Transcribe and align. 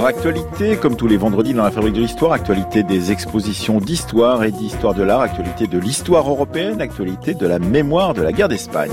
Actualité, 0.00 0.76
comme 0.76 0.96
tous 0.96 1.06
les 1.06 1.18
vendredis 1.18 1.52
dans 1.52 1.64
la 1.64 1.70
fabrique 1.70 1.94
de 1.94 2.00
l'histoire, 2.00 2.32
actualité 2.32 2.82
des 2.82 3.12
expositions 3.12 3.78
d'histoire 3.78 4.42
et 4.42 4.50
d'histoire 4.50 4.94
de 4.94 5.02
l'art, 5.02 5.20
actualité 5.20 5.66
de 5.66 5.78
l'histoire 5.78 6.28
européenne, 6.28 6.80
actualité 6.80 7.34
de 7.34 7.46
la 7.46 7.58
mémoire 7.58 8.14
de 8.14 8.22
la 8.22 8.32
guerre 8.32 8.48
d'Espagne. 8.48 8.90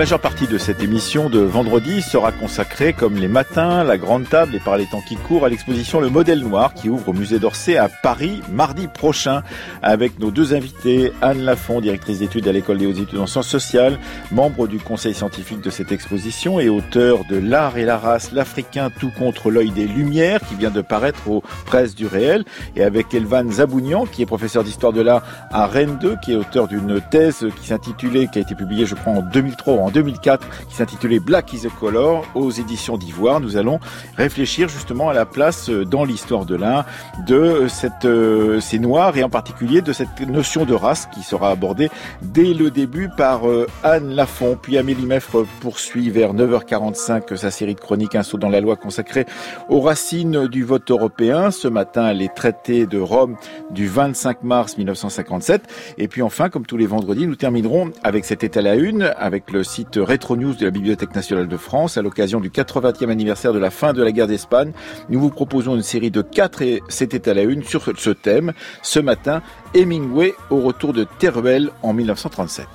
Majeure 0.00 0.18
partie 0.18 0.46
de 0.46 0.56
cette 0.56 0.82
émission 0.82 1.28
de 1.28 1.40
vendredi 1.40 2.00
sera 2.00 2.32
consacrée, 2.32 2.94
comme 2.94 3.16
les 3.16 3.28
matins, 3.28 3.84
la 3.84 3.98
grande 3.98 4.26
table 4.26 4.54
et 4.54 4.58
par 4.58 4.78
les 4.78 4.86
temps 4.86 5.02
qui 5.06 5.14
courent, 5.14 5.44
à 5.44 5.50
l'exposition 5.50 6.00
Le 6.00 6.08
Modèle 6.08 6.40
Noir 6.40 6.72
qui 6.72 6.88
ouvre 6.88 7.10
au 7.10 7.12
musée 7.12 7.38
d'Orsay 7.38 7.76
à 7.76 7.90
Paris 8.02 8.40
mardi 8.50 8.86
prochain. 8.86 9.42
Avec 9.82 10.18
nos 10.18 10.30
deux 10.30 10.54
invités, 10.54 11.12
Anne 11.20 11.42
Lafont, 11.42 11.82
directrice 11.82 12.20
d'études 12.20 12.48
à 12.48 12.52
l'école 12.52 12.78
des 12.78 12.86
hautes 12.86 12.96
études 12.96 13.18
en 13.18 13.26
sciences 13.26 13.48
sociales, 13.48 13.98
membre 14.32 14.68
du 14.68 14.78
conseil 14.78 15.12
scientifique 15.12 15.60
de 15.60 15.68
cette 15.68 15.92
exposition 15.92 16.58
et 16.60 16.70
auteur 16.70 17.26
de 17.28 17.36
L'art 17.36 17.76
et 17.76 17.84
la 17.84 17.98
race, 17.98 18.32
l'Africain 18.32 18.88
tout 18.88 19.10
contre 19.18 19.50
l'œil 19.50 19.70
des 19.70 19.86
Lumières 19.86 20.40
qui 20.48 20.54
vient 20.54 20.70
de 20.70 20.80
paraître 20.80 21.28
aux 21.28 21.42
presses 21.66 21.94
du 21.94 22.06
réel. 22.06 22.46
Et 22.74 22.82
avec 22.82 23.12
Elvan 23.12 23.50
Zabounian 23.50 24.06
qui 24.06 24.22
est 24.22 24.26
professeur 24.26 24.64
d'histoire 24.64 24.94
de 24.94 25.02
l'art 25.02 25.24
à 25.50 25.66
Rennes 25.66 25.98
2 26.00 26.16
qui 26.24 26.32
est 26.32 26.36
auteur 26.36 26.68
d'une 26.68 27.02
thèse 27.10 27.46
qui 27.60 27.66
s'intitulait, 27.66 28.28
qui 28.32 28.38
a 28.38 28.42
été 28.42 28.54
publiée 28.54 28.86
je 28.86 28.94
crois 28.94 29.12
en 29.12 29.20
2003 29.20 29.74
en 29.74 29.89
2004 29.90 30.66
qui 30.68 30.74
s'intitulait 30.74 31.20
Black 31.20 31.52
is 31.52 31.66
a 31.66 31.70
Color 31.70 32.24
aux 32.34 32.50
éditions 32.50 32.96
d'Ivoire. 32.96 33.40
Nous 33.40 33.56
allons 33.56 33.80
réfléchir 34.16 34.68
justement 34.68 35.08
à 35.08 35.14
la 35.14 35.26
place 35.26 35.68
euh, 35.68 35.84
dans 35.84 36.04
l'histoire 36.04 36.44
de 36.44 36.54
l'art 36.54 36.86
de 37.26 37.34
euh, 37.34 37.68
cette, 37.68 38.04
euh, 38.04 38.60
ces 38.60 38.78
noirs 38.78 39.16
et 39.16 39.22
en 39.22 39.28
particulier 39.28 39.82
de 39.82 39.92
cette 39.92 40.20
notion 40.20 40.64
de 40.64 40.74
race 40.74 41.08
qui 41.12 41.22
sera 41.22 41.50
abordée 41.50 41.90
dès 42.22 42.54
le 42.54 42.70
début 42.70 43.08
par 43.16 43.42
Anne 43.82 44.14
Lafont. 44.14 44.56
Puis 44.60 44.78
Amélie 44.78 45.06
Meffre 45.06 45.46
poursuit 45.60 46.10
vers 46.10 46.34
9h45 46.34 47.36
sa 47.36 47.50
série 47.50 47.74
de 47.74 47.80
chroniques 47.80 48.14
Un 48.14 48.22
saut 48.22 48.38
dans 48.38 48.48
la 48.48 48.60
loi 48.60 48.76
consacrée 48.76 49.26
aux 49.68 49.80
racines 49.80 50.46
du 50.46 50.64
vote 50.64 50.90
européen. 50.90 51.50
Ce 51.50 51.68
matin, 51.68 52.12
les 52.12 52.28
traités 52.28 52.86
de 52.86 52.98
Rome 52.98 53.36
du 53.70 53.88
25 53.88 54.42
mars 54.42 54.76
1957. 54.76 55.62
Et 55.98 56.08
puis 56.08 56.22
enfin, 56.22 56.48
comme 56.48 56.66
tous 56.66 56.76
les 56.76 56.86
vendredis, 56.86 57.26
nous 57.26 57.36
terminerons 57.36 57.90
avec 58.02 58.24
cet 58.24 58.44
état 58.44 58.62
la 58.62 58.74
une, 58.74 59.12
avec 59.16 59.50
le 59.50 59.64
site 59.64 59.79
Retro 59.96 60.36
News 60.36 60.54
de 60.54 60.64
la 60.64 60.70
Bibliothèque 60.70 61.14
nationale 61.14 61.48
de 61.48 61.56
France 61.56 61.96
à 61.96 62.02
l'occasion 62.02 62.40
du 62.40 62.50
80e 62.50 63.10
anniversaire 63.10 63.52
de 63.52 63.58
la 63.58 63.70
fin 63.70 63.92
de 63.92 64.02
la 64.02 64.12
guerre 64.12 64.26
d'Espagne. 64.26 64.72
Nous 65.08 65.20
vous 65.20 65.30
proposons 65.30 65.76
une 65.76 65.82
série 65.82 66.10
de 66.10 66.22
quatre 66.22 66.62
et 66.62 66.82
c'était 66.88 67.28
à 67.28 67.34
la 67.34 67.42
une 67.42 67.62
sur 67.62 67.84
ce 67.96 68.10
thème. 68.10 68.52
Ce 68.82 69.00
matin, 69.00 69.42
Hemingway 69.74 70.34
au 70.50 70.60
retour 70.60 70.92
de 70.92 71.06
Teruel 71.18 71.70
en 71.82 71.92
1937. 71.92 72.66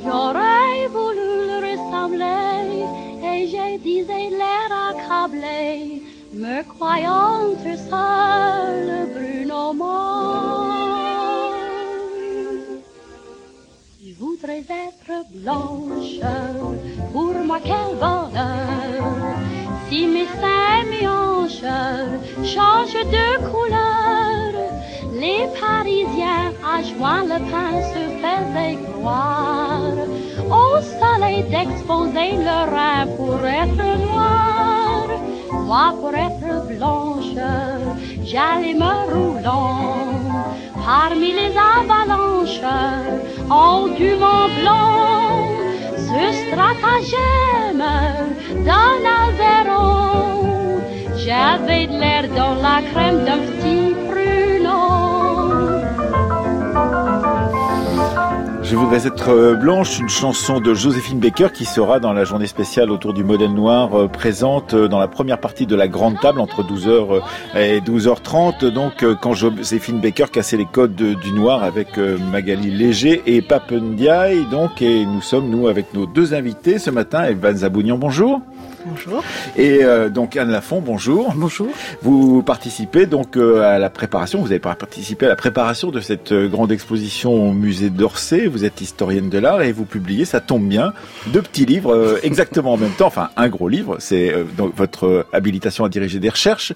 J'aurais 0.04 0.88
voulu 0.96 1.32
le 1.52 1.58
ressembler 1.68 2.86
et 3.30 3.40
j'ai 3.52 3.78
disais 3.78 4.30
l'air 4.40 4.70
accablé, 4.90 6.02
me 6.34 6.64
croyant 6.74 7.42
seul 7.90 8.86
Bruno 9.14 9.74
monde. 9.74 10.72
Je 14.02 14.12
voudrais 14.18 14.66
être 14.88 15.14
blanche, 15.42 16.20
pour 17.12 17.34
moi 17.50 17.60
quel 17.62 17.92
bonheur 18.04 19.43
si 19.94 20.08
mes 20.08 20.28
seins, 20.42 20.86
mes 20.90 21.08
hanches 21.08 21.78
changent 22.54 23.06
de 23.18 23.28
couleur, 23.52 24.52
les 25.22 25.46
Parisiens 25.62 26.52
à 26.74 26.82
juin 26.82 27.22
le 27.32 27.40
pain 27.52 27.74
se 27.92 28.04
faisaient 28.22 28.80
croire 28.92 30.00
au 30.62 30.72
soleil 31.00 31.44
d'exposer 31.52 32.32
leur 32.48 32.66
rein 32.76 33.06
pour 33.18 33.38
être 33.46 33.86
noir. 34.08 34.73
Moi 35.52 35.94
pour 36.00 36.14
être 36.14 36.68
blanche, 36.68 37.36
j'allais 38.24 38.74
me 38.74 38.94
roulant 39.14 40.04
parmi 40.86 41.32
les 41.32 41.54
avalanches 41.80 42.62
en 43.50 43.88
du 43.88 44.12
Mont 44.16 44.50
Blanc. 44.60 44.94
Ce 45.98 46.24
stratagème 46.44 47.84
d'un 48.68 49.00
Aveyron, 49.22 50.82
j'avais 51.18 51.88
de 51.88 51.98
l'air 52.00 52.24
dans 52.36 52.56
la 52.62 52.82
crème 52.92 53.24
d'un 53.26 53.40
petit 53.40 53.96
Je 58.74 58.78
voudrais 58.80 59.06
être 59.06 59.30
euh, 59.30 59.54
blanche, 59.54 60.00
une 60.00 60.10
chanson 60.10 60.60
de 60.60 60.74
Joséphine 60.74 61.20
Baker 61.20 61.50
qui 61.54 61.64
sera 61.64 62.00
dans 62.00 62.12
la 62.12 62.24
journée 62.24 62.48
spéciale 62.48 62.90
autour 62.90 63.14
du 63.14 63.24
modèle 63.24 63.54
noir 63.54 63.94
euh, 63.94 64.08
présente 64.08 64.74
euh, 64.74 64.88
dans 64.88 64.98
la 64.98 65.08
première 65.08 65.38
partie 65.38 65.68
de 65.68 65.76
la 65.76 65.88
grande 65.88 66.20
table 66.20 66.40
entre 66.40 66.64
12h 66.64 67.22
et 67.56 67.82
12h30. 67.82 68.66
Donc 68.72 69.06
quand 69.22 69.36
Joséphine 69.36 70.02
Baker 70.02 70.26
cassait 70.34 70.58
les 70.58 70.66
codes 70.66 70.96
du 70.96 71.32
noir 71.34 71.62
avec 71.62 72.00
Magali 72.32 72.72
Léger 72.72 73.22
et 73.28 73.44
Papendiaï. 73.44 74.48
Donc 74.50 74.82
et 74.82 75.06
nous 75.06 75.22
sommes 75.22 75.52
nous 75.52 75.68
avec 75.68 75.94
nos 75.94 76.08
deux 76.08 76.34
invités 76.34 76.80
ce 76.80 76.90
matin, 76.90 77.26
Evan 77.26 77.56
Zabounian, 77.56 78.00
bonjour. 78.00 78.42
Bonjour. 78.86 79.24
Et 79.56 79.84
euh, 79.84 80.10
donc 80.10 80.36
Anne 80.36 80.52
Lafont, 80.52 80.82
bonjour. 80.82 81.34
Bonjour. 81.36 81.70
Vous 82.02 82.44
participez 82.44 83.06
donc 83.06 83.38
euh, 83.38 83.62
à 83.62 83.80
la 83.80 83.90
préparation, 83.90 84.42
vous 84.42 84.48
avez 84.48 84.60
participé 84.60 85.26
à 85.26 85.30
la 85.30 85.36
préparation 85.38 85.90
de 85.90 86.02
cette 86.02 86.34
euh, 86.34 86.50
grande 86.50 86.72
exposition 86.72 87.32
au 87.32 87.54
musée 87.54 87.90
d'Orsay. 87.90 88.48
Vous 88.48 88.66
êtes 88.66 88.82
historienne 88.82 89.30
de 89.30 89.38
l'art 89.38 89.62
et 89.62 89.72
vous 89.72 89.86
publiez, 89.86 90.26
ça 90.26 90.42
tombe 90.42 90.68
bien, 90.68 90.94
deux 91.28 91.42
petits 91.42 91.66
livres 91.66 92.20
exactement 92.24 92.74
en 92.74 92.78
même 92.78 92.92
temps, 92.92 93.08
enfin 93.08 93.30
un 93.38 93.48
gros 93.48 93.70
livre, 93.70 93.98
c'est 94.00 94.34
donc 94.58 94.76
votre 94.76 95.26
habilitation 95.32 95.86
à 95.86 95.90
diriger 95.90 96.20
des 96.20 96.30
recherches 96.30 96.74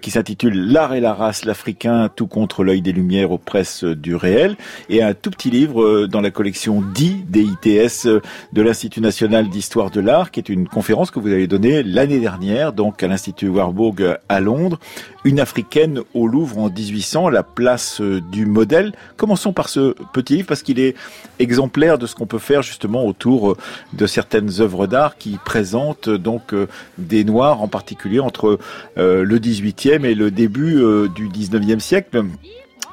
qui 0.00 0.10
s'intitule 0.10 0.72
L'art 0.72 0.94
et 0.94 1.00
la 1.00 1.12
race, 1.12 1.44
l'Africain, 1.44 2.08
tout 2.14 2.26
contre 2.26 2.64
l'œil 2.64 2.80
des 2.80 2.92
Lumières 2.92 3.30
aux 3.32 3.38
presses 3.38 3.84
du 3.84 4.14
réel 4.14 4.56
et 4.88 5.02
un 5.02 5.14
tout 5.14 5.30
petit 5.30 5.50
livre 5.50 6.06
dans 6.06 6.20
la 6.20 6.30
collection 6.30 6.82
DI, 6.82 7.24
DITS 7.28 8.06
de 8.52 8.62
l'Institut 8.62 9.00
national 9.00 9.48
d'histoire 9.48 9.90
de 9.90 10.00
l'art 10.00 10.30
qui 10.30 10.40
est 10.40 10.48
une 10.48 10.68
conférence 10.68 11.10
que 11.10 11.18
vous 11.18 11.33
avez 11.34 11.82
l'année 11.82 12.20
dernière, 12.20 12.72
donc 12.72 13.02
à 13.02 13.08
l'Institut 13.08 13.48
Warburg 13.48 14.18
à 14.28 14.40
Londres, 14.40 14.78
une 15.24 15.40
africaine 15.40 16.00
au 16.12 16.26
Louvre 16.26 16.58
en 16.58 16.70
1800, 16.70 17.30
la 17.30 17.42
place 17.42 18.00
euh, 18.00 18.20
du 18.20 18.46
modèle. 18.46 18.92
Commençons 19.16 19.52
par 19.52 19.68
ce 19.68 19.94
petit 20.12 20.36
livre 20.36 20.48
parce 20.48 20.62
qu'il 20.62 20.78
est 20.78 20.94
exemplaire 21.38 21.98
de 21.98 22.06
ce 22.06 22.14
qu'on 22.14 22.26
peut 22.26 22.38
faire 22.38 22.62
justement 22.62 23.06
autour 23.06 23.52
euh, 23.52 23.56
de 23.92 24.06
certaines 24.06 24.60
œuvres 24.60 24.86
d'art 24.86 25.16
qui 25.16 25.38
présentent 25.44 26.10
donc 26.10 26.52
euh, 26.52 26.66
des 26.98 27.24
noirs 27.24 27.62
en 27.62 27.68
particulier 27.68 28.20
entre 28.20 28.58
le 28.96 29.38
18e 29.38 30.04
et 30.04 30.14
le 30.14 30.30
début 30.30 30.82
du 31.14 31.28
19e 31.28 31.80
siècle 31.80 32.24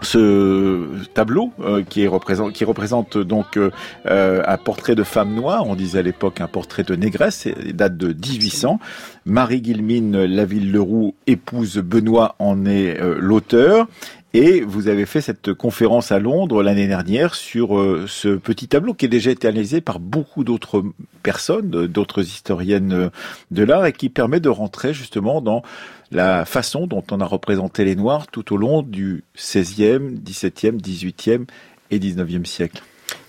ce 0.01 1.05
tableau 1.13 1.51
euh, 1.59 1.83
qui, 1.83 2.07
représente, 2.07 3.17
donc 3.17 3.57
euh, 3.57 3.71
euh, 4.07 4.41
un 4.45 4.57
portrait 4.57 4.95
de 4.95 5.03
femme 5.03 5.33
noire, 5.33 5.67
on 5.67 5.75
disait 5.75 5.99
à 5.99 6.01
l'époque 6.01 6.41
un 6.41 6.47
portrait 6.47 6.83
de 6.83 6.95
négresse, 6.95 7.47
date 7.73 7.97
de 7.97 8.07
1800. 8.07 8.79
Marie 9.25 9.61
Guilmine 9.61 10.25
Laville-Leroux, 10.25 11.13
épouse 11.27 11.77
Benoît, 11.77 12.35
en 12.39 12.65
est 12.65 12.99
l'auteur. 13.19 13.87
Et 14.33 14.61
vous 14.61 14.87
avez 14.87 15.05
fait 15.05 15.19
cette 15.19 15.53
conférence 15.53 16.13
à 16.13 16.19
Londres 16.19 16.63
l'année 16.63 16.87
dernière 16.87 17.35
sur 17.35 17.71
ce 18.07 18.29
petit 18.29 18.69
tableau 18.69 18.93
qui 18.93 19.05
a 19.05 19.09
déjà 19.09 19.29
été 19.29 19.47
analysé 19.47 19.81
par 19.81 19.99
beaucoup 19.99 20.45
d'autres 20.45 20.85
personnes, 21.21 21.69
d'autres 21.87 22.21
historiennes 22.21 23.11
de 23.51 23.63
l'art 23.63 23.85
et 23.85 23.91
qui 23.91 24.07
permet 24.07 24.39
de 24.39 24.47
rentrer 24.47 24.93
justement 24.93 25.41
dans 25.41 25.63
la 26.11 26.45
façon 26.45 26.87
dont 26.87 27.03
on 27.11 27.19
a 27.19 27.25
représenté 27.25 27.83
les 27.83 27.97
Noirs 27.97 28.27
tout 28.27 28.53
au 28.53 28.57
long 28.57 28.83
du 28.83 29.25
XVIe, 29.35 29.99
XVIIe, 30.23 30.77
XVIIIe 30.77 31.45
et 31.89 31.99
XIXe 31.99 32.49
siècle. 32.49 32.81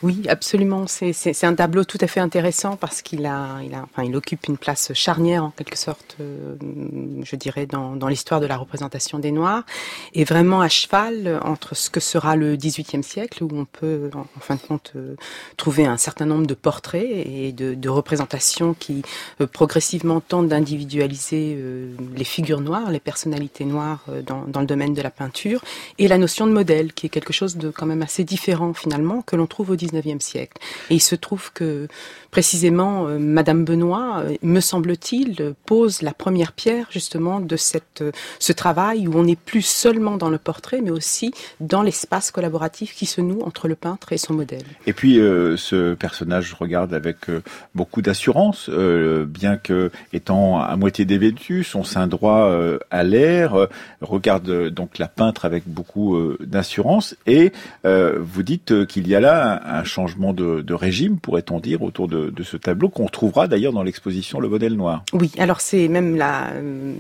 Oui, 0.03 0.23
absolument. 0.29 0.87
C'est 0.89 1.45
un 1.45 1.55
tableau 1.55 1.85
tout 1.85 1.99
à 2.01 2.09
fait 2.09 2.19
intéressant 2.19 2.77
parce 2.77 3.03
qu'il 3.03 3.31
occupe 4.15 4.49
une 4.49 4.59
place 4.59 4.93
charnière 4.95 5.45
en 5.45 5.51
quelque 5.51 5.79
sorte, 5.79 6.17
euh, 6.21 6.57
je 7.23 7.37
dirais, 7.37 7.67
dans, 7.67 8.09
l'histoire 8.09 8.41
de 8.41 8.47
la 8.47 8.57
représentation 8.57 9.21
des 9.21 9.31
Noirs, 9.31 9.63
et 10.13 10.25
vraiment 10.25 10.61
à 10.61 10.69
cheval 10.69 11.41
entre 11.45 11.77
ce 11.77 11.89
que 11.89 12.01
sera 12.01 12.35
le 12.35 12.57
XVIIIe 12.57 13.05
siècle, 13.05 13.45
où 13.45 13.51
on 13.53 13.65
peut, 13.65 14.11
en, 14.15 14.27
fin 14.41 14.57
de 14.57 14.61
compte, 14.61 14.93
euh, 14.97 15.15
trouver 15.57 15.87
un 15.87 15.97
certain 15.99 16.27
nombre 16.27 16.47
de 16.47 16.55
portraits 16.55 17.07
et 17.09 17.53
de, 17.53 17.75
de 17.75 17.89
représentations 17.89 18.75
qui 18.75 19.03
euh, 19.41 19.47
progressivement 19.47 20.21
tentent 20.21 20.49
d'individualiser 20.49 21.59
les 22.17 22.25
figures 22.25 22.61
noires, 22.61 22.91
les 22.91 23.01
personnalités 23.01 23.65
noires 23.65 24.05
dans, 24.27 24.45
dans 24.49 24.61
le 24.61 24.67
domaine 24.67 24.95
de 24.95 25.03
la 25.03 25.11
peinture, 25.11 25.63
et 25.99 26.09
la 26.09 26.19
notion 26.19 26.47
de 26.47 26.53
modèle, 26.53 26.93
qui 26.93 27.07
est 27.07 27.11
quelque 27.11 27.33
chose 27.33 27.57
de 27.57 27.71
quand 27.71 27.87
même 27.87 28.03
assez 28.03 28.25
différent 28.25 28.75
finalement 28.75 29.23
que 29.23 29.37
l'on 29.37 29.47
trouve 29.47 29.71
au 29.71 29.77
XIXe 29.77 29.92
siècle. 30.21 30.59
Et 30.91 30.95
il 30.95 31.01
se 31.01 31.15
trouve 31.15 31.53
que 31.53 31.89
précisément 32.33 33.07
euh, 33.07 33.19
Madame 33.19 33.65
Benoît, 33.65 34.23
euh, 34.25 34.35
me 34.43 34.61
semble-t-il, 34.61 35.55
pose 35.67 36.01
la 36.03 36.13
première 36.15 36.53
pierre 36.53 36.87
justement 36.91 37.41
de 37.41 37.57
cette, 37.57 38.01
euh, 38.01 38.11
ce 38.41 38.53
travail 38.53 39.07
où 39.07 39.17
on 39.17 39.25
n'est 39.25 39.37
plus 39.37 39.63
seulement 39.63 40.17
dans 40.17 40.31
le 40.31 40.39
portrait, 40.39 40.81
mais 40.83 40.91
aussi 40.91 41.33
dans 41.61 41.83
l'espace 41.83 42.31
collaboratif 42.31 42.95
qui 42.95 43.07
se 43.07 43.21
noue 43.21 43.43
entre 43.43 43.69
le 43.69 43.77
peintre 43.77 44.13
et 44.13 44.19
son 44.19 44.33
modèle. 44.33 44.65
Et 44.87 44.95
puis 44.95 45.17
ce 45.57 45.93
personnage 45.93 46.55
regarde 46.55 46.95
avec 46.95 47.17
beaucoup 47.75 48.01
d'assurance, 48.01 48.71
bien 48.71 49.59
que 49.59 49.91
étant 50.15 50.61
à 50.61 50.75
moitié 50.77 51.05
dévêtu, 51.05 51.65
son 51.65 51.85
sein 51.85 52.07
droit 52.07 52.51
à 52.91 53.03
l'air, 53.03 53.69
regarde 54.01 54.69
donc 54.69 54.99
la 54.99 55.09
peintre 55.09 55.45
avec 55.45 55.65
beaucoup 55.67 56.19
d'assurance. 56.41 57.15
Et 57.27 57.53
vous 57.85 58.43
dites 58.43 58.87
qu'il 58.87 59.07
y 59.07 59.15
a 59.15 59.21
là 59.21 59.61
un, 59.65 59.82
changement 59.85 60.33
de, 60.33 60.75
régime, 60.75 61.19
pourrait-on 61.19 61.61
dire, 61.61 61.83
autour 61.83 62.09
de 62.09 62.43
ce 62.43 62.57
tableau 62.57 62.89
qu'on 62.89 63.07
trouvera 63.07 63.47
d'ailleurs 63.49 63.73
dans 63.73 63.83
l'exposition 63.83 64.41
Le 64.41 64.49
modèle 64.49 64.75
noir. 64.75 65.05
Oui, 65.13 65.31
alors 65.39 65.61
c'est 65.61 65.89
même 65.89 66.17
la, 66.17 66.51
euh, 66.53 66.95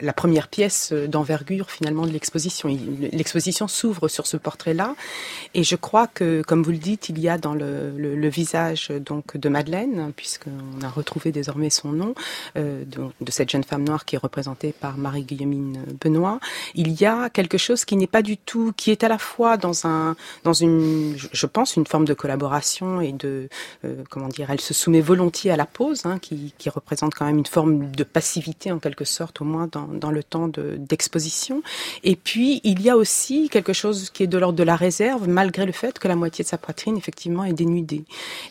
la 0.00 0.12
première 0.12 0.48
pièce 0.48 0.92
d'envergure 0.92 1.70
finalement 1.70 2.06
de 2.06 2.12
l'exposition. 2.12 2.68
L'exposition 3.12 3.68
s'ouvre 3.68 4.08
sur 4.08 4.26
ce 4.26 4.36
portrait-là 4.36 4.94
et 5.54 5.62
je 5.62 5.76
crois 5.76 6.06
que, 6.06 6.42
comme 6.42 6.62
vous 6.62 6.70
le 6.70 6.78
dites, 6.78 7.08
il 7.08 7.18
y 7.18 7.28
a 7.28 7.38
dans 7.38 7.54
le, 7.54 7.90
le, 7.96 8.28
visage 8.28 8.90
donc 8.90 9.36
de 9.36 9.48
Madeleine, 9.48 10.12
puisqu'on 10.14 10.84
a 10.84 10.88
retrouvé 10.88 11.32
désormais 11.32 11.70
son 11.70 11.92
nom, 11.92 12.14
euh, 12.56 12.84
de, 12.84 13.00
de, 13.20 13.30
cette 13.30 13.50
jeune 13.50 13.64
femme 13.64 13.84
noire 13.84 14.04
qui 14.04 14.16
est 14.16 14.18
représentée 14.18 14.74
par 14.78 14.98
Marie-Guillemine 14.98 15.78
Benoît, 16.00 16.40
il 16.74 17.00
y 17.00 17.06
a 17.06 17.30
quelque 17.30 17.56
chose 17.56 17.84
qui 17.84 17.96
n'est 17.96 18.06
pas 18.06 18.22
du 18.22 18.36
tout, 18.36 18.72
qui 18.76 18.90
est 18.90 19.02
à 19.02 19.08
la 19.08 19.18
fois 19.18 19.56
dans 19.56 19.86
un, 19.86 20.14
dans 20.44 20.52
une, 20.52 21.16
je 21.32 21.46
pense, 21.46 21.67
une 21.76 21.86
forme 21.86 22.04
de 22.04 22.14
collaboration 22.14 23.00
et 23.00 23.12
de, 23.12 23.48
euh, 23.84 24.02
comment 24.10 24.28
dire, 24.28 24.50
elle 24.50 24.60
se 24.60 24.74
soumet 24.74 25.00
volontiers 25.00 25.50
à 25.50 25.56
la 25.56 25.66
pause, 25.66 26.06
hein, 26.06 26.18
qui, 26.18 26.52
représente 26.68 27.14
quand 27.14 27.24
même 27.24 27.38
une 27.38 27.46
forme 27.46 27.90
de 27.90 28.04
passivité 28.04 28.70
en 28.70 28.78
quelque 28.78 29.06
sorte, 29.06 29.40
au 29.40 29.44
moins 29.44 29.68
dans, 29.72 30.10
le 30.10 30.22
temps 30.22 30.48
d'exposition. 30.48 31.62
et 32.04 32.14
puis 32.14 32.60
il 32.62 32.82
y 32.82 32.90
a 32.90 32.96
aussi 32.96 33.48
quelque 33.48 33.72
chose 33.72 34.10
qui 34.10 34.22
est 34.22 34.26
de 34.26 34.36
l'ordre 34.36 34.58
de 34.58 34.62
la 34.62 34.76
réserve, 34.76 35.28
malgré 35.28 35.64
le 35.64 35.72
fait 35.72 35.98
que 35.98 36.08
la 36.08 36.16
moitié 36.16 36.44
de 36.44 36.48
sa 36.48 36.58
poitrine 36.58 36.98
effectivement 36.98 37.44
est 37.44 37.52
dénudée. 37.52 38.04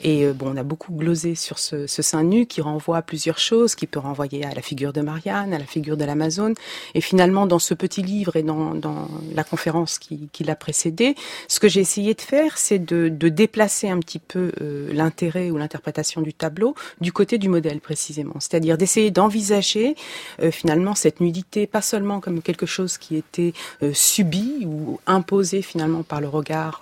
Et 0.03 0.25
euh, 0.25 0.33
bon, 0.33 0.53
on 0.53 0.57
a 0.57 0.63
beaucoup 0.63 0.93
glosé 0.93 1.35
sur 1.35 1.59
ce, 1.59 1.85
sein 1.87 2.23
nu 2.23 2.45
qui 2.45 2.61
renvoie 2.61 2.97
à 2.97 3.01
plusieurs 3.01 3.39
choses, 3.39 3.75
qui 3.75 3.85
peut 3.87 3.99
renvoyer 3.99 4.45
à 4.45 4.53
la 4.53 4.61
figure 4.61 4.93
de 4.93 5.01
Marianne, 5.01 5.53
à 5.53 5.59
la 5.59 5.65
figure 5.65 5.97
de 5.97 6.05
l'Amazone. 6.05 6.55
Et 6.95 7.01
finalement, 7.01 7.45
dans 7.45 7.59
ce 7.59 7.73
petit 7.73 8.01
livre 8.01 8.35
et 8.35 8.43
dans, 8.43 8.73
dans 8.73 9.07
la 9.33 9.43
conférence 9.43 9.99
qui, 9.99 10.29
qui 10.31 10.43
l'a 10.43 10.55
précédé, 10.55 11.15
ce 11.47 11.59
que 11.59 11.67
j'ai 11.67 11.81
essayé 11.81 12.13
de 12.13 12.21
faire, 12.21 12.57
c'est 12.57 12.79
de, 12.79 13.06
de, 13.09 13.29
déplacer 13.29 13.89
un 13.89 13.99
petit 13.99 14.19
peu 14.19 14.51
euh, 14.61 14.91
l'intérêt 14.93 15.51
ou 15.51 15.57
l'interprétation 15.57 16.21
du 16.21 16.33
tableau 16.33 16.75
du 17.01 17.11
côté 17.11 17.37
du 17.37 17.49
modèle 17.49 17.79
précisément. 17.79 18.35
C'est-à-dire 18.39 18.77
d'essayer 18.77 19.11
d'envisager 19.11 19.95
euh, 20.41 20.51
finalement 20.51 20.95
cette 20.95 21.19
nudité 21.19 21.67
pas 21.67 21.81
seulement 21.81 22.19
comme 22.19 22.41
quelque 22.41 22.65
chose 22.65 22.97
qui 22.97 23.15
était 23.15 23.53
euh, 23.83 23.93
subi 23.93 24.65
ou 24.65 24.99
imposé 25.05 25.61
finalement 25.61 26.03
par 26.03 26.21
le 26.21 26.27
regard 26.27 26.81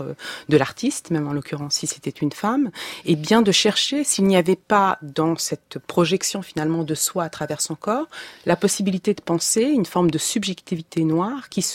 de 0.49 0.57
l'artiste, 0.57 1.11
même 1.11 1.27
en 1.27 1.33
l'occurrence 1.33 1.75
si 1.75 1.87
c'était 1.87 2.09
une 2.09 2.31
femme, 2.31 2.69
et 3.05 3.15
bien 3.15 3.41
de 3.41 3.51
chercher 3.51 4.03
s'il 4.03 4.25
n'y 4.25 4.37
avait 4.37 4.55
pas 4.55 4.97
dans 5.01 5.35
cette 5.35 5.79
projection 5.87 6.41
finalement 6.41 6.83
de 6.83 6.95
soi 6.95 7.23
à 7.23 7.29
travers 7.29 7.61
son 7.61 7.75
corps 7.75 8.07
la 8.45 8.55
possibilité 8.55 9.13
de 9.13 9.21
penser 9.21 9.63
une 9.63 9.85
forme 9.85 10.11
de 10.11 10.17
subjectivité 10.17 11.03
noire 11.03 11.49
qui 11.49 11.65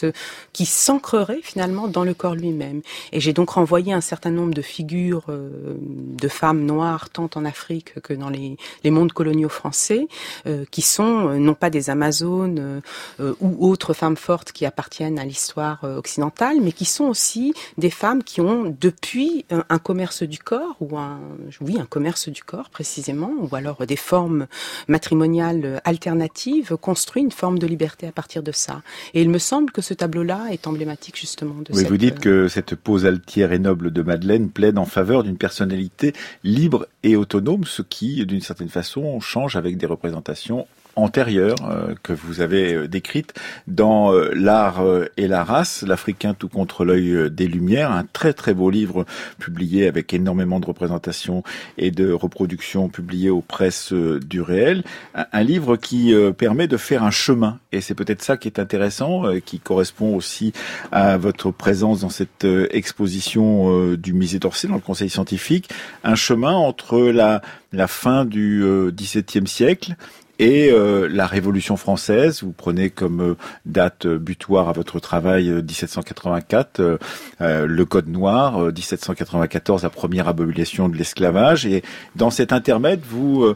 qui 0.52 0.66
s'ancrerait 0.66 1.40
finalement 1.42 1.88
dans 1.88 2.04
le 2.04 2.14
corps 2.14 2.34
lui-même. 2.34 2.82
Et 3.12 3.20
j'ai 3.20 3.32
donc 3.32 3.50
renvoyé 3.50 3.92
un 3.92 4.00
certain 4.00 4.29
nombre 4.30 4.54
de 4.54 4.62
figures 4.62 5.26
de 5.28 6.28
femmes 6.28 6.64
noires 6.64 7.10
tant 7.10 7.30
en 7.34 7.44
Afrique 7.44 8.00
que 8.00 8.12
dans 8.14 8.30
les, 8.30 8.56
les 8.84 8.90
mondes 8.90 9.12
coloniaux 9.12 9.48
français, 9.48 10.06
euh, 10.46 10.64
qui 10.70 10.82
sont 10.82 11.28
euh, 11.28 11.38
non 11.38 11.54
pas 11.54 11.70
des 11.70 11.90
Amazones 11.90 12.82
euh, 13.20 13.34
ou 13.40 13.68
autres 13.68 13.94
femmes 13.94 14.16
fortes 14.16 14.52
qui 14.52 14.66
appartiennent 14.66 15.18
à 15.18 15.24
l'histoire 15.24 15.84
occidentale, 15.84 16.58
mais 16.60 16.72
qui 16.72 16.84
sont 16.84 17.04
aussi 17.04 17.54
des 17.78 17.90
femmes 17.90 18.22
qui 18.22 18.40
ont 18.40 18.74
depuis 18.80 19.44
un 19.50 19.78
commerce 19.78 20.22
du 20.22 20.38
corps 20.38 20.76
ou 20.80 20.96
un 20.96 21.18
oui 21.60 21.78
un 21.80 21.84
commerce 21.84 22.28
du 22.28 22.42
corps 22.42 22.70
précisément, 22.70 23.32
ou 23.38 23.54
alors 23.54 23.86
des 23.86 23.96
formes 23.96 24.46
matrimoniales 24.88 25.80
alternatives 25.84 26.76
construit 26.76 27.22
une 27.22 27.32
forme 27.32 27.58
de 27.58 27.66
liberté 27.66 28.06
à 28.06 28.12
partir 28.12 28.42
de 28.42 28.52
ça. 28.52 28.82
Et 29.14 29.22
il 29.22 29.30
me 29.30 29.38
semble 29.38 29.70
que 29.72 29.82
ce 29.82 29.94
tableau-là 29.94 30.46
est 30.50 30.66
emblématique 30.66 31.18
justement 31.18 31.56
de. 31.56 31.72
Oui, 31.72 31.84
vous 31.84 31.96
dites 31.96 32.20
que 32.20 32.48
cette 32.48 32.74
pose 32.74 33.06
altière 33.06 33.52
et 33.52 33.58
noble 33.58 33.90
de 33.90 34.02
Madeleine 34.02 34.19
plaide 34.50 34.78
en 34.78 34.84
faveur 34.84 35.22
d'une 35.22 35.36
personnalité 35.36 36.12
libre 36.44 36.86
et 37.02 37.16
autonome, 37.16 37.64
ce 37.64 37.82
qui, 37.82 38.24
d'une 38.26 38.40
certaine 38.40 38.68
façon, 38.68 39.20
change 39.20 39.56
avec 39.56 39.76
des 39.76 39.86
représentations 39.86 40.66
antérieures 40.96 41.56
euh, 41.68 41.94
que 42.02 42.12
vous 42.12 42.40
avez 42.40 42.74
euh, 42.74 42.88
décrites 42.88 43.34
dans 43.66 44.12
euh, 44.12 44.30
L'art 44.34 44.82
et 45.16 45.28
la 45.28 45.44
race, 45.44 45.82
l'Africain 45.86 46.34
tout 46.34 46.48
contre 46.48 46.84
l'œil 46.84 47.30
des 47.30 47.46
Lumières, 47.46 47.90
un 47.90 48.04
très 48.04 48.32
très 48.32 48.54
beau 48.54 48.70
livre 48.70 49.04
publié 49.38 49.86
avec 49.86 50.12
énormément 50.14 50.60
de 50.60 50.66
représentations 50.66 51.42
et 51.78 51.90
de 51.90 52.12
reproductions 52.12 52.88
publiées 52.88 53.30
aux 53.30 53.40
presses 53.40 53.92
du 53.92 54.40
réel, 54.40 54.84
un, 55.14 55.42
livre 55.42 55.76
qui 55.76 56.14
permet 56.36 56.68
de 56.68 56.76
faire 56.76 57.02
un 57.02 57.10
chemin. 57.10 57.58
Et 57.72 57.80
c'est 57.80 57.94
peut-être 57.94 58.22
ça 58.22 58.36
qui 58.36 58.48
est 58.48 58.58
intéressant, 58.58 59.24
qui 59.44 59.58
correspond 59.58 60.14
aussi 60.14 60.52
à 60.92 61.16
votre 61.16 61.50
présence 61.50 62.00
dans 62.00 62.08
cette 62.08 62.46
exposition 62.70 63.94
du 63.94 64.12
musée 64.12 64.38
d'Orsay 64.38 64.68
dans 64.68 64.74
le 64.74 64.80
Conseil 64.80 65.10
scientifique, 65.10 65.68
un 66.04 66.14
chemin 66.14 66.52
entre 66.52 67.00
la, 67.00 67.42
la 67.72 67.86
fin 67.86 68.24
du 68.24 68.64
XVIIe 68.92 69.46
siècle 69.46 69.96
et 70.40 70.70
euh, 70.72 71.06
la 71.06 71.26
Révolution 71.26 71.76
française, 71.76 72.42
vous 72.42 72.52
prenez 72.52 72.88
comme 72.88 73.20
euh, 73.20 73.34
date 73.66 74.06
euh, 74.06 74.18
butoir 74.18 74.70
à 74.70 74.72
votre 74.72 74.98
travail 74.98 75.50
1784, 75.50 76.98
le 77.40 77.84
Code 77.84 78.08
noir, 78.08 78.58
1794, 78.58 79.82
la 79.82 79.90
première 79.90 80.28
abomination 80.28 80.88
de 80.88 80.96
l'esclavage. 80.96 81.66
Et 81.66 81.82
dans 82.16 82.30
cet 82.30 82.54
intermède, 82.54 83.02
vous 83.06 83.54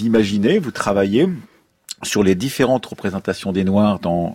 imaginez, 0.00 0.58
vous 0.58 0.72
travaillez 0.72 1.28
sur 2.02 2.24
les 2.24 2.34
différentes 2.34 2.84
représentations 2.84 3.52
des 3.52 3.62
Noirs 3.62 4.00
dans 4.00 4.34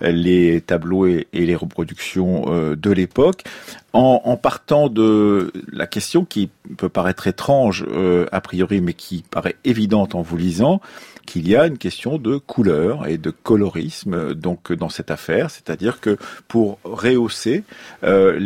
les 0.00 0.60
tableaux 0.60 1.06
et, 1.06 1.26
les 1.32 1.56
reproductions 1.56 2.74
de 2.76 2.90
l'époque, 2.90 3.44
en, 3.92 4.20
en, 4.24 4.36
partant 4.36 4.88
de 4.88 5.52
la 5.72 5.86
question 5.86 6.24
qui 6.24 6.50
peut 6.76 6.88
paraître 6.88 7.26
étrange 7.26 7.84
a 8.30 8.40
priori, 8.40 8.80
mais 8.80 8.94
qui 8.94 9.24
paraît 9.30 9.56
évidente 9.64 10.14
en 10.14 10.22
vous 10.22 10.36
lisant, 10.36 10.80
qu'il 11.26 11.48
y 11.48 11.56
a 11.56 11.66
une 11.66 11.78
question 11.78 12.18
de 12.18 12.36
couleur 12.38 13.06
et 13.06 13.18
de 13.18 13.30
colorisme 13.30 14.34
donc 14.34 14.72
dans 14.72 14.88
cette 14.88 15.10
affaire, 15.10 15.50
c'est-à-dire 15.50 16.00
que 16.00 16.16
pour 16.48 16.78
rehausser 16.84 17.64
euh, 18.04 18.38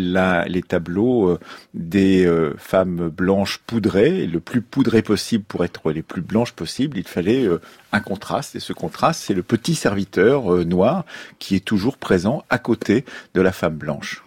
les 0.46 0.62
tableaux 0.62 1.28
euh, 1.28 1.38
des 1.74 2.26
euh, 2.26 2.54
femmes 2.58 3.08
blanches 3.08 3.58
poudrées, 3.58 4.26
le 4.26 4.40
plus 4.40 4.60
poudré 4.60 5.02
possible 5.02 5.44
pour 5.44 5.64
être 5.64 5.92
les 5.92 6.02
plus 6.02 6.22
blanches 6.22 6.52
possibles, 6.52 6.98
il 6.98 7.06
fallait 7.08 7.44
euh, 7.44 7.60
un 7.92 8.00
contraste 8.00 8.56
et 8.56 8.60
ce 8.60 8.72
contraste 8.72 9.22
c'est 9.24 9.34
le 9.34 9.42
petit 9.42 9.74
serviteur 9.74 10.64
noir 10.66 11.04
qui 11.38 11.54
est 11.54 11.64
toujours 11.64 11.96
présent 11.96 12.44
à 12.50 12.58
côté 12.58 13.04
de 13.34 13.40
la 13.40 13.52
femme 13.52 13.76
blanche. 13.76 14.23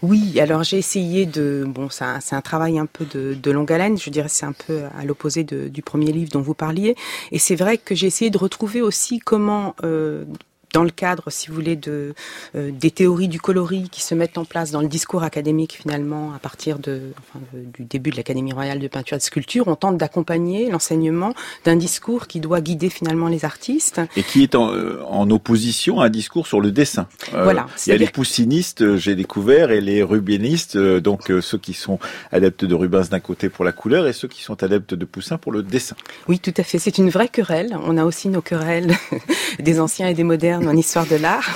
Oui, 0.00 0.38
alors 0.38 0.62
j'ai 0.62 0.78
essayé 0.78 1.26
de... 1.26 1.64
Bon, 1.66 1.88
c'est 1.90 2.04
un, 2.04 2.40
travail 2.40 2.78
un 2.78 2.86
peu 2.86 3.04
de, 3.04 3.50
longue 3.50 3.72
haleine, 3.72 3.98
je 3.98 4.10
dirais 4.10 4.28
c'est 4.28 4.46
un 4.46 4.52
peu 4.52 4.82
à 4.96 5.04
l'opposé 5.04 5.42
du 5.42 5.82
premier 5.82 6.12
livre 6.12 6.30
dont 6.30 6.40
vous 6.40 6.54
parliez. 6.54 6.94
Et 7.32 7.38
c'est 7.40 7.56
vrai 7.56 7.78
que 7.78 7.96
j'ai 7.96 8.06
essayé 8.06 8.30
de 8.30 8.38
retrouver 8.38 8.80
aussi 8.80 9.18
comment... 9.18 9.74
Euh, 9.82 10.24
dans 10.72 10.84
le 10.84 10.90
cadre, 10.90 11.30
si 11.30 11.48
vous 11.48 11.54
voulez, 11.54 11.76
de 11.76 12.14
euh, 12.54 12.70
des 12.72 12.90
théories 12.90 13.28
du 13.28 13.40
coloris 13.40 13.88
qui 13.90 14.02
se 14.02 14.14
mettent 14.14 14.38
en 14.38 14.44
place 14.44 14.70
dans 14.70 14.80
le 14.80 14.88
discours 14.88 15.22
académique 15.22 15.78
finalement 15.80 16.32
à 16.34 16.38
partir 16.38 16.78
de, 16.78 17.00
enfin, 17.18 17.44
du 17.54 17.84
début 17.84 18.10
de 18.10 18.16
l'Académie 18.16 18.52
royale 18.52 18.78
de 18.78 18.88
peinture 18.88 19.16
et 19.16 19.18
de 19.18 19.22
sculpture, 19.22 19.68
on 19.68 19.76
tente 19.76 19.96
d'accompagner 19.96 20.70
l'enseignement 20.70 21.34
d'un 21.64 21.76
discours 21.76 22.26
qui 22.26 22.40
doit 22.40 22.60
guider 22.60 22.90
finalement 22.90 23.28
les 23.28 23.44
artistes 23.44 24.00
et 24.16 24.22
qui 24.22 24.42
est 24.42 24.54
en, 24.54 24.72
euh, 24.72 25.02
en 25.06 25.30
opposition 25.30 26.00
à 26.00 26.06
un 26.06 26.10
discours 26.10 26.46
sur 26.46 26.60
le 26.60 26.70
dessin. 26.70 27.08
Euh, 27.34 27.44
voilà. 27.44 27.66
Il 27.86 27.90
y 27.90 27.92
a 27.92 27.96
les 27.96 28.08
poussinistes, 28.08 28.96
j'ai 28.96 29.14
découvert, 29.14 29.70
et 29.70 29.80
les 29.80 30.02
rubénistes, 30.02 30.76
donc 30.76 31.32
ceux 31.40 31.58
qui 31.58 31.72
sont 31.72 31.98
adeptes 32.32 32.64
de 32.64 32.74
Rubens 32.74 33.08
d'un 33.10 33.20
côté 33.20 33.48
pour 33.48 33.64
la 33.64 33.72
couleur 33.72 34.06
et 34.06 34.12
ceux 34.12 34.28
qui 34.28 34.42
sont 34.42 34.62
adeptes 34.62 34.94
de 34.94 35.04
Poussin 35.04 35.38
pour 35.38 35.52
le 35.52 35.62
dessin. 35.62 35.96
Oui, 36.28 36.38
tout 36.38 36.54
à 36.56 36.62
fait. 36.62 36.78
C'est 36.78 36.98
une 36.98 37.10
vraie 37.10 37.28
querelle. 37.28 37.76
On 37.84 37.96
a 37.96 38.04
aussi 38.04 38.28
nos 38.28 38.42
querelles 38.42 38.92
des 39.58 39.80
anciens 39.80 40.08
et 40.08 40.14
des 40.14 40.24
modernes 40.24 40.57
en 40.66 40.76
histoire 40.76 41.06
de 41.06 41.16
l'art. 41.16 41.48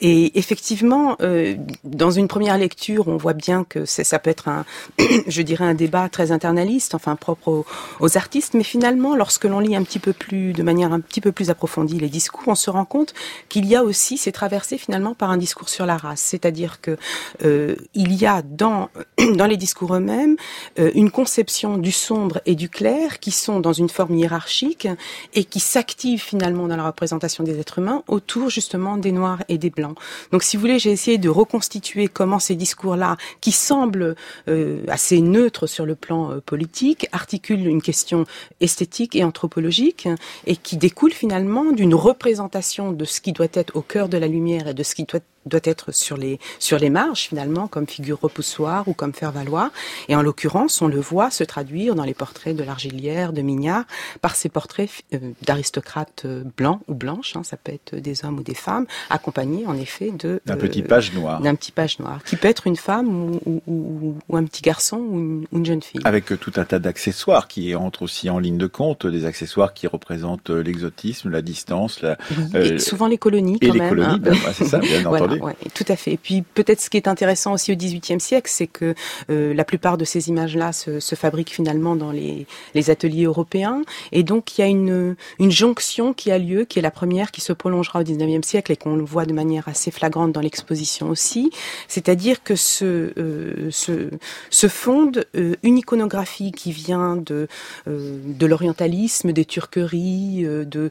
Et 0.00 0.38
effectivement, 0.38 1.16
euh, 1.20 1.56
dans 1.84 2.10
une 2.10 2.28
première 2.28 2.58
lecture, 2.58 3.08
on 3.08 3.16
voit 3.16 3.32
bien 3.32 3.64
que 3.64 3.84
ça 3.84 4.18
peut 4.18 4.30
être 4.30 4.48
un, 4.48 4.64
je 5.26 5.42
dirais, 5.42 5.64
un 5.64 5.74
débat 5.74 6.08
très 6.08 6.32
internaliste, 6.32 6.94
enfin 6.94 7.16
propre 7.16 7.64
aux, 8.00 8.16
artistes. 8.16 8.54
Mais 8.54 8.64
finalement, 8.64 9.16
lorsque 9.16 9.44
l'on 9.44 9.60
lit 9.60 9.76
un 9.76 9.82
petit 9.82 9.98
peu 9.98 10.12
plus, 10.12 10.52
de 10.52 10.62
manière 10.62 10.92
un 10.92 11.00
petit 11.00 11.20
peu 11.20 11.32
plus 11.32 11.50
approfondie 11.50 11.98
les 11.98 12.08
discours, 12.08 12.44
on 12.46 12.54
se 12.54 12.70
rend 12.70 12.84
compte 12.84 13.14
qu'il 13.48 13.66
y 13.66 13.76
a 13.76 13.82
aussi, 13.82 14.18
c'est 14.18 14.32
traversé 14.32 14.78
finalement 14.78 15.14
par 15.14 15.30
un 15.30 15.36
discours 15.36 15.68
sur 15.68 15.86
la 15.86 15.96
race. 15.96 16.20
C'est-à-dire 16.20 16.80
que 16.80 16.96
euh, 17.44 17.76
il 17.94 18.12
y 18.14 18.26
a 18.26 18.42
dans 18.42 18.90
dans 19.36 19.46
les 19.46 19.56
discours 19.56 19.94
eux-mêmes 19.94 20.36
euh, 20.78 20.90
une 20.94 21.10
conception 21.10 21.78
du 21.78 21.92
sombre 21.92 22.40
et 22.46 22.54
du 22.54 22.68
clair 22.68 23.20
qui 23.20 23.30
sont 23.30 23.60
dans 23.60 23.72
une 23.72 23.88
forme 23.88 24.16
hiérarchique 24.16 24.88
et 25.34 25.44
qui 25.44 25.60
s'activent 25.60 26.22
finalement 26.22 26.66
dans 26.66 26.76
la 26.76 26.86
représentation 26.86 27.44
des 27.44 27.58
êtres 27.58 27.78
humains 27.78 28.02
autour 28.08 28.43
justement 28.48 28.96
des 28.96 29.12
noirs 29.12 29.42
et 29.48 29.58
des 29.58 29.70
blancs. 29.70 29.96
Donc 30.32 30.42
si 30.42 30.56
vous 30.56 30.60
voulez, 30.60 30.78
j'ai 30.78 30.90
essayé 30.90 31.18
de 31.18 31.28
reconstituer 31.28 32.08
comment 32.08 32.38
ces 32.38 32.54
discours-là, 32.54 33.16
qui 33.40 33.52
semblent 33.52 34.14
euh, 34.48 34.82
assez 34.88 35.20
neutres 35.20 35.66
sur 35.66 35.86
le 35.86 35.94
plan 35.94 36.30
euh, 36.30 36.40
politique, 36.40 37.08
articulent 37.12 37.66
une 37.66 37.82
question 37.82 38.24
esthétique 38.60 39.16
et 39.16 39.24
anthropologique 39.24 40.08
et 40.46 40.56
qui 40.56 40.76
découlent 40.76 41.12
finalement 41.12 41.72
d'une 41.72 41.94
représentation 41.94 42.92
de 42.92 43.04
ce 43.04 43.20
qui 43.20 43.32
doit 43.32 43.46
être 43.52 43.76
au 43.76 43.82
cœur 43.82 44.08
de 44.08 44.18
la 44.18 44.28
lumière 44.28 44.68
et 44.68 44.74
de 44.74 44.82
ce 44.82 44.94
qui 44.94 45.04
doit 45.04 45.20
doit 45.46 45.60
être 45.64 45.92
sur 45.92 46.16
les 46.16 46.38
sur 46.58 46.78
les 46.78 46.90
marges 46.90 47.22
finalement 47.28 47.68
comme 47.68 47.86
figure 47.86 48.20
repoussoire 48.20 48.88
ou 48.88 48.94
comme 48.94 49.12
faire 49.12 49.32
valoir 49.32 49.70
et 50.08 50.16
en 50.16 50.22
l'occurrence 50.22 50.80
on 50.82 50.88
le 50.88 51.00
voit 51.00 51.30
se 51.30 51.44
traduire 51.44 51.94
dans 51.94 52.04
les 52.04 52.14
portraits 52.14 52.56
de 52.56 52.62
l'Argilière 52.62 53.32
de 53.32 53.42
Mignard 53.42 53.84
par 54.20 54.36
ces 54.36 54.48
portraits 54.48 54.90
euh, 55.12 55.18
d'aristocrates 55.42 56.22
euh, 56.24 56.42
blancs 56.56 56.80
ou 56.88 56.94
blanches 56.94 57.36
hein, 57.36 57.42
ça 57.44 57.56
peut 57.56 57.72
être 57.72 57.96
des 57.96 58.24
hommes 58.24 58.38
ou 58.38 58.42
des 58.42 58.54
femmes 58.54 58.86
accompagnés 59.10 59.66
en 59.66 59.76
effet 59.76 60.10
de 60.10 60.40
d'un 60.46 60.56
petit 60.56 60.82
euh, 60.82 60.86
page 60.86 61.12
noir 61.12 61.40
d'un 61.40 61.54
petit 61.54 61.72
page 61.72 61.98
noir 61.98 62.22
qui 62.24 62.36
peut 62.36 62.48
être 62.48 62.66
une 62.66 62.76
femme 62.76 63.40
ou, 63.44 63.62
ou, 63.66 64.16
ou 64.28 64.36
un 64.36 64.44
petit 64.44 64.62
garçon 64.62 64.98
ou 64.98 65.18
une, 65.18 65.46
une, 65.52 65.66
jeune 65.66 65.82
fille 65.82 66.00
avec 66.04 66.26
tout 66.40 66.52
un 66.56 66.64
tas 66.64 66.78
d'accessoires 66.78 67.48
qui 67.48 67.74
entrent 67.74 68.02
aussi 68.02 68.30
en 68.30 68.38
ligne 68.38 68.58
de 68.58 68.66
compte 68.66 69.06
des 69.06 69.24
accessoires 69.24 69.74
qui 69.74 69.86
représentent 69.86 70.50
l'exotisme 70.50 71.30
la 71.30 71.42
distance 71.42 72.00
la, 72.02 72.16
et 72.54 72.78
souvent 72.78 73.06
les 73.06 73.18
colonies 73.18 73.58
quand 73.60 73.68
et 73.68 73.72
les 73.72 73.78
même, 73.78 73.88
colonies 73.88 74.14
hein. 74.14 74.18
ben, 74.18 74.36
c'est 74.52 74.64
ça 74.64 74.78
bien 74.78 75.02
voilà. 75.08 75.33
Ouais, 75.40 75.56
tout 75.74 75.84
à 75.88 75.96
fait. 75.96 76.12
Et 76.12 76.16
puis 76.16 76.42
peut-être 76.42 76.80
ce 76.80 76.90
qui 76.90 76.96
est 76.96 77.08
intéressant 77.08 77.52
aussi 77.52 77.72
au 77.72 77.76
XVIIIe 77.76 78.20
siècle, 78.20 78.50
c'est 78.50 78.66
que 78.66 78.94
euh, 79.30 79.54
la 79.54 79.64
plupart 79.64 79.98
de 79.98 80.04
ces 80.04 80.28
images-là 80.28 80.72
se, 80.72 81.00
se, 81.00 81.14
fabriquent 81.14 81.52
finalement 81.52 81.96
dans 81.96 82.10
les, 82.10 82.46
les, 82.74 82.90
ateliers 82.90 83.24
européens. 83.24 83.82
Et 84.12 84.22
donc 84.22 84.58
il 84.58 84.60
y 84.60 84.64
a 84.64 84.68
une, 84.68 85.16
une 85.38 85.50
jonction 85.50 86.12
qui 86.12 86.30
a 86.30 86.38
lieu, 86.38 86.64
qui 86.64 86.78
est 86.78 86.82
la 86.82 86.90
première, 86.90 87.30
qui 87.30 87.40
se 87.40 87.52
prolongera 87.52 88.00
au 88.00 88.02
XIXe 88.02 88.46
siècle 88.46 88.72
et 88.72 88.76
qu'on 88.76 89.02
voit 89.04 89.26
de 89.26 89.32
manière 89.32 89.68
assez 89.68 89.90
flagrante 89.90 90.32
dans 90.32 90.40
l'exposition 90.40 91.08
aussi. 91.08 91.50
C'est-à-dire 91.88 92.42
que 92.42 92.56
se, 92.56 93.12
euh, 93.16 93.70
se, 93.70 94.10
se 94.50 94.68
fonde 94.68 95.24
euh, 95.36 95.54
une 95.62 95.78
iconographie 95.78 96.52
qui 96.52 96.72
vient 96.72 97.16
de, 97.16 97.48
euh, 97.88 98.18
de 98.24 98.46
l'orientalisme, 98.46 99.32
des 99.32 99.44
turqueries, 99.44 100.44
euh, 100.44 100.64
de 100.64 100.90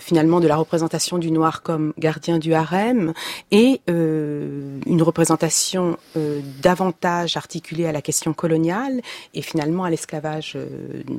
finalement 0.00 0.40
de 0.40 0.46
la 0.46 0.56
représentation 0.56 1.18
du 1.18 1.30
noir 1.30 1.62
comme 1.62 1.92
gardien 1.98 2.38
du 2.38 2.54
harem 2.54 3.12
et 3.50 3.69
euh, 3.88 4.78
une 4.86 5.02
représentation 5.02 5.96
euh, 6.16 6.40
davantage 6.62 7.36
articulée 7.36 7.86
à 7.86 7.92
la 7.92 8.02
question 8.02 8.32
coloniale 8.32 9.00
et 9.34 9.42
finalement 9.42 9.84
à 9.84 9.90
l'esclavage 9.90 10.54
euh, 10.56 10.66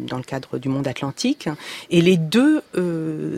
dans 0.07 0.17
le 0.17 0.23
cadre 0.23 0.57
du 0.57 0.69
monde 0.69 0.87
atlantique. 0.87 1.49
Et 1.89 2.01
les 2.01 2.17
deux 2.17 2.61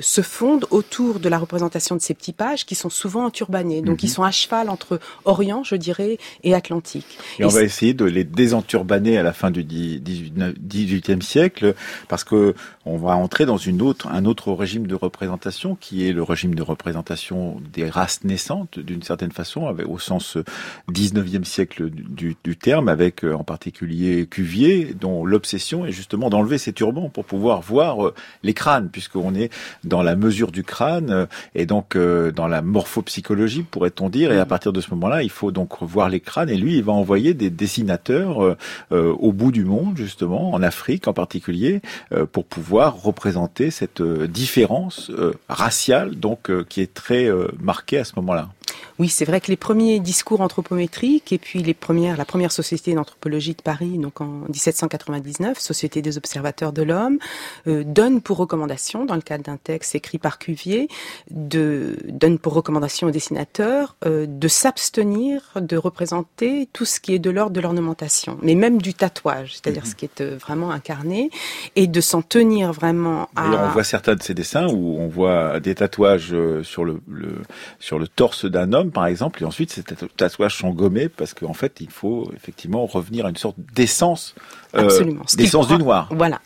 se 0.02 0.22
fondent 0.22 0.66
autour 0.70 1.20
de 1.20 1.30
la 1.30 1.38
représentation 1.38 1.96
de 1.96 2.02
ces 2.02 2.14
petits 2.14 2.34
pages 2.34 2.66
qui 2.66 2.76
sont 2.76 2.90
souvent 2.90 3.26
enturbanés, 3.26 3.82
donc 3.82 3.96
mm 3.96 3.98
-hmm. 3.98 4.06
ils 4.06 4.10
sont 4.10 4.24
à 4.24 4.32
cheval 4.32 4.70
entre 4.70 5.00
Orient, 5.26 5.64
je 5.64 5.76
dirais, 5.76 6.18
et 6.44 6.54
Atlantique. 6.54 7.12
Et, 7.40 7.42
et 7.42 7.46
on 7.46 7.50
va 7.50 7.64
essayer 7.64 7.94
de 7.94 8.06
les 8.06 8.24
désenturbaner 8.24 9.18
à 9.18 9.24
la 9.24 9.34
fin 9.34 9.52
du 9.52 9.64
XVIIIe 9.64 11.22
siècle 11.22 11.66
parce 12.08 12.24
que 12.24 12.40
on 12.86 12.98
va 12.98 13.16
entrer 13.16 13.46
dans 13.46 13.58
une 13.58 13.82
autre, 13.82 14.08
un 14.08 14.26
autre 14.26 14.52
régime 14.52 14.88
de 14.88 14.96
représentation 14.96 15.76
qui 15.76 16.08
est 16.08 16.14
le 16.14 16.24
régime 16.24 16.56
de 16.56 16.62
représentation 16.62 17.62
des 17.72 17.90
races 17.90 18.24
naissantes 18.24 18.80
d'une 18.80 19.03
certaine 19.04 19.32
façon, 19.32 19.68
avec, 19.68 19.88
au 19.88 20.00
sens 20.00 20.38
19e 20.92 21.44
siècle 21.44 21.90
du, 21.90 22.36
du 22.44 22.56
terme, 22.56 22.90
avec 22.90 23.24
en 23.24 23.44
particulier 23.44 24.26
Cuvier, 24.26 24.94
dont 25.00 25.26
l'obsession 25.26 25.86
est 25.86 25.92
justement 25.92 26.30
d'enlever 26.30 26.58
ses 26.58 26.74
turbans 26.74 27.10
pour 27.10 27.26
pouvoir 27.26 27.62
voir 27.62 28.12
les 28.44 28.54
crânes, 28.54 28.90
puisqu'on 28.92 29.36
est 29.36 29.52
dans 29.84 30.02
la 30.02 30.16
mesure 30.16 30.52
du 30.52 30.64
crâne 30.64 31.28
et 31.56 31.66
donc 31.66 31.98
dans 31.98 32.48
la 32.48 32.62
morphopsychologie, 32.62 33.64
pourrait-on 33.64 34.10
dire, 34.10 34.32
et 34.32 34.40
à 34.40 34.46
partir 34.46 34.74
de 34.74 34.82
ce 34.82 34.90
moment-là, 34.92 35.24
il 35.24 35.30
faut 35.30 35.52
donc 35.52 35.82
voir 35.82 36.10
les 36.10 36.20
crânes, 36.20 36.50
et 36.50 36.58
lui, 36.58 36.78
il 36.78 36.84
va 36.84 36.94
envoyer 36.94 37.34
des 37.34 37.50
dessinateurs 37.50 38.58
euh, 38.92 39.14
au 39.14 39.32
bout 39.32 39.52
du 39.52 39.66
monde, 39.66 39.98
justement, 39.98 40.54
en 40.54 40.62
Afrique 40.62 41.08
en 41.08 41.14
particulier, 41.14 41.82
euh, 42.12 42.26
pour 42.26 42.46
pouvoir 42.46 43.02
représenter 43.02 43.72
cette 43.72 44.02
différence 44.02 45.10
euh, 45.10 45.34
raciale, 45.50 46.16
donc 46.16 46.52
qui 46.68 46.82
est 46.82 46.94
très 46.94 47.30
marquée 47.60 48.00
à 48.00 48.04
ce 48.04 48.14
moment-là. 48.18 48.50
Oui, 49.00 49.10
c'est 49.10 49.26
vrai 49.26 49.42
que 49.42 49.48
les 49.48 49.58
premiers 49.58 50.00
discours 50.00 50.42
anthropométriques 50.42 51.34
et 51.34 51.38
puis 51.38 51.64
les 51.64 51.74
premières, 51.74 52.16
la 52.18 52.26
première 52.26 52.52
société 52.52 52.94
d'anthropologie 52.94 53.54
de 53.54 53.62
Paris, 53.62 53.98
donc 53.98 54.22
en 54.22 54.46
1799, 54.50 55.60
Société 55.60 56.02
des 56.02 56.18
observateurs 56.18 56.74
de 56.74 56.84
l'homme, 56.84 57.18
euh, 57.68 57.84
donne 57.84 58.22
pour 58.22 58.38
recommandation, 58.38 59.06
dans 59.06 59.16
le 59.16 59.22
cadre 59.22 59.44
d'un 59.44 59.58
texte 59.58 59.96
écrit 59.96 60.20
par 60.20 60.38
Cuvier, 60.38 60.88
de, 61.32 61.98
donne 62.08 62.38
pour 62.38 62.54
recommandation 62.54 63.08
aux 63.08 63.12
dessinateurs 63.12 63.96
euh, 64.06 64.26
de 64.28 64.48
s'abstenir 64.48 65.42
de 65.56 65.78
représenter 65.78 66.70
tout 66.72 66.86
ce 66.86 67.00
qui 67.00 67.14
est 67.14 67.20
de 67.20 67.30
l'ordre 67.30 67.54
de 67.54 67.62
l'ornementation, 67.62 68.38
mais 68.42 68.56
même 68.56 68.82
du 68.82 68.94
tatouage, 68.94 69.56
c'est-à-dire 69.56 69.88
ce 69.88 69.96
qui 69.96 70.06
est 70.06 70.22
euh, 70.22 70.38
vraiment 70.38 70.72
incarné, 70.72 71.32
et 71.76 71.88
de 71.88 72.02
s'en 72.02 72.22
tenir 72.22 72.72
vraiment 72.72 73.30
à... 73.36 73.50
On 73.50 73.70
voit 73.70 73.84
certains 73.84 74.16
de 74.16 74.22
ces 74.22 74.34
dessins 74.34 74.68
où 74.68 74.98
on 75.00 75.08
voit 75.08 75.60
des 75.60 75.76
tatouages 75.76 76.36
sur 76.64 76.86
le, 76.86 77.02
le 77.08 77.42
sur 77.80 78.00
le 78.00 78.08
torse 78.08 78.46
d'un 78.46 78.63
homme, 78.72 78.92
par 78.92 79.06
exemple, 79.08 79.44
et 79.44 79.46
ensuite 79.46 79.72
ces 79.72 79.84
tatouages 79.84 80.58
sont 80.58 80.70
gommés 80.70 81.10
parce 81.10 81.34
qu'en 81.34 81.54
fait, 81.54 81.82
il 81.82 81.90
faut 81.90 82.32
effectivement 82.36 82.86
revenir 82.86 83.26
à 83.26 83.30
une 83.30 83.36
sorte 83.36 83.58
d'essence, 83.76 84.36
euh, 84.76 85.12
d'essence 85.36 85.68
du 85.68 85.78
noir. 85.78 86.08
Voilà, 86.12 86.40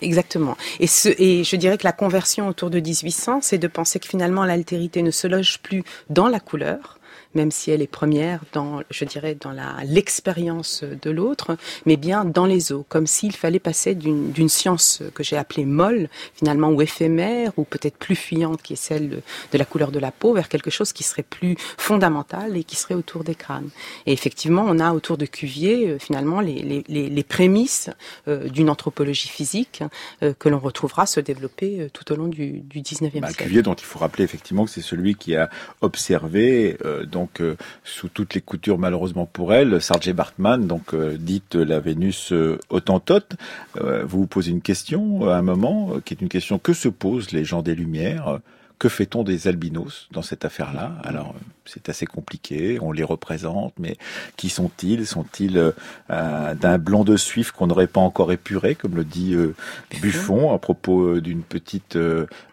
exactement. 0.00 0.56
Et, 0.78 0.86
ce, 0.86 1.08
et 1.18 1.42
je 1.42 1.56
dirais 1.56 1.78
que 1.78 1.84
la 1.84 1.92
conversion 1.92 2.48
autour 2.48 2.70
de 2.70 2.78
1800, 2.78 3.40
c'est 3.42 3.58
de 3.58 3.68
penser 3.68 3.98
que 3.98 4.06
finalement 4.06 4.44
l'altérité 4.44 5.02
ne 5.02 5.10
se 5.10 5.26
loge 5.26 5.58
plus 5.60 5.82
dans 6.10 6.28
la 6.28 6.40
couleur, 6.40 6.93
même 7.34 7.50
si 7.50 7.70
elle 7.70 7.82
est 7.82 7.86
première 7.86 8.40
dans, 8.52 8.82
je 8.90 9.04
dirais, 9.04 9.36
dans 9.38 9.54
l'expérience 9.84 10.84
de 10.84 11.10
l'autre, 11.10 11.56
mais 11.86 11.96
bien 11.96 12.24
dans 12.24 12.46
les 12.46 12.72
eaux, 12.72 12.84
comme 12.88 13.06
s'il 13.06 13.34
fallait 13.34 13.58
passer 13.58 13.94
d'une 13.94 14.48
science 14.48 15.02
que 15.14 15.22
j'ai 15.22 15.36
appelée 15.36 15.64
molle, 15.64 16.08
finalement, 16.34 16.68
ou 16.68 16.82
éphémère, 16.82 17.52
ou 17.56 17.64
peut-être 17.64 17.96
plus 17.96 18.16
fuyante, 18.16 18.62
qui 18.62 18.74
est 18.74 18.76
celle 18.76 19.08
de, 19.08 19.22
de, 19.52 19.58
la 19.58 19.64
couleur 19.64 19.90
de 19.90 19.98
la 19.98 20.10
peau, 20.10 20.34
vers 20.34 20.48
quelque 20.48 20.70
chose 20.70 20.92
qui 20.92 21.02
serait 21.02 21.22
plus 21.22 21.56
fondamental 21.76 22.56
et 22.56 22.64
qui 22.64 22.76
serait 22.76 22.94
autour 22.94 23.24
des 23.24 23.34
crânes. 23.34 23.70
Et 24.06 24.12
effectivement, 24.12 24.64
on 24.66 24.78
a 24.78 24.92
autour 24.92 25.18
de 25.18 25.26
Cuvier, 25.26 25.88
euh, 25.88 25.98
finalement, 25.98 26.40
les, 26.40 26.84
les, 26.88 27.08
les 27.08 27.22
prémices 27.22 27.90
euh, 28.28 28.48
d'une 28.48 28.70
anthropologie 28.70 29.28
physique 29.28 29.82
euh, 30.22 30.32
que 30.38 30.48
l'on 30.48 30.58
retrouvera 30.58 31.06
se 31.06 31.20
développer 31.20 31.80
euh, 31.80 31.88
tout 31.92 32.12
au 32.12 32.16
long 32.16 32.28
du, 32.28 32.60
du 32.60 32.80
19e 32.80 33.20
bah, 33.20 33.28
siècle. 33.28 33.44
Cuvier, 33.44 33.62
dont 33.62 33.74
il 33.74 33.84
faut 33.84 33.98
rappeler 33.98 34.24
effectivement 34.24 34.64
que 34.64 34.70
c'est 34.70 34.82
celui 34.82 35.14
qui 35.14 35.36
a 35.36 35.50
observé, 35.80 36.76
euh, 36.84 37.04
donc 37.24 37.40
euh, 37.40 37.56
sous 37.84 38.08
toutes 38.10 38.34
les 38.34 38.42
coutures 38.42 38.78
malheureusement 38.78 39.24
pour 39.24 39.54
elle, 39.54 39.80
Sargé 39.80 40.12
Bartman, 40.12 40.66
donc 40.66 40.92
euh, 40.92 41.16
dite 41.18 41.54
la 41.54 41.80
Vénus 41.80 42.32
euh, 42.32 42.58
autantote, 42.68 43.36
vous 43.80 44.20
vous 44.20 44.26
posez 44.26 44.50
une 44.50 44.60
question 44.60 45.28
à 45.30 45.36
un 45.36 45.42
moment 45.42 46.00
qui 46.04 46.12
est 46.12 46.20
une 46.20 46.28
question 46.28 46.58
que 46.58 46.74
se 46.74 46.88
posent 46.88 47.32
les 47.32 47.44
gens 47.44 47.62
des 47.62 47.74
Lumières? 47.74 48.40
Que 48.78 48.88
fait-on 48.88 49.22
des 49.22 49.48
albinos 49.48 50.08
dans 50.10 50.20
cette 50.20 50.44
affaire-là? 50.44 50.96
Alors 51.04 51.34
c'est 51.66 51.88
assez 51.88 52.06
compliqué, 52.06 52.78
on 52.80 52.92
les 52.92 53.04
représente, 53.04 53.72
mais 53.78 53.96
qui 54.36 54.48
sont-ils? 54.48 55.06
Sont-ils 55.06 55.72
euh, 56.10 56.54
d'un 56.54 56.78
blanc 56.78 57.04
de 57.04 57.16
suif 57.16 57.52
qu'on 57.52 57.66
n'aurait 57.66 57.86
pas 57.86 58.00
encore 58.00 58.32
épuré, 58.32 58.74
comme 58.74 58.96
le 58.96 59.04
dit 59.04 59.34
euh, 59.34 59.54
Buffon 60.00 60.52
à 60.52 60.58
propos 60.58 61.02
euh, 61.02 61.20
d'une 61.20 61.42
petite 61.42 61.98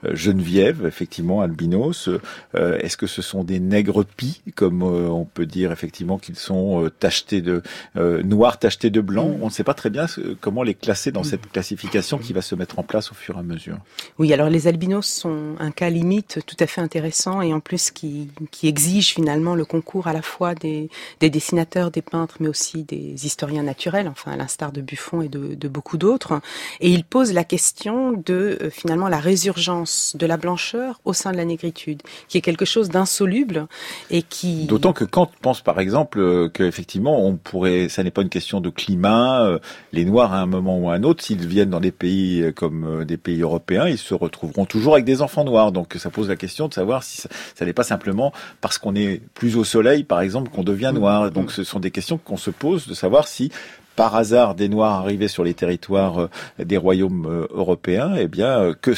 Geneviève, 0.04 0.86
effectivement, 0.86 1.42
albinos 1.42 2.10
Est-ce 2.54 2.98
que 2.98 3.08
ce 3.08 3.22
sont 3.22 3.44
des 3.44 3.60
nègres 3.60 4.06
pis, 4.06 4.42
comme 4.56 4.84
on 4.84 5.26
peut 5.26 5.46
dire 5.46 5.72
effectivement 5.72 6.18
qu'ils 6.18 6.36
sont 6.36 6.90
tachetés 7.00 7.42
de 7.42 7.62
noirs 7.96 8.60
tachetés 8.60 8.90
de 8.90 9.02
blanc? 9.02 9.30
Mm. 9.30 9.44
On 9.44 9.46
ne 9.46 9.52
sait 9.52 9.64
pas 9.64 9.74
très 9.74 9.90
bien 9.90 10.06
comment 10.40 10.64
les 10.64 10.74
classer 10.74 11.12
dans 11.12 11.22
mm. 11.22 11.26
cette 11.26 11.52
classification 11.52 12.18
qui 12.18 12.34
va 12.34 12.42
se 12.42 12.56
mettre 12.56 12.80
en 12.80 12.84
place 12.84 13.12
au 13.12 13.16
fur 13.16 13.36
et 13.36 13.40
à 13.40 13.44
mesure. 13.44 13.78
Oui, 14.20 14.32
alors 14.34 14.50
les 14.50 14.68
albinos 14.68 15.06
sont 15.06 15.56
un 15.60 15.72
cas 15.72 15.90
limite 15.90 16.40
tout 16.46 16.58
à 16.60 16.68
fait 16.68 16.82
intéressant 16.82 17.42
et 17.42 17.54
en 17.54 17.60
plus 17.60 17.92
qui, 17.92 18.30
qui 18.52 18.68
exige 18.68 19.01
finalement 19.10 19.56
le 19.56 19.66
concours 19.66 20.08
à 20.08 20.14
la 20.14 20.22
fois 20.22 20.56
des, 20.56 20.90
des 21.20 21.30
dessinateurs, 21.30 21.92
des 21.92 22.02
peintres, 22.02 22.38
mais 22.40 22.48
aussi 22.48 22.84
des 22.84 23.26
historiens 23.26 23.64
naturels, 23.64 24.08
enfin 24.08 24.32
à 24.32 24.36
l'instar 24.36 24.72
de 24.72 24.82
Buffon 24.82 25.22
et 25.22 25.30
de, 25.30 25.56
de 25.56 25.68
beaucoup 25.68 25.98
d'autres. 25.98 26.42
Et 26.80 26.90
il 26.92 27.04
pose 27.04 27.34
la 27.34 27.44
question 27.44 28.12
de 28.12 28.58
euh, 28.62 28.70
finalement 28.70 29.08
la 29.08 29.20
résurgence 29.20 30.16
de 30.18 30.26
la 30.26 30.38
blancheur 30.38 31.00
au 31.06 31.14
sein 31.14 31.32
de 31.32 31.38
la 31.38 31.46
négritude, 31.46 32.02
qui 32.28 32.38
est 32.38 32.42
quelque 32.42 32.66
chose 32.66 32.90
d'insoluble 32.90 33.68
et 34.10 34.22
qui. 34.22 34.66
D'autant 34.66 34.94
que 34.94 35.06
Kant 35.06 35.30
pense 35.42 35.62
par 35.62 35.80
exemple 35.80 36.20
euh, 36.20 36.50
qu'effectivement 36.50 37.26
on 37.26 37.36
pourrait, 37.36 37.90
ça 37.90 38.04
n'est 38.04 38.12
pas 38.12 38.22
une 38.22 38.30
question 38.30 38.62
de 38.62 38.70
climat, 38.70 39.46
euh, 39.46 39.60
les 39.92 40.06
Noirs 40.06 40.34
à 40.34 40.40
un 40.40 40.46
moment 40.46 40.78
ou 40.80 40.90
à 40.90 40.96
un 40.96 41.04
autre, 41.04 41.24
s'ils 41.24 41.48
viennent 41.48 41.70
dans 41.70 41.80
des 41.80 41.92
pays 41.92 42.52
comme 42.56 43.06
des 43.06 43.18
pays 43.18 43.42
européens, 43.42 43.88
ils 43.88 43.98
se 43.98 44.14
retrouveront 44.14 44.66
toujours 44.66 44.94
avec 44.94 45.06
des 45.06 45.22
enfants 45.22 45.44
noirs. 45.44 45.72
Donc 45.72 45.96
ça 45.98 46.10
pose 46.10 46.30
la 46.30 46.36
question 46.36 46.68
de 46.68 46.74
savoir 46.74 47.04
si 47.04 47.22
ça, 47.22 47.30
ça 47.56 47.66
n'est 47.66 47.74
pas 47.74 47.84
simplement 47.84 48.32
parce 48.60 48.78
qu'on 48.78 48.91
est 48.96 49.22
plus 49.34 49.56
au 49.56 49.64
soleil, 49.64 50.04
par 50.04 50.22
exemple, 50.22 50.52
qu'on 50.52 50.64
devient 50.64 50.92
noir. 50.94 51.32
Donc 51.32 51.52
ce 51.52 51.64
sont 51.64 51.80
des 51.80 51.92
questions 51.92 52.18
qu'on 52.18 52.38
se 52.38 52.52
pose 52.52 52.88
de 52.88 52.94
savoir 52.94 53.28
si 53.28 53.52
par 53.96 54.16
hasard 54.16 54.56
des 54.56 54.70
Noirs 54.70 54.94
arrivaient 54.94 55.28
sur 55.28 55.44
les 55.44 55.54
territoires 55.54 56.22
euh, 56.22 56.30
des 56.60 56.78
royaumes 56.78 57.28
euh, 57.30 57.48
européens, 57.52 58.14
eh 58.18 58.28
bien, 58.28 58.60
euh, 58.60 58.74
que, 58.74 58.92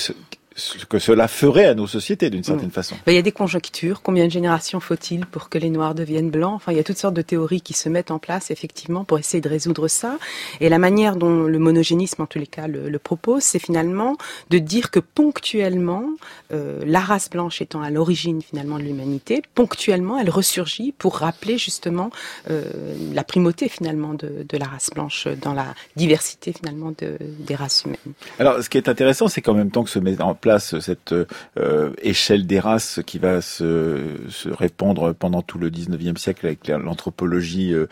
ce 0.56 0.86
que 0.86 1.00
cela 1.00 1.28
ferait 1.28 1.66
à 1.66 1.74
nos 1.74 1.88
sociétés 1.88 2.30
d'une 2.30 2.44
certaine 2.44 2.72
façon. 2.72 2.96
Ben, 3.06 3.12
il 3.12 3.16
y 3.16 3.20
a 3.20 3.24
des 3.24 3.32
conjonctures. 3.32 4.02
Combien 4.02 4.26
de 4.26 4.32
générations 4.32 4.80
faut-il 4.80 5.26
pour 5.26 5.50
que 5.50 5.58
les 5.58 5.70
Noirs 5.70 5.96
deviennent 5.96 6.30
blancs? 6.30 6.54
Enfin, 6.56 6.72
il 6.72 6.78
y 6.78 6.80
a 6.80 6.84
toutes 6.84 6.98
sortes 6.98 7.16
de 7.16 7.22
théories 7.22 7.62
qui 7.62 7.74
se 7.74 7.90
mettent 7.90 8.12
en 8.12 8.20
place 8.20 8.52
effectivement 8.52 9.04
pour 9.04 9.18
essayer 9.18 9.42
de 9.42 9.50
résoudre 9.50 9.88
ça. 9.88 10.18
Et 10.60 10.70
la 10.70 10.80
manière 10.80 11.16
dont 11.16 11.44
le 11.44 11.60
monogénisme, 11.60 12.22
en 12.22 12.26
tous 12.26 12.40
les 12.40 12.48
cas, 12.48 12.68
le, 12.68 13.00
propose, 13.00 13.44
c'est 13.44 13.60
finalement 13.60 14.18
de 14.50 14.60
dire 14.60 14.92
que 14.92 15.00
ponctuellement, 15.00 16.06
euh, 16.54 16.82
la 16.86 17.00
race 17.00 17.30
blanche 17.30 17.62
étant 17.62 17.82
à 17.82 17.90
l'origine 17.90 18.42
finalement 18.42 18.78
de 18.78 18.84
l'humanité, 18.84 19.42
ponctuellement, 19.56 20.20
elle 20.20 20.30
ressurgit 20.30 20.94
pour 20.98 21.18
rappeler 21.18 21.58
justement 21.58 22.12
euh, 22.50 22.64
la 23.14 23.24
primauté 23.24 23.68
finalement 23.68 24.14
de, 24.14 24.46
de, 24.48 24.58
la 24.58 24.66
race 24.66 24.90
blanche 24.94 25.28
dans 25.42 25.54
la 25.54 25.74
diversité 25.96 26.54
finalement 26.54 26.94
de, 26.98 27.18
des 27.20 27.56
races 27.56 27.84
humaines. 27.86 27.98
Alors, 28.40 28.64
ce 28.64 28.70
qui 28.70 28.78
est 28.78 28.88
intéressant, 28.88 29.28
c'est 29.28 29.42
qu'en 29.42 29.54
même 29.54 29.72
temps 29.72 29.84
que 29.84 29.90
se 29.90 30.00
met 30.00 30.22
en 30.22 30.36
place 30.44 30.78
cette 30.82 31.16
euh, 31.58 31.92
échelle 32.02 32.46
des 32.46 32.60
races 32.60 33.00
qui 33.06 33.18
va 33.18 33.40
se, 33.40 34.20
répandre 34.46 35.16
pendant 35.16 35.42
tout 35.42 35.58
le 35.58 35.70
19e 35.70 36.18
siècle 36.18 36.48
avec 36.48 36.68
l'anthropologie 36.68 37.74
euh, 37.74 37.88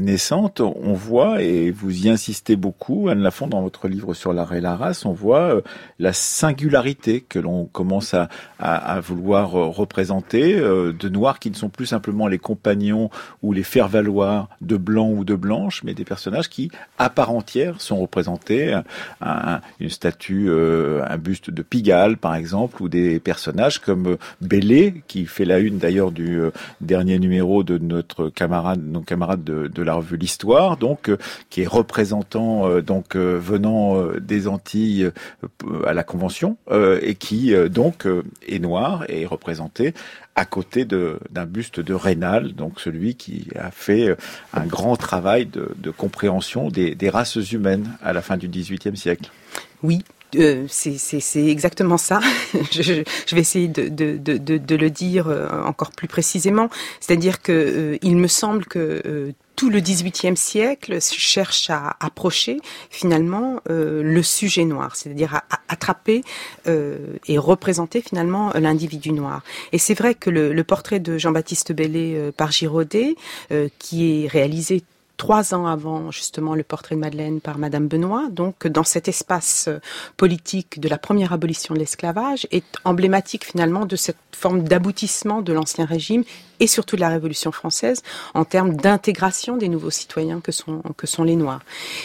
naissante, 0.00 0.60
on 0.60 0.94
voit, 0.94 1.42
et 1.42 1.70
vous 1.70 2.06
y 2.06 2.10
insistez 2.10 2.56
beaucoup, 2.56 3.08
Anne 3.08 3.20
Lafont, 3.20 3.46
dans 3.46 3.62
votre 3.62 3.86
livre 3.86 4.14
sur 4.14 4.32
l'art 4.32 4.52
et 4.52 4.60
la 4.60 4.74
race, 4.74 5.06
on 5.06 5.12
voit 5.12 5.54
euh, 5.54 5.60
la 6.00 6.12
singularité 6.12 7.20
que 7.20 7.38
l'on 7.38 7.66
commence 7.66 8.14
à, 8.14 8.28
à, 8.58 8.94
à, 8.94 8.98
vouloir 8.98 9.52
représenter 9.52 10.56
de 10.56 11.08
noirs 11.08 11.38
qui 11.38 11.52
ne 11.52 11.56
sont 11.56 11.68
plus 11.68 11.86
simplement 11.86 12.26
les 12.26 12.38
compagnons 12.38 13.10
ou 13.42 13.52
les 13.52 13.62
faire-valoir 13.62 14.48
de 14.60 14.76
blancs 14.76 15.14
ou 15.16 15.24
de 15.24 15.36
blanches, 15.36 15.84
mais 15.84 15.94
des 15.94 16.04
personnages 16.04 16.48
qui, 16.48 16.68
à 16.98 17.10
part 17.10 17.30
entière, 17.30 17.80
sont 17.80 18.00
représentés. 18.00 18.76
Un, 19.20 19.60
une 19.78 19.90
statue, 19.90 20.50
un 20.50 21.18
buste 21.18 21.50
de 21.50 21.62
Pigalle, 21.62 21.91
par 22.20 22.34
exemple, 22.34 22.82
ou 22.82 22.88
des 22.88 23.20
personnages 23.20 23.78
comme 23.78 24.16
Bellé, 24.40 25.02
qui 25.08 25.26
fait 25.26 25.44
la 25.44 25.58
une 25.58 25.78
d'ailleurs 25.78 26.10
du 26.10 26.40
euh, 26.40 26.50
dernier 26.80 27.18
numéro 27.18 27.62
de 27.62 27.78
notre 27.78 28.28
camarade, 28.28 28.80
nos 28.82 29.02
camarades 29.02 29.44
de, 29.44 29.82
la 29.82 29.94
revue 29.94 30.16
L'Histoire, 30.16 30.76
donc 30.76 31.08
euh, 31.08 31.18
qui 31.50 31.62
est 31.62 31.66
représentant 31.66 32.68
euh, 32.68 32.80
donc 32.80 33.16
venant 33.16 34.02
des 34.20 34.48
Antilles 34.48 35.10
à 35.86 35.92
la 35.92 36.02
Convention 36.02 36.56
et 37.02 37.14
qui 37.14 37.54
donc 37.70 38.06
est 38.46 38.58
noir 38.58 39.04
et 39.08 39.22
est 39.22 39.26
représenté 39.26 39.94
à 40.34 40.44
côté 40.44 40.84
d'un 40.84 41.46
buste 41.46 41.80
de 41.80 41.94
Rénal, 41.94 42.54
donc 42.54 42.80
celui 42.80 43.14
qui 43.14 43.48
a 43.58 43.70
fait 43.70 44.16
un 44.54 44.66
grand 44.66 44.96
travail 44.96 45.46
de, 45.46 45.90
compréhension 45.90 46.68
des, 46.68 46.94
des 46.94 47.10
races 47.10 47.52
humaines 47.52 47.88
à 48.02 48.12
la 48.12 48.22
fin 48.22 48.36
du 48.36 48.48
XVIIIe 48.48 48.96
siècle. 48.96 49.30
Oui, 49.82 50.02
euh, 50.36 50.66
c'est 50.68 51.46
exactement 51.46 51.98
ça. 51.98 52.20
je, 52.72 53.02
je, 53.26 53.34
vais 53.34 53.40
essayer 53.40 53.68
de, 53.68 53.88
de, 53.88 54.16
de, 54.16 54.38
de, 54.38 54.76
le 54.76 54.90
dire 54.90 55.28
euh, 55.28 55.48
encore 55.64 55.90
plus 55.90 56.08
précisément. 56.08 56.70
C'est-à-dire 57.00 57.42
que 57.42 57.52
euh, 57.52 57.98
il 58.02 58.16
me 58.16 58.28
semble 58.28 58.64
que 58.64 59.32
tout 59.56 59.68
le 59.68 59.80
XVIIIe 59.80 60.36
siècle 60.36 60.98
cherche 61.00 61.68
à 61.68 61.96
approcher 62.00 62.58
finalement 62.90 63.60
le 63.68 64.22
sujet 64.22 64.64
noir, 64.64 64.96
c'est-à-dire 64.96 65.34
à, 65.34 65.44
attraper 65.68 66.22
et 66.66 67.38
représenter 67.38 68.00
finalement 68.00 68.50
l'individu 68.54 69.12
noir. 69.12 69.42
Et 69.72 69.78
c'est 69.78 69.94
vrai 69.94 70.14
que 70.14 70.30
le, 70.30 70.52
le, 70.52 70.64
portrait 70.64 71.00
de 71.00 71.18
Jean-Baptiste 71.18 71.72
Bellé 71.72 72.30
par 72.36 72.50
Giraudet, 72.50 73.14
qui 73.78 74.24
est 74.24 74.26
réalisé 74.26 74.82
trois 75.22 75.54
ans 75.54 75.66
avant 75.66 76.10
justement 76.10 76.56
le 76.56 76.64
portrait 76.64 76.96
de 76.96 77.00
Madeleine 77.00 77.40
par 77.40 77.56
Madame 77.56 77.86
Benoît, 77.86 78.26
donc 78.28 78.66
dans 78.66 78.82
cet 78.82 79.06
espace 79.06 79.66
euh, 79.68 79.78
politique 80.16 80.80
de 80.80 80.88
la 80.88 80.98
première 80.98 81.32
abolition 81.32 81.74
de 81.74 81.78
l'esclavage, 81.78 82.48
est 82.50 82.64
emblématique 82.84 83.44
finalement 83.44 83.86
de 83.86 83.94
cette 83.94 84.16
forme 84.32 84.64
d'aboutissement 84.64 85.40
de 85.40 85.52
l'ancien 85.52 85.84
régime 85.84 86.24
et 86.62 86.68
surtout 86.68 86.94
de 86.94 87.00
la 87.00 87.08
Révolution 87.08 87.50
française 87.50 88.02
en 88.34 88.44
termes 88.44 88.76
d'intégration 88.76 89.56
des 89.56 89.68
nouveaux 89.68 89.90
citoyens 89.90 90.40
que 90.40 90.52
sont 90.52 90.80
que 90.96 91.08
sont 91.08 91.24
les 91.24 91.34
Noirs. 91.34 91.60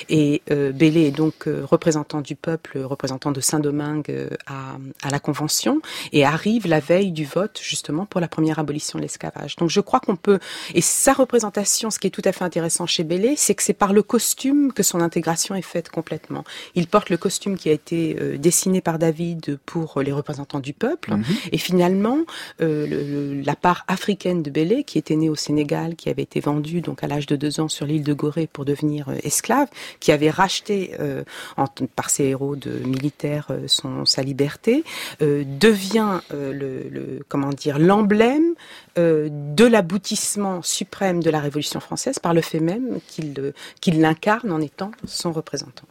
Et 0.10 0.42
euh, 0.50 0.72
Bellé 0.72 1.06
est 1.06 1.12
donc 1.12 1.48
euh, 1.48 1.64
représentant 1.64 2.22
du 2.22 2.36
peuple, 2.36 2.80
représentant 2.80 3.32
de 3.32 3.40
Saint-Domingue 3.40 4.10
euh, 4.10 4.30
à, 4.48 4.78
à 5.04 5.12
la 5.12 5.20
Convention 5.20 5.80
et 6.12 6.26
arrive 6.26 6.66
la 6.68 6.80
veille 6.80 7.12
du 7.12 7.26
vote 7.26 7.60
justement 7.62 8.08
pour 8.08 8.20
la 8.20 8.28
première 8.28 8.58
abolition 8.58 8.98
de 8.98 9.04
l'esclavage. 9.04 9.56
Donc 9.58 9.70
je 9.70 9.80
crois 9.80 10.00
qu'on 10.00 10.16
peut 10.16 10.40
et 10.74 10.82
sa 10.82 11.14
représentation, 11.14 11.92
ce 11.92 12.00
qui 12.00 12.08
est 12.08 12.12
tout 12.12 12.24
à 12.26 12.32
fait 12.32 12.44
intéressant 12.44 12.88
chez 12.88 13.04
Bellé, 13.08 13.36
c'est 13.36 13.56
que 13.56 13.64
c'est 13.64 13.74
par 13.74 13.94
le 13.94 14.04
costume 14.04 14.72
que 14.72 14.84
son 14.84 15.02
intégration 15.02 15.56
est 15.56 15.62
faite 15.62 15.90
complètement. 15.90 16.44
Il 16.76 16.88
porte 16.88 17.10
le 17.10 17.18
costume 17.18 17.58
qui 17.58 17.70
a 17.70 17.72
été 17.72 18.18
euh, 18.20 18.38
dessiné 18.38 18.82
par 18.82 19.00
David 19.00 19.58
pour 19.66 20.02
les 20.02 20.12
représentants 20.12 20.60
du 20.60 20.74
peuple 20.74 21.12
mhm. 21.14 21.24
et 21.52 21.58
finalement 21.58 22.20
le, 22.60 23.42
la 23.42 23.56
part 23.56 23.86
africaine 23.88 24.44
de 24.44 24.50
Bélé, 24.50 24.84
qui 24.84 24.98
était 24.98 25.16
né 25.16 25.30
au 25.30 25.36
Sénégal, 25.36 25.96
qui 25.96 26.10
avait 26.10 26.24
été 26.24 26.40
vendu 26.40 26.82
donc 26.82 27.04
à 27.04 27.08
l'âge 27.08 27.26
de 27.26 27.36
deux 27.36 27.60
ans 27.60 27.68
sur 27.68 27.86
l'île 27.86 28.04
de 28.04 28.14
Gorée 28.14 28.48
pour 28.48 28.66
devenir 28.66 29.10
euh, 29.10 29.16
esclave, 29.24 29.68
qui 30.00 30.12
avait 30.12 30.30
racheté 30.30 30.92
euh, 31.00 31.24
par 31.96 32.10
ses 32.10 32.26
héros 32.26 32.56
de 32.56 32.72
militaires 32.86 33.48
euh, 33.50 33.68
son, 33.68 34.06
sa 34.06 34.22
liberté, 34.22 34.84
devient 35.20 36.20
le, 36.32 37.20
comment 37.28 37.50
dire 37.50 37.80
l'emblème 37.80 38.54
de 38.96 39.66
l'aboutissement 39.66 40.62
suprême 40.62 41.22
de 41.22 41.30
la 41.30 41.40
Révolution 41.40 41.80
française 41.80 42.20
par 42.20 42.34
le 42.34 42.42
fait 42.42 42.60
même 42.60 42.87
qu'il 43.08 43.54
qu'il 43.82 44.02
l'incarne 44.02 44.52
en 44.52 44.62
étant 44.62 44.92
son 45.06 45.32
représentant. 45.32 45.86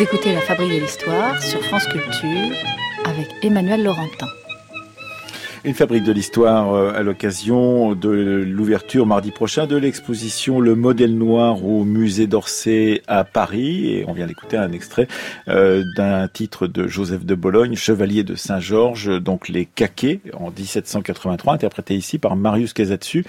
Vous 0.00 0.06
écoutez 0.06 0.32
La 0.32 0.40
Fabrique 0.40 0.72
de 0.72 0.80
l'Histoire 0.80 1.42
sur 1.42 1.62
France 1.62 1.86
Culture 1.88 2.56
avec 3.04 3.28
Emmanuel 3.42 3.82
Laurentin. 3.82 4.39
Une 5.62 5.74
fabrique 5.74 6.04
de 6.04 6.12
l'histoire 6.12 6.72
euh, 6.72 6.94
à 6.94 7.02
l'occasion 7.02 7.94
de 7.94 8.08
l'ouverture 8.08 9.04
mardi 9.04 9.30
prochain 9.30 9.66
de 9.66 9.76
l'exposition 9.76 10.58
Le 10.58 10.74
modèle 10.74 11.14
noir 11.18 11.66
au 11.66 11.84
musée 11.84 12.26
d'Orsay 12.26 13.02
à 13.06 13.24
Paris. 13.24 13.92
Et 13.92 14.04
on 14.08 14.14
vient 14.14 14.26
d'écouter 14.26 14.56
un 14.56 14.72
extrait 14.72 15.06
euh, 15.48 15.84
d'un 15.98 16.28
titre 16.28 16.66
de 16.66 16.88
Joseph 16.88 17.26
de 17.26 17.34
Bologne, 17.34 17.74
Chevalier 17.74 18.24
de 18.24 18.36
Saint-Georges, 18.36 19.20
donc 19.20 19.50
les 19.50 19.66
Caquets 19.66 20.20
en 20.32 20.50
1783, 20.50 21.52
interprété 21.52 21.94
ici 21.94 22.16
par 22.16 22.36
Marius 22.36 22.72
Casatsu 22.72 23.26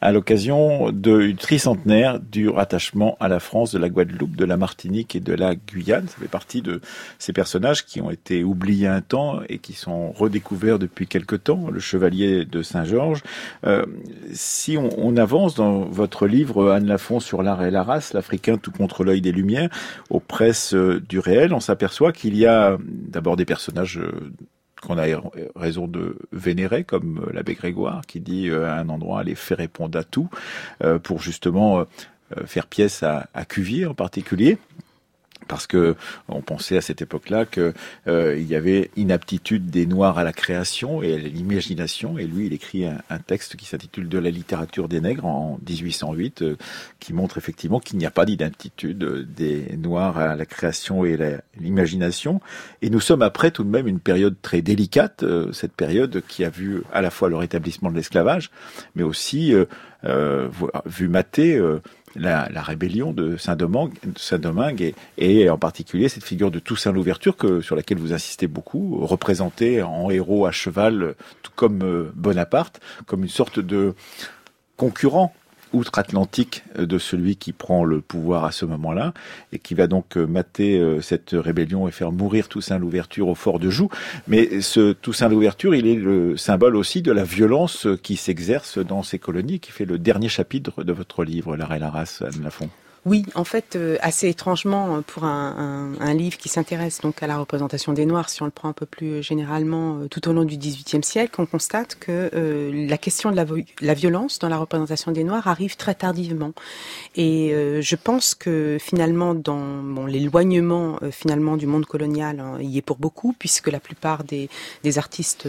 à 0.00 0.12
l'occasion 0.12 0.92
du 0.92 1.34
tricentenaire 1.34 2.20
du 2.20 2.48
rattachement 2.48 3.16
à 3.18 3.26
la 3.26 3.40
France 3.40 3.72
de 3.72 3.80
la 3.80 3.88
Guadeloupe, 3.88 4.36
de 4.36 4.44
la 4.44 4.56
Martinique 4.56 5.16
et 5.16 5.20
de 5.20 5.34
la 5.34 5.56
Guyane. 5.56 6.06
Ça 6.06 6.18
fait 6.20 6.28
partie 6.28 6.62
de 6.62 6.80
ces 7.18 7.32
personnages 7.32 7.84
qui 7.84 8.00
ont 8.00 8.12
été 8.12 8.44
oubliés 8.44 8.86
un 8.86 9.00
temps 9.00 9.40
et 9.48 9.58
qui 9.58 9.72
sont 9.72 10.12
redécouverts 10.12 10.78
depuis 10.78 11.08
quelque 11.08 11.34
temps 11.34 11.71
le 11.72 11.80
chevalier 11.80 12.44
de 12.44 12.62
Saint-Georges. 12.62 13.22
Euh, 13.66 13.84
si 14.32 14.76
on, 14.78 15.16
avance 15.16 15.54
dans 15.54 15.80
votre 15.80 16.26
livre 16.26 16.70
Anne 16.70 16.86
Lafont 16.86 17.20
sur 17.20 17.42
l'art 17.42 17.62
et 17.64 17.70
la 17.70 17.82
race, 17.82 18.12
l'Africain 18.12 18.56
tout 18.56 18.70
contre 18.70 19.04
l'œil 19.04 19.20
des 19.20 19.32
Lumières, 19.32 19.68
aux 20.10 20.20
presses 20.20 20.74
euh, 20.74 21.00
du 21.06 21.18
réel, 21.18 21.52
on 21.52 21.60
s'aperçoit 21.60 22.12
qu'il 22.12 22.36
y 22.36 22.46
a 22.46 22.78
d'abord 22.80 23.36
des 23.36 23.44
personnages 23.44 23.98
euh, 23.98 24.32
qu'on 24.80 24.98
a 24.98 25.04
raison 25.54 25.86
de 25.86 26.16
vénérer, 26.32 26.82
comme 26.82 27.24
l'abbé 27.32 27.54
Grégoire, 27.54 28.02
qui 28.04 28.18
dit 28.18 28.50
à 28.50 28.78
un 28.78 28.88
endroit 28.88 29.22
les 29.22 29.36
faits 29.36 29.58
répondent 29.58 29.94
à 29.94 30.02
tout, 30.02 30.28
pour 31.04 31.22
justement 31.22 31.84
faire 32.46 32.66
pièce 32.66 33.04
à 33.04 33.44
Cuvier 33.44 33.86
en 33.86 33.94
particulier 33.94 34.58
parce 35.52 35.66
que 35.66 35.96
on 36.28 36.40
pensait 36.40 36.78
à 36.78 36.80
cette 36.80 37.02
époque-là 37.02 37.44
qu'il 37.44 37.74
euh, 38.08 38.38
y 38.38 38.54
avait 38.54 38.90
inaptitude 38.96 39.68
des 39.68 39.84
Noirs 39.84 40.16
à 40.16 40.24
la 40.24 40.32
création 40.32 41.02
et 41.02 41.12
à 41.12 41.18
l'imagination. 41.18 42.16
Et 42.16 42.24
lui, 42.24 42.46
il 42.46 42.54
écrit 42.54 42.86
un, 42.86 43.18
texte 43.18 43.56
qui 43.56 43.66
s'intitule 43.66 44.08
De 44.08 44.18
la 44.18 44.30
littérature 44.30 44.88
des 44.88 45.02
nègres 45.02 45.26
en 45.26 45.60
1808, 45.68 46.40
euh, 46.40 46.56
qui 47.00 47.12
montre 47.12 47.36
effectivement 47.36 47.80
qu'il 47.80 47.98
n'y 47.98 48.06
a 48.06 48.10
pas 48.10 48.24
d'inaptitude 48.24 49.28
des 49.36 49.76
Noirs 49.76 50.16
à 50.16 50.36
la 50.36 50.46
création 50.46 51.04
et 51.04 51.22
à 51.22 51.42
l'imagination. 51.60 52.40
Et 52.80 52.88
nous 52.88 53.00
sommes 53.00 53.20
après 53.20 53.50
tout 53.50 53.62
de 53.62 53.68
même 53.68 53.86
une 53.86 54.00
période 54.00 54.36
très 54.40 54.62
délicate, 54.62 55.22
euh, 55.22 55.52
cette 55.52 55.74
période 55.74 56.22
qui 56.28 56.46
a 56.46 56.48
vu 56.48 56.82
à 56.94 57.02
la 57.02 57.10
fois 57.10 57.28
le 57.28 57.36
rétablissement 57.36 57.90
de 57.90 57.96
l'esclavage, 57.96 58.50
mais 58.94 59.02
aussi 59.02 59.54
vu 60.86 61.08
mater 61.08 61.60
la, 62.14 62.62
rébellion 62.62 63.12
de 63.12 63.36
Saint-Domingue, 63.36 63.94
Saint 64.16 64.40
et, 65.18 65.50
en 65.50 65.58
particulier 65.58 66.08
cette 66.08 66.24
figure 66.24 66.50
de 66.50 66.58
Toussaint 66.58 66.92
Louverture 66.92 67.36
sur 67.62 67.76
laquelle 67.76 67.98
vous 67.98 68.12
insistez 68.12 68.46
beaucoup, 68.46 69.04
représentée 69.04 69.82
en 69.82 70.10
héros 70.10 70.46
à 70.46 70.52
cheval, 70.52 71.14
tout 71.42 71.52
comme 71.54 71.82
euh, 71.82 72.12
Bonaparte, 72.14 72.80
comme 73.06 73.22
une 73.22 73.28
sorte 73.28 73.60
de 73.60 73.94
concurrent 74.76 75.34
outre-Atlantique 75.72 76.64
euh, 76.78 76.86
de 76.86 76.98
celui 76.98 77.36
qui 77.36 77.52
prend 77.52 77.84
le 77.84 78.00
pouvoir 78.00 78.44
à 78.44 78.52
ce 78.52 78.64
moment-là 78.64 79.12
et 79.52 79.58
qui 79.58 79.74
va 79.74 79.86
donc 79.86 80.16
euh, 80.16 80.26
mater 80.26 80.78
euh, 80.78 81.00
cette 81.00 81.30
rébellion 81.32 81.88
et 81.88 81.90
faire 81.90 82.12
mourir 82.12 82.48
Toussaint 82.48 82.78
Louverture 82.78 83.28
au 83.28 83.34
fort 83.34 83.58
de 83.58 83.70
Joux. 83.70 83.88
Mais 84.28 84.60
ce 84.60 84.92
Toussaint 84.92 85.28
Louverture, 85.28 85.74
il 85.74 85.86
est 85.86 85.96
le 85.96 86.36
symbole 86.36 86.76
aussi 86.76 87.02
de 87.02 87.12
la 87.12 87.24
violence 87.24 87.86
qui 88.02 88.16
s'exerce 88.16 88.78
dans 88.78 89.02
ces 89.02 89.18
colonies, 89.18 89.60
qui 89.60 89.72
fait 89.72 89.84
le 89.84 89.98
dernier 89.98 90.28
chapitre 90.28 90.84
de 90.84 90.92
votre 90.92 91.24
livre, 91.24 91.56
L'art 91.56 91.74
et 91.74 91.78
la 91.78 91.90
race, 91.90 92.22
Anne 92.22 92.42
Lafont. 92.42 92.70
Oui, 93.04 93.24
en 93.34 93.42
fait, 93.42 93.74
euh, 93.74 93.96
assez 94.00 94.28
étrangement, 94.28 94.98
euh, 94.98 95.00
pour 95.00 95.24
un, 95.24 96.14
livre 96.14 96.36
qui 96.36 96.48
s'intéresse 96.48 97.00
donc 97.00 97.20
à 97.22 97.26
la 97.26 97.36
représentation 97.36 97.92
des 97.92 98.06
Noirs, 98.06 98.28
si 98.28 98.42
on 98.42 98.44
le 98.44 98.52
prend 98.52 98.68
un 98.68 98.72
peu 98.72 98.86
plus 98.86 99.24
généralement 99.24 99.98
euh, 99.98 100.08
tout 100.08 100.28
au 100.28 100.32
long 100.32 100.44
du 100.44 100.56
XVIIIe 100.56 101.02
siècle, 101.02 101.34
on 101.40 101.46
constate 101.46 101.96
que 101.98 102.30
la 102.72 102.98
question 102.98 103.32
de 103.32 103.36
la, 103.36 103.44
la, 103.80 103.94
violence 103.94 104.38
dans 104.38 104.48
la 104.48 104.56
représentation 104.56 105.10
des 105.10 105.24
Noirs 105.24 105.48
arrive 105.48 105.76
très 105.76 105.94
tardivement. 105.94 106.52
Et 107.16 107.52
je 107.80 107.96
pense 107.96 108.34
que 108.34 108.76
finalement, 108.80 109.34
dans 109.34 109.82
bon, 109.82 110.06
l'éloignement 110.06 110.98
finalement 111.10 111.56
du 111.56 111.66
monde 111.66 111.86
colonial, 111.86 112.40
hein, 112.40 112.58
y 112.60 112.78
est 112.78 112.82
pour 112.82 112.98
beaucoup, 112.98 113.34
puisque 113.38 113.68
la 113.68 113.80
plupart 113.80 114.24
des, 114.24 114.48
artistes 114.96 115.48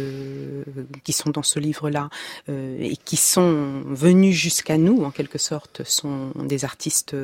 qui 1.04 1.14
sont 1.14 1.30
dans 1.30 1.44
ce 1.44 1.60
livre-là 1.60 2.10
et 2.48 2.96
qui 3.04 3.18
sont 3.18 3.84
venus 3.88 4.36
jusqu'à 4.36 4.78
nous, 4.78 5.04
en 5.04 5.12
quelque 5.12 5.38
sorte, 5.38 5.84
sont 5.84 6.32
des 6.36 6.66
artistes 6.66 7.16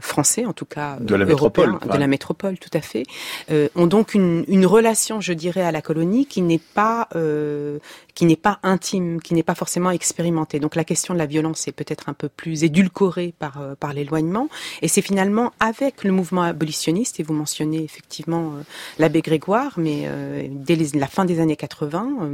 français, 0.00 0.46
en 0.46 0.52
tout 0.52 0.64
cas 0.64 0.98
de 1.00 1.14
la 1.14 1.24
métropole, 1.24 1.78
de 1.80 1.98
la 1.98 2.06
métropole, 2.06 2.58
tout 2.58 2.70
à 2.72 2.80
fait, 2.80 3.04
euh, 3.50 3.68
ont 3.74 3.86
donc 3.86 4.14
une, 4.14 4.44
une, 4.48 4.66
relation, 4.66 5.20
je 5.20 5.32
dirais, 5.32 5.62
à 5.62 5.72
la 5.72 5.82
colonie 5.82 6.26
qui 6.26 6.42
n'est 6.42 6.58
pas 6.58 7.08
euh, 7.14 7.78
qui 8.14 8.26
n'est 8.26 8.36
pas 8.36 8.58
intime, 8.62 9.20
qui 9.20 9.34
n'est 9.34 9.42
pas 9.42 9.54
forcément 9.54 9.90
expérimentée. 9.90 10.60
Donc 10.60 10.76
la 10.76 10.84
question 10.84 11.14
de 11.14 11.18
la 11.18 11.26
violence 11.26 11.66
est 11.68 11.72
peut-être 11.72 12.08
un 12.08 12.12
peu 12.12 12.28
plus 12.28 12.64
édulcorée 12.64 13.34
par 13.38 13.60
par 13.78 13.92
l'éloignement, 13.92 14.48
et 14.82 14.88
c'est 14.88 15.02
finalement 15.02 15.52
avec 15.60 16.04
le 16.04 16.12
mouvement 16.12 16.42
abolitionniste, 16.42 17.20
et 17.20 17.22
vous 17.22 17.34
mentionnez 17.34 17.82
effectivement 17.82 18.52
l'abbé 18.98 19.22
Grégoire, 19.22 19.72
mais 19.76 20.08
dès 20.50 20.76
la 20.94 21.06
fin 21.06 21.24
des 21.24 21.40
années 21.40 21.56
80, 21.56 22.30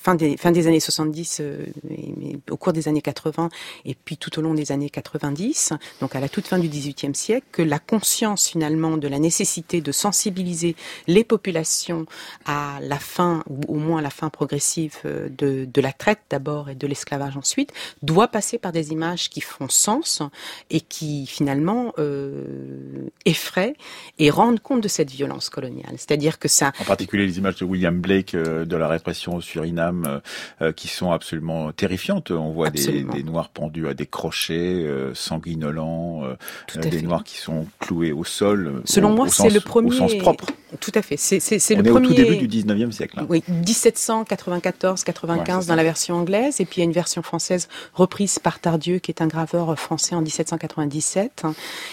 fin 0.00 0.14
des 0.14 0.36
fin 0.36 0.50
des 0.50 0.66
années 0.66 0.80
70, 0.80 1.42
mais 1.88 2.38
au 2.50 2.56
cours 2.56 2.72
des 2.72 2.88
années 2.88 3.02
80, 3.02 3.48
et 3.84 3.94
puis 3.94 4.16
tout 4.16 4.38
au 4.38 4.42
long 4.42 4.54
des 4.54 4.72
années 4.72 4.90
90, 4.90 5.72
donc 6.00 6.16
à 6.16 6.20
la 6.20 6.28
toute 6.28 6.46
fin 6.46 6.58
du 6.58 6.68
XVIIIe 6.68 7.14
siècle, 7.14 7.46
que 7.52 7.62
la 7.62 7.78
conscience 7.78 8.48
finalement 8.48 8.96
de 8.96 9.08
la 9.08 9.18
nécessité 9.18 9.80
de 9.80 9.92
sensibiliser 9.92 10.76
les 11.06 11.24
populations 11.24 12.06
à 12.46 12.78
la 12.82 12.98
fin, 12.98 13.42
ou 13.48 13.60
au 13.68 13.78
moins 13.78 13.98
à 13.98 14.02
la 14.02 14.10
fin 14.10 14.30
progressive 14.30 14.96
euh, 15.04 15.28
de, 15.28 15.64
de 15.64 15.80
la 15.80 15.92
traite 15.92 16.20
d'abord 16.30 16.70
et 16.70 16.74
de 16.74 16.86
l'esclavage 16.86 17.36
ensuite, 17.36 17.72
doit 18.02 18.28
passer 18.28 18.58
par 18.58 18.72
des 18.72 18.92
images 18.92 19.28
qui 19.30 19.40
font 19.40 19.68
sens 19.68 20.22
et 20.70 20.80
qui 20.80 21.26
finalement 21.26 21.92
euh, 21.98 23.08
effraient 23.24 23.74
et 24.18 24.30
rendent 24.30 24.60
compte 24.60 24.80
de 24.80 24.88
cette 24.88 25.10
violence 25.10 25.50
coloniale. 25.50 25.94
C'est-à-dire 25.96 26.38
que 26.38 26.48
ça... 26.48 26.72
En 26.80 26.84
particulier 26.84 27.26
les 27.26 27.38
images 27.38 27.56
de 27.56 27.64
William 27.64 28.00
Blake 28.00 28.34
euh, 28.34 28.64
de 28.64 28.76
la 28.76 28.88
répression 28.88 29.36
au 29.36 29.40
Suriname 29.40 30.20
euh, 30.62 30.72
qui 30.72 30.88
sont 30.88 31.12
absolument 31.12 31.72
terrifiantes. 31.72 32.30
On 32.30 32.50
voit 32.50 32.70
des, 32.70 33.02
des, 33.02 33.22
Noirs 33.22 33.50
pendus 33.50 33.86
à 33.86 33.94
des 33.94 34.06
crochets 34.06 34.86
sanguinolents 35.14 35.89
euh, 36.24 36.80
des 36.80 37.02
noirs 37.02 37.24
qui 37.24 37.38
sont 37.38 37.66
cloués 37.78 38.12
au 38.12 38.24
sol. 38.24 38.82
Selon 38.84 39.10
moi, 39.10 39.28
c'est 39.28 39.50
le 39.50 39.60
premier. 39.60 39.90
Au 39.90 39.92
sens 39.92 40.14
propre. 40.16 40.46
Tout 40.78 40.92
à 40.94 41.02
fait. 41.02 41.16
C'est 41.16 41.74
le 41.74 41.82
premier. 41.82 42.06
au 42.06 42.10
tout 42.10 42.14
début 42.14 42.46
du 42.46 42.62
19e 42.62 42.92
siècle. 42.92 43.18
Hein. 43.18 43.26
Oui, 43.28 43.42
1794-95 43.48 45.66
dans 45.66 45.74
la 45.74 45.82
version 45.82 46.14
anglaise, 46.16 46.60
et 46.60 46.64
puis 46.64 46.76
il 46.78 46.80
y 46.80 46.82
a 46.82 46.84
une 46.84 46.92
version 46.92 47.22
française 47.22 47.68
reprise 47.94 48.38
par 48.38 48.60
Tardieu, 48.60 48.98
qui 48.98 49.10
est 49.10 49.22
un 49.22 49.26
graveur 49.26 49.76
français 49.78 50.14
en 50.14 50.20
1797. 50.20 51.42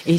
Et 0.06 0.18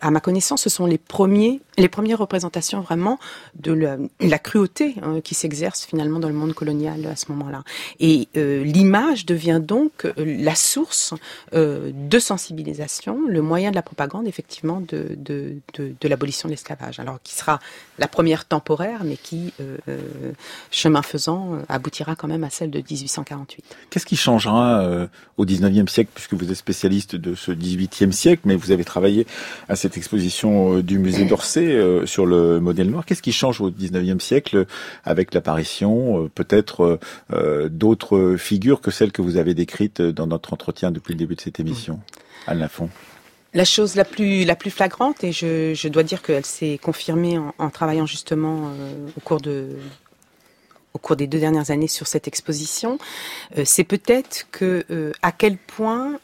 à 0.00 0.10
ma 0.10 0.20
connaissance, 0.20 0.62
ce 0.62 0.70
sont 0.70 0.86
les 0.86 0.98
premiers, 0.98 1.60
les 1.78 1.88
premières 1.88 2.18
représentations 2.18 2.80
vraiment 2.80 3.18
de 3.54 3.72
la, 3.72 4.38
cruauté 4.38 4.96
hein, 5.02 5.20
qui 5.22 5.34
s'exerce 5.34 5.84
finalement 5.84 6.18
dans 6.18 6.28
le 6.28 6.34
monde 6.34 6.54
colonial 6.54 7.06
à 7.06 7.16
ce 7.16 7.30
moment-là. 7.32 7.62
Et 8.00 8.28
euh, 8.36 8.64
l'image 8.64 9.26
devient 9.26 9.60
donc 9.62 10.06
la 10.16 10.54
source 10.54 11.14
de 11.52 12.18
sensibilisation 12.18 13.18
le 13.26 13.42
moyen 13.42 13.70
de 13.70 13.76
la 13.76 13.82
propagande, 13.82 14.26
effectivement, 14.26 14.80
de, 14.80 15.16
de, 15.16 15.56
de, 15.74 16.08
l'abolition 16.08 16.48
de 16.48 16.52
l'esclavage. 16.52 17.00
Alors, 17.00 17.20
qui 17.22 17.34
sera 17.34 17.58
la 17.98 18.08
première 18.08 18.46
temporaire, 18.46 19.04
mais 19.04 19.16
qui, 19.16 19.52
euh, 19.60 19.76
euh, 19.88 19.98
chemin 20.70 21.02
faisant, 21.02 21.54
euh, 21.54 21.58
aboutira 21.68 22.16
quand 22.16 22.26
même 22.26 22.42
à 22.42 22.50
celle 22.50 22.70
de 22.70 22.78
1848. 22.78 23.64
Qu'est-ce 23.90 24.06
qui 24.06 24.16
changera 24.16 25.08
au 25.36 25.44
19e 25.44 25.88
siècle, 25.88 26.10
puisque 26.14 26.34
vous 26.34 26.50
êtes 26.50 26.56
spécialiste 26.56 27.16
de 27.16 27.34
ce 27.34 27.52
18e 27.52 28.12
siècle, 28.12 28.42
mais 28.44 28.56
vous 28.56 28.72
avez 28.72 28.84
travaillé 28.84 29.26
à 29.68 29.76
cette 29.76 29.96
exposition 29.96 30.80
du 30.80 30.98
musée 30.98 31.24
d'Orsay 31.24 32.06
sur 32.06 32.26
le 32.26 32.60
modèle 32.60 32.90
noir. 32.90 33.04
Qu'est-ce 33.04 33.22
qui 33.22 33.32
change 33.32 33.60
au 33.60 33.70
19e 33.70 34.20
siècle 34.20 34.66
avec 35.04 35.34
l'apparition 35.34 36.30
peut-être 36.34 36.98
d'autres 37.70 38.36
figures 38.38 38.80
que 38.80 38.90
celles 38.90 39.12
que 39.12 39.22
vous 39.22 39.36
avez 39.36 39.54
décrites 39.54 40.00
dans 40.00 40.26
notre 40.26 40.52
entretien 40.52 40.90
depuis 40.90 41.12
le 41.12 41.18
début 41.18 41.34
de 41.34 41.40
cette 41.40 41.60
émission 41.60 42.00
Anne 42.46 42.60
Lafont 42.60 42.90
la 43.54 43.64
chose 43.64 43.96
la 43.96 44.04
plus 44.04 44.44
la 44.44 44.56
plus 44.56 44.70
flagrante 44.70 45.24
et 45.24 45.32
je, 45.32 45.74
je 45.74 45.88
dois 45.88 46.02
dire 46.02 46.22
qu'elle 46.22 46.46
s'est 46.46 46.78
confirmée 46.82 47.38
en, 47.58 47.70
travaillant 47.70 48.06
justement 48.06 48.68
euh, 48.68 49.08
au 49.16 49.20
cours 49.20 49.40
de 49.40 49.76
au 50.94 50.98
cours 50.98 51.16
des 51.16 51.26
deux 51.26 51.38
dernières 51.38 51.70
années 51.70 51.88
sur 51.88 52.06
cette 52.06 52.28
exposition, 52.28 52.98
euh, 53.56 53.62
c'est 53.64 53.84
peut-être 53.84 54.46
que 54.50 54.84
euh, 54.90 55.12
à 55.22 55.32
quel 55.32 55.56
point 55.56 56.18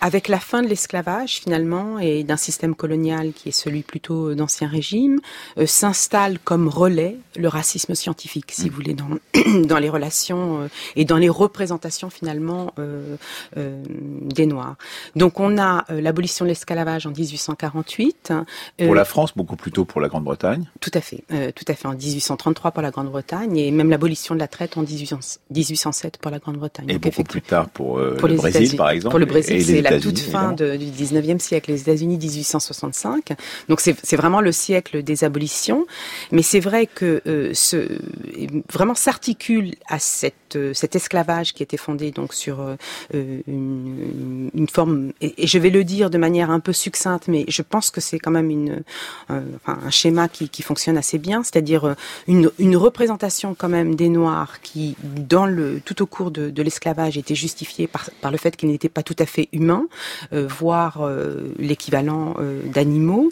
avec 0.00 0.28
la 0.28 0.38
fin 0.38 0.62
de 0.62 0.68
l'esclavage 0.68 1.40
finalement 1.40 1.98
et 1.98 2.24
d'un 2.24 2.36
système 2.36 2.74
colonial 2.74 3.32
qui 3.32 3.50
est 3.50 3.52
celui 3.52 3.82
plutôt 3.82 4.34
d'ancien 4.34 4.68
régime, 4.68 5.20
euh, 5.58 5.66
s'installe 5.66 6.38
comme 6.38 6.68
relais 6.68 7.16
le 7.36 7.48
racisme 7.48 7.94
scientifique, 7.94 8.50
si 8.52 8.66
mm. 8.66 8.68
vous 8.68 8.74
voulez, 8.74 8.94
dans, 8.94 9.08
dans 9.66 9.78
les 9.78 9.90
relations 9.90 10.62
euh, 10.62 10.68
et 10.96 11.04
dans 11.04 11.18
les 11.18 11.28
représentations 11.28 12.10
finalement 12.10 12.72
euh, 12.78 13.16
des 13.56 14.46
Noirs. 14.46 14.76
Donc 15.16 15.38
on 15.40 15.58
a 15.58 15.84
l'abolition 15.90 16.44
de 16.44 16.50
l'esclavage 16.50 17.06
en 17.06 17.10
1848. 17.10 18.32
pour 18.78 18.94
la 18.94 19.04
France, 19.04 19.32
beaucoup 19.36 19.56
plus 19.56 19.70
tôt 19.70 19.84
pour 19.84 20.00
la 20.00 20.08
Grande-Bretagne. 20.08 20.64
Tout 20.80 20.90
à 20.94 21.00
fait, 21.00 21.24
tout 21.54 21.64
à 21.68 21.74
fait 21.74 21.88
en 21.88 21.94
1833 21.94 22.70
pour 22.70 22.82
la 22.82 22.90
Grande-Bretagne 22.90 23.56
et 23.56 23.70
même 23.70 23.90
l'abolition 23.90 24.34
de 24.34 24.40
la 24.40 24.48
traite 24.48 24.76
en 24.76 24.82
1807 24.82 26.18
pour 26.18 26.30
la 26.30 26.38
Grande-Bretagne. 26.38 26.86
Et 26.88 26.98
beaucoup 26.98 27.24
plus 27.24 27.42
tard 27.42 27.68
pour, 27.68 28.00
pour 28.18 28.28
le 28.28 28.36
Brésil, 28.36 28.76
par 28.76 28.90
exemple. 28.90 29.12
Pour 29.12 29.18
le 29.18 29.26
Brésil, 29.26 29.64
c'est 29.64 29.89
la 29.90 30.00
toute 30.00 30.18
fin 30.18 30.52
de, 30.52 30.76
du 30.76 30.86
19e 30.86 31.38
siècle, 31.38 31.70
les 31.70 31.82
États-Unis 31.82 32.18
1865. 32.18 33.32
Donc 33.68 33.80
c'est 33.80 34.16
vraiment 34.16 34.40
le 34.40 34.52
siècle 34.52 35.02
des 35.02 35.24
abolitions. 35.24 35.86
Mais 36.32 36.42
c'est 36.42 36.60
vrai 36.60 36.86
que 36.86 37.22
euh, 37.26 37.50
ce, 37.54 37.98
vraiment 38.72 38.94
s'articule 38.94 39.74
à 39.88 39.98
cette, 39.98 40.56
euh, 40.56 40.74
cet 40.74 40.96
esclavage 40.96 41.52
qui 41.54 41.62
était 41.62 41.76
fondé 41.76 42.10
donc 42.10 42.34
sur 42.34 42.60
euh, 42.60 42.76
une, 43.12 44.50
une, 44.54 44.68
forme, 44.68 45.12
et, 45.20 45.46
je 45.46 45.58
vais 45.58 45.70
le 45.70 45.84
dire 45.84 46.10
de 46.10 46.18
manière 46.18 46.50
un 46.50 46.60
peu 46.60 46.72
succincte, 46.72 47.28
mais 47.28 47.44
je 47.48 47.62
pense 47.62 47.90
que 47.90 48.00
c'est 48.00 48.18
quand 48.18 48.30
même 48.30 48.50
une, 48.50 48.82
enfin, 49.28 49.78
un 49.84 49.90
schéma 49.90 50.28
qui, 50.28 50.48
qui 50.48 50.62
fonctionne 50.62 50.96
assez 50.96 51.18
bien, 51.18 51.42
c'est-à-dire 51.42 51.94
une, 52.26 52.50
une 52.58 52.76
représentation 52.76 53.54
quand 53.54 53.68
même 53.68 53.94
des 53.94 54.08
Noirs 54.08 54.60
qui, 54.62 54.96
dans 55.02 55.46
le, 55.46 55.80
tout 55.84 56.02
au 56.02 56.06
cours 56.06 56.30
de, 56.30 56.50
de 56.50 56.62
l'esclavage, 56.62 57.16
était 57.16 57.34
justifiée 57.34 57.86
par, 57.86 58.10
par 58.20 58.30
le 58.30 58.38
fait 58.38 58.56
qu'ils 58.56 58.68
n'étaient 58.68 58.88
pas 58.88 59.02
tout 59.02 59.16
à 59.18 59.26
fait 59.26 59.48
humains, 59.52 59.79
euh, 60.32 60.46
voire 60.46 61.02
euh, 61.02 61.52
l'équivalent 61.58 62.34
euh, 62.38 62.60
d'animaux. 62.64 63.30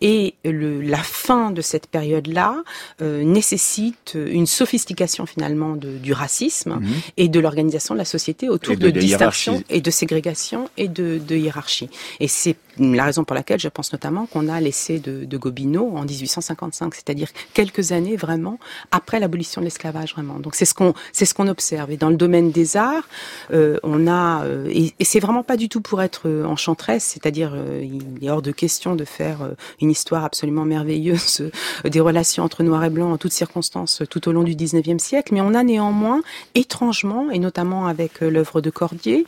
et 0.00 0.34
le, 0.44 0.80
la 0.80 0.98
fin 0.98 1.50
de 1.50 1.60
cette 1.60 1.86
période-là 1.86 2.62
nécessite 3.00 4.14
une 4.14 4.46
sophistication 4.46 5.26
finalement 5.26 5.76
de, 5.76 5.98
du 5.98 6.12
racisme 6.12 6.76
mhm. 6.80 6.92
et 7.16 7.28
de 7.28 7.40
l'organisation 7.40 7.94
de 7.94 7.98
la 7.98 8.04
société 8.04 8.48
autour 8.48 8.76
de, 8.76 8.90
de 8.90 9.00
distinction 9.00 9.62
et 9.68 9.80
de 9.80 9.90
ségrégation 9.90 10.68
et 10.76 10.88
de, 10.88 11.18
de 11.18 11.36
hiérarchie. 11.36 11.90
Et 12.20 12.28
c'est 12.28 12.56
la 12.78 13.04
raison 13.04 13.24
pour 13.24 13.34
laquelle 13.34 13.60
je 13.60 13.68
pense 13.68 13.92
notamment 13.92 14.26
qu'on 14.26 14.48
a 14.48 14.60
l'essai 14.60 14.98
de, 14.98 15.24
de 15.24 15.36
Gobineau 15.36 15.92
en 15.96 16.04
1855, 16.04 16.94
c'est-à-dire 16.94 17.28
quelques 17.54 17.92
années 17.92 18.16
vraiment 18.16 18.58
après 18.90 19.20
l'abolition 19.20 19.60
de 19.60 19.66
l'esclavage 19.66 20.14
vraiment. 20.14 20.38
Donc 20.38 20.54
c'est 20.54 20.64
ce 20.64 20.74
qu'on 20.74 20.94
c'est 21.12 21.24
ce 21.24 21.34
qu'on 21.34 21.48
observe. 21.48 21.90
Et 21.90 21.96
dans 21.96 22.08
le 22.08 22.16
domaine 22.16 22.50
des 22.50 22.76
arts, 22.76 23.08
euh, 23.52 23.78
on 23.82 24.06
a 24.06 24.44
euh, 24.44 24.68
et, 24.70 24.94
et 24.98 25.04
c'est 25.04 25.20
vraiment 25.20 25.42
pas 25.42 25.56
du 25.56 25.68
tout 25.68 25.80
pour 25.80 26.02
être 26.02 26.22
euh, 26.26 26.44
enchanteresse, 26.44 27.04
c'est-à-dire 27.04 27.52
euh, 27.54 27.82
il 27.82 28.24
est 28.24 28.30
hors 28.30 28.42
de 28.42 28.52
question 28.52 28.94
de 28.94 29.04
faire 29.04 29.38
une 29.80 29.90
histoire 29.90 30.24
absolument 30.24 30.64
merveilleuse 30.64 31.50
des 31.84 32.00
relations 32.00 32.44
entre 32.44 32.62
noir 32.62 32.84
et 32.84 32.90
blanc 32.90 33.12
en 33.12 33.18
toutes 33.18 33.32
circonstances 33.32 34.02
tout 34.08 34.28
au 34.28 34.32
long 34.32 34.42
du 34.42 34.54
19e 34.54 34.98
siècle, 34.98 35.34
mais 35.34 35.40
on 35.40 35.54
a 35.54 35.62
néanmoins 35.62 36.20
étrangement 36.54 37.30
et 37.30 37.38
notamment 37.38 37.86
avec 37.86 38.20
l'œuvre 38.20 38.60
de 38.60 38.70
Cordier 38.70 39.26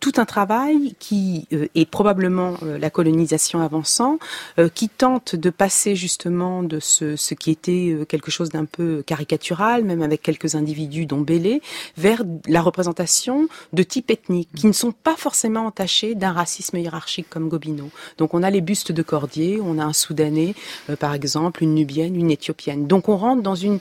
tout 0.00 0.12
un 0.16 0.24
travail 0.24 0.94
qui 0.98 1.46
est 1.74 1.90
probablement 1.90 2.54
euh, 2.71 2.71
la 2.78 2.90
colonisation 2.90 3.60
avançant, 3.60 4.18
euh, 4.58 4.68
qui 4.68 4.88
tente 4.88 5.36
de 5.36 5.50
passer 5.50 5.96
justement 5.96 6.62
de 6.62 6.80
ce, 6.80 7.16
ce 7.16 7.34
qui 7.34 7.50
était 7.50 7.90
euh, 7.92 8.04
quelque 8.04 8.30
chose 8.30 8.50
d'un 8.50 8.64
peu 8.64 9.02
caricatural, 9.06 9.84
même 9.84 10.02
avec 10.02 10.22
quelques 10.22 10.54
individus 10.54 11.06
dont 11.06 11.20
Bélé, 11.20 11.62
vers 11.96 12.22
la 12.46 12.60
représentation 12.60 13.48
de 13.72 13.82
type 13.82 14.10
ethnique, 14.10 14.48
qui 14.56 14.66
ne 14.66 14.72
sont 14.72 14.92
pas 14.92 15.16
forcément 15.16 15.66
entachés 15.66 16.14
d'un 16.14 16.32
racisme 16.32 16.78
hiérarchique 16.78 17.26
comme 17.30 17.48
Gobineau. 17.48 17.90
Donc 18.18 18.34
on 18.34 18.42
a 18.42 18.50
les 18.50 18.60
bustes 18.60 18.92
de 18.92 19.02
Cordier, 19.02 19.60
on 19.62 19.78
a 19.78 19.84
un 19.84 19.92
Soudanais, 19.92 20.54
par 20.98 21.14
exemple, 21.14 21.62
une 21.62 21.74
Nubienne, 21.74 22.16
une 22.16 22.30
Éthiopienne. 22.30 22.86
Donc 22.86 23.08
on 23.08 23.16
rentre 23.16 23.42
dans 23.42 23.54
une, 23.54 23.78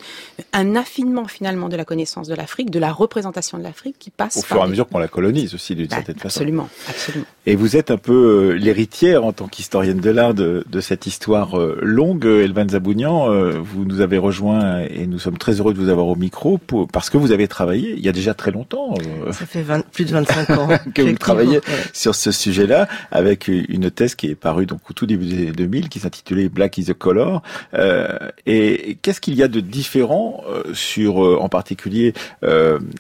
un 0.54 0.76
affinement 0.76 1.28
finalement 1.28 1.70
de 1.70 1.76
la 1.76 1.86
connaissance 1.86 2.28
de 2.28 2.36
l'Afrique, 2.36 2.70
de 2.70 2.80
la 2.80 2.92
représentation 2.92 3.58
de 3.58 3.64
l'Afrique 3.64 3.96
qui 4.00 4.10
passe 4.10 4.38
au 4.38 4.42
fur 4.42 4.58
et 4.58 4.62
à 4.62 4.68
mesure 4.68 4.88
qu'on 4.88 5.00
la 5.00 5.08
colonise 5.08 5.54
aussi 5.54 5.76
d'une 5.76 5.88
bah, 5.88 5.98
certaine 5.98 6.18
façon. 6.18 6.40
Absolument, 6.40 6.70
absolument. 6.88 7.26
Et 7.46 7.56
vous 7.56 7.76
êtes 7.76 7.92
un 7.92 7.98
peu 7.98 8.52
les 8.54 8.72
héritière 8.82 9.24
en 9.26 9.32
tant 9.32 9.48
qu'historienne 9.48 10.00
de 10.00 10.10
l'art 10.10 10.34
de, 10.34 10.66
de, 10.68 10.82
cette 10.82 11.06
histoire 11.06 11.60
euh, 11.60 11.78
longue. 11.84 12.26
Elvan 12.26 12.68
Zabounian, 12.68 13.32
euh, 13.32 13.52
vous 13.62 13.86
nous 13.86 14.02
avez 14.02 14.18
rejoint 14.18 14.80
et 14.80 15.06
nous 15.06 15.20
sommes 15.20 15.38
très 15.38 15.60
heureux 15.60 15.74
de 15.76 15.80
vous 15.80 15.90
avoir 15.90 16.08
au 16.08 16.16
micro 16.16 16.58
pour, 16.58 16.88
parce 16.88 17.12
que 17.12 17.18
vous 17.18 17.32
avez 17.32 17.48
travaillé 17.48 17.94
il 17.96 18.04
y 18.04 18.10
a 18.10 18.12
déjà 18.12 18.34
très 18.34 18.50
longtemps. 18.50 18.96
Euh, 19.28 19.32
Ça 19.32 19.46
fait 19.46 19.62
20, 19.62 19.86
plus 19.92 20.06
de 20.06 20.12
25 20.12 20.50
ans 20.52 20.70
que 20.96 21.04
vous 21.04 21.16
travaillez 21.16 21.62
sur 21.94 22.16
ce 22.16 22.32
sujet-là 22.32 22.88
avec 23.12 23.48
une 23.48 23.92
thèse 23.92 24.16
qui 24.16 24.32
est 24.32 24.36
parue 24.36 24.66
donc 24.66 24.80
au 24.90 24.94
tout 24.94 25.06
début 25.06 25.26
des 25.26 25.52
2000 25.52 25.90
qui 25.90 26.00
s'intitulait 26.00 26.50
Black 26.50 26.80
is 26.80 26.90
a 26.90 26.96
Color. 26.96 27.44
Euh, 27.76 28.18
et 28.48 28.98
qu'est-ce 29.04 29.22
qu'il 29.22 29.36
y 29.36 29.44
a 29.44 29.48
de 29.48 29.60
différent 29.60 30.44
sur 30.74 31.18
en 31.18 31.50
particulier 31.50 32.14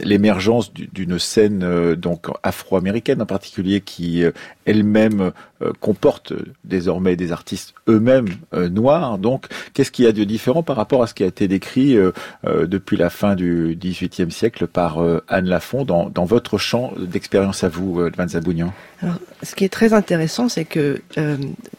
l'émergence 0.03 0.71
d'une 0.73 1.17
scène 1.17 1.95
donc 1.95 2.27
afro-américaine 2.43 3.21
en 3.21 3.25
particulier 3.25 3.81
qui 3.81 4.23
elle-même 4.65 5.31
euh, 5.61 5.70
comporte 5.79 6.33
désormais 6.63 7.15
des 7.15 7.31
artistes 7.31 7.73
eux-mêmes 7.87 8.29
euh, 8.53 8.69
noirs. 8.69 9.17
Donc, 9.17 9.47
qu'est-ce 9.73 9.91
qu'il 9.91 10.05
y 10.05 10.07
a 10.07 10.11
de 10.11 10.23
différent 10.23 10.63
par 10.63 10.75
rapport 10.75 11.03
à 11.03 11.07
ce 11.07 11.13
qui 11.13 11.23
a 11.23 11.27
été 11.27 11.47
décrit 11.47 11.97
euh, 11.97 12.11
depuis 12.43 12.97
la 12.97 13.09
fin 13.09 13.35
du 13.35 13.77
XVIIIe 13.79 14.31
siècle 14.31 14.67
par 14.67 14.99
Anne 15.27 15.47
Lafont 15.47 15.85
dans, 15.85 16.09
dans 16.09 16.25
votre 16.25 16.57
champ 16.57 16.93
d'expérience 16.97 17.63
à 17.63 17.69
vous, 17.69 18.01
Van 18.17 18.27
Zabounian 18.27 18.73
Alors, 19.01 19.15
ce 19.43 19.55
qui 19.55 19.63
est 19.63 19.69
très 19.69 19.93
intéressant, 19.93 20.49
c'est 20.49 20.65
que 20.65 21.01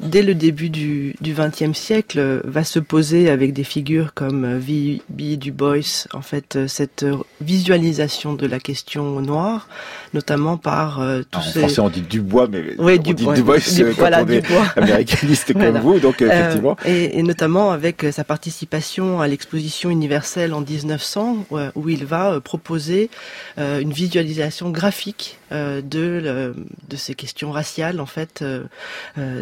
dès 0.00 0.22
le 0.22 0.35
début 0.35 0.70
du 0.70 1.14
XXe 1.22 1.76
siècle, 1.76 2.40
va 2.44 2.64
se 2.64 2.78
poser 2.78 3.31
avec 3.31 3.52
des 3.52 3.64
figures 3.64 4.14
comme 4.14 4.59
V.B. 4.59 5.38
Du 5.38 5.52
Bois, 5.52 6.07
en 6.12 6.22
fait, 6.22 6.66
cette 6.66 7.07
visualisation 7.40 8.35
de 8.35 8.46
la 8.46 8.59
question 8.59 9.20
noire, 9.20 9.68
notamment 10.14 10.57
par 10.57 11.01
tous 11.31 11.38
En 11.38 11.42
français, 11.42 11.81
on 11.81 11.88
dit 11.88 12.03
Dubois, 12.03 12.48
mais 12.51 12.75
oui, 12.79 12.96
on 12.98 13.03
dit 13.03 13.14
Dubois 13.14 13.59
du, 13.59 13.85
voilà, 13.92 14.25
du 14.25 14.40
bois. 14.40 14.66
américaniste 14.77 15.53
comme 15.53 15.79
vous, 15.79 15.98
donc 15.98 16.22
euh, 16.22 16.31
effectivement. 16.31 16.77
et, 16.85 17.18
et, 17.18 17.22
notamment 17.22 17.70
avec 17.72 18.05
euh, 18.05 18.12
sa 18.12 18.25
participation 18.25 19.20
à 19.20 19.29
l'exposition 19.29 19.90
universelle 19.90 20.55
en 20.55 20.61
1900, 20.61 21.46
où 21.75 21.88
il 21.88 22.05
va 22.05 22.33
euh, 22.33 22.40
proposer 22.40 23.11
une 23.57 23.92
visualisation 23.92 24.70
graphique 24.70 25.38
de, 25.51 26.55
de 26.88 26.96
ces 26.96 27.14
questions 27.14 27.51
raciales, 27.51 28.01
en 28.01 28.07
fait, 28.07 28.44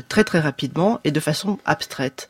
très 0.09 0.25
très 0.25 0.41
rapidement 0.41 1.01
et 1.05 1.11
de 1.11 1.21
façon 1.21 1.59
abstraite. 1.65 2.29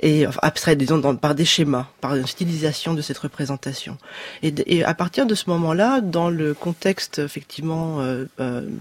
Et 0.00 0.26
enfin, 0.26 0.40
abstraite, 0.42 0.78
disons, 0.78 0.98
dans, 0.98 1.14
par 1.14 1.34
des 1.34 1.44
schémas, 1.44 1.86
par 2.00 2.16
une 2.16 2.26
stylisation 2.26 2.94
de 2.94 3.02
cette 3.02 3.18
représentation. 3.18 3.98
Et, 4.42 4.52
et 4.66 4.84
à 4.84 4.94
partir 4.94 5.26
de 5.26 5.34
ce 5.34 5.48
moment-là, 5.50 6.00
dans 6.00 6.28
le 6.28 6.54
contexte 6.54 7.20
effectivement 7.20 7.79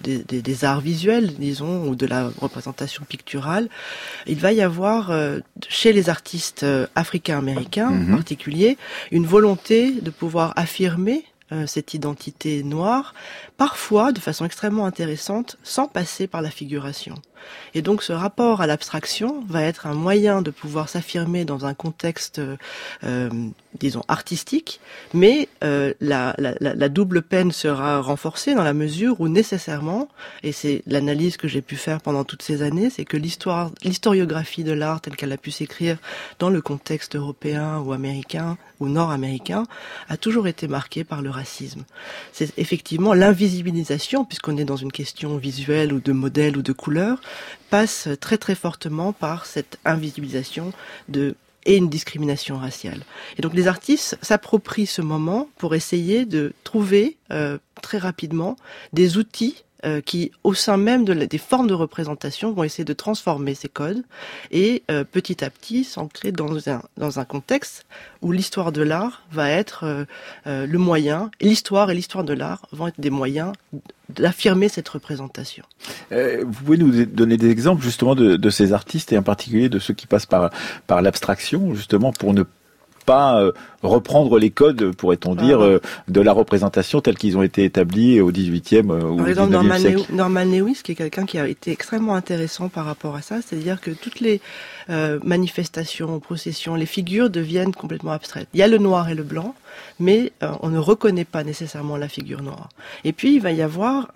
des, 0.04 0.20
des, 0.24 0.42
des 0.42 0.66
arts 0.66 0.82
visuels, 0.82 1.34
disons, 1.38 1.88
ou 1.88 1.96
de 1.96 2.06
la 2.06 2.30
représentation 2.40 3.04
picturale, 3.08 3.70
il 4.28 4.40
va 4.40 4.52
y 4.54 4.62
avoir 4.62 5.12
euh, 5.12 5.40
chez 5.68 5.94
les 5.94 6.10
artistes 6.10 6.64
euh, 6.64 6.88
africains-américains 6.96 7.90
en 7.90 7.96
mhm. 7.96 8.16
particulier 8.16 8.78
une 9.12 9.26
volonté 9.26 9.92
de 10.02 10.10
pouvoir 10.10 10.54
affirmer 10.56 11.26
euh, 11.52 11.66
cette 11.66 11.94
identité 11.94 12.64
noire, 12.64 13.14
parfois 13.58 14.12
de 14.12 14.20
façon 14.20 14.46
extrêmement 14.46 14.86
intéressante, 14.86 15.58
sans 15.64 15.88
passer 15.88 16.28
par 16.28 16.42
la 16.42 16.52
figuration. 16.52 17.16
Et 17.74 17.82
donc 17.82 18.04
ce 18.04 18.14
rapport 18.14 18.62
à 18.62 18.68
l'abstraction 18.68 19.44
va 19.48 19.64
être 19.64 19.88
un 19.88 19.94
moyen 19.94 20.42
de 20.42 20.52
pouvoir 20.52 20.90
s'affirmer 20.90 21.46
dans 21.46 21.66
un 21.66 21.74
contexte, 21.74 22.42
euh, 23.04 23.30
disons, 23.80 24.04
artistique, 24.08 24.80
mais 25.14 25.48
euh, 25.64 25.94
la, 26.02 26.36
la, 26.38 26.54
la, 26.60 26.90
double 26.90 27.22
peine 27.22 27.52
sera 27.52 28.02
renforcée 28.02 28.56
dans 28.56 28.64
la 28.64 28.74
mesure 28.74 29.20
où 29.22 29.28
nécessairement, 29.28 30.08
et 30.44 30.52
c'est 30.52 30.82
l'analyse 30.88 31.38
que 31.38 31.48
j'ai 31.48 31.62
pu 31.62 31.76
faire 31.76 32.02
pendant 32.02 32.24
toutes 32.24 32.42
ces 32.42 32.62
années, 32.62 32.90
c'est 32.90 33.06
que 33.06 33.18
l'historiographie 33.18 34.64
de 34.64 34.72
l'art 34.72 35.02
telle 35.02 35.16
qu'elle 35.16 35.32
a 35.32 35.38
pu 35.38 35.52
s'écrire 35.52 35.98
dans 36.40 36.50
le 36.50 36.62
contexte 36.62 37.16
européen 37.16 37.80
ou 37.80 37.94
américain 37.94 38.58
ou 38.80 38.88
nord-américain 38.88 39.66
a 40.08 40.18
toujours 40.18 40.48
été 40.48 40.68
marquée 40.68 41.04
par 41.04 41.22
le 41.22 41.30
racisme. 41.30 41.84
C'est 42.32 42.58
effectivement 42.58 43.14
l'invisibilisation, 43.14 44.26
puisqu'on 44.26 44.58
est 44.58 44.66
dans 44.66 44.78
une 44.78 44.92
question 44.92 45.38
visuelle 45.38 45.94
ou 45.94 46.00
de 46.00 46.12
modèle 46.12 46.58
ou 46.58 46.62
de 46.62 46.72
couleur, 46.72 47.20
passe 47.70 48.08
très 48.20 48.38
très 48.38 48.56
fortement 48.56 49.14
par 49.14 49.46
cette 49.46 49.80
invisibilisation 49.86 50.74
de 51.08 51.36
et 51.66 51.76
une 51.76 51.90
discrimination 51.90 52.58
raciale. 52.58 53.04
Et 53.38 53.42
donc 53.42 53.54
les 53.54 53.68
artistes 53.68 54.18
s'approprient 54.22 54.88
ce 54.88 55.02
moment 55.02 55.50
pour 55.58 55.76
essayer 55.76 56.26
de 56.26 56.54
trouver 56.64 57.18
euh, 57.32 57.58
très 57.82 57.98
rapidement 57.98 58.56
des 58.94 59.18
outils 59.18 59.64
euh, 59.86 60.02
qui, 60.02 60.32
au 60.44 60.54
sein 60.54 60.78
même 60.78 61.06
de 61.06 61.14
des 61.14 61.38
formes 61.38 61.68
de 61.68 61.74
représentation, 61.74 62.52
vont 62.52 62.64
essayer 62.64 62.86
de 62.86 62.94
transformer 62.94 63.56
ces 63.56 63.70
codes 63.70 64.04
et 64.52 64.84
euh, 64.92 65.04
petit 65.04 65.44
à 65.44 65.50
petit 65.50 65.84
s'ancrer 65.84 66.32
dans 66.32 66.70
un, 66.70 66.82
dans 66.98 67.20
un 67.20 67.26
contexte 67.26 67.86
où 68.22 68.32
l'histoire 68.32 68.72
de 68.72 68.82
l'art 68.82 69.24
va 69.32 69.50
être 69.50 70.06
le 70.46 70.78
moyen, 70.78 71.32
l'histoire 71.40 71.90
et 71.92 71.96
l'histoire 71.96 72.24
de 72.24 72.34
l'art 72.34 72.62
vont 72.72 72.88
être 72.88 73.00
des 73.00 73.10
moyens 73.10 73.54
d'affirmer 74.10 74.68
cette 74.68 74.90
représentation. 74.90 75.64
vous 76.12 76.64
pouvez 76.66 76.78
nous 76.78 77.06
donner 77.06 77.38
des 77.38 77.50
exemples 77.50 77.82
justement 77.84 78.16
de, 78.16 78.36
de, 78.36 78.50
ces 78.50 78.74
artistes 78.74 79.14
et 79.14 79.18
en 79.18 79.24
particulier 79.24 79.70
de 79.70 79.80
ceux 79.80 79.94
qui 79.94 80.08
passent 80.08 80.26
par, 80.26 80.50
par 80.88 81.02
l'abstraction 81.02 81.74
justement 81.76 82.12
pour 82.12 82.34
ne 82.34 82.44
pas 83.10 83.42
euh, 83.42 83.52
reprendre 83.82 84.38
les 84.38 84.52
codes, 84.52 84.96
pourrait-on 84.96 85.34
dire, 85.34 85.62
ah. 85.62 85.66
euh, 85.66 85.80
de 86.10 86.22
la 86.22 86.32
représentation 86.32 87.02
tels 87.02 87.18
qu'ils 87.18 87.38
ont 87.38 87.42
été 87.42 87.64
établis 87.64 88.22
au 88.22 88.32
18e 88.32 88.92
euh, 88.92 89.02
ou 89.02 89.20
au 89.20 89.26
19e 89.26 89.80
siècle. 89.80 90.02
Norman 90.14 90.46
Lewis, 90.46 90.82
qui 90.84 90.92
est 90.92 90.96
quelqu'un 90.96 91.26
qui 91.26 91.40
a 91.40 91.48
été 91.48 91.72
extrêmement 91.72 92.14
intéressant 92.14 92.70
par 92.70 92.86
rapport 92.86 93.16
à 93.16 93.24
ça, 93.24 93.38
c'est-à-dire 93.42 93.82
que 93.82 93.90
toutes 93.90 94.20
les 94.20 94.42
manifestations, 95.24 96.20
processions, 96.20 96.74
les 96.74 96.88
figures 96.88 97.30
deviennent 97.30 97.74
complètement 97.74 98.12
abstraites. 98.12 98.48
Il 98.54 98.60
y 98.60 98.64
a 98.64 98.68
le 98.68 98.80
noir 98.80 99.10
et 99.10 99.16
le 99.16 99.24
blanc, 99.24 99.54
mais 100.00 100.32
on 100.62 100.70
ne 100.70 100.78
reconnaît 100.78 101.26
pas 101.26 101.44
nécessairement 101.44 101.98
la 101.98 102.08
figure 102.08 102.42
noire. 102.42 102.70
Et 103.04 103.14
puis 103.14 103.36
il 103.36 103.42
va 103.42 103.52
y 103.52 103.62
avoir 103.62 104.08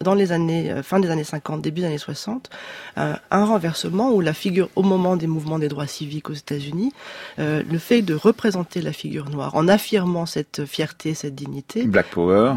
dans 0.00 0.14
les 0.14 0.32
années 0.32 0.74
fin 0.82 1.00
des 1.00 1.10
années 1.10 1.24
50, 1.24 1.62
début 1.62 1.80
des 1.80 1.86
années 1.86 1.98
60, 1.98 2.50
un 2.96 3.18
renversement 3.30 4.12
où 4.12 4.20
la 4.20 4.34
figure 4.34 4.68
au 4.76 4.82
moment 4.82 5.16
des 5.16 5.26
mouvements 5.26 5.58
des 5.58 5.68
droits 5.68 5.86
civiques 5.86 6.30
aux 6.30 6.34
États-Unis, 6.34 6.92
le 7.38 7.78
fait 7.78 8.02
de 8.02 8.14
représenter 8.14 8.82
la 8.82 8.92
figure 8.92 9.30
noire 9.30 9.54
en 9.54 9.68
affirmant 9.68 10.26
cette 10.26 10.64
fierté, 10.64 11.14
cette 11.14 11.34
dignité. 11.34 11.84
Black 11.84 12.06
Power 12.06 12.54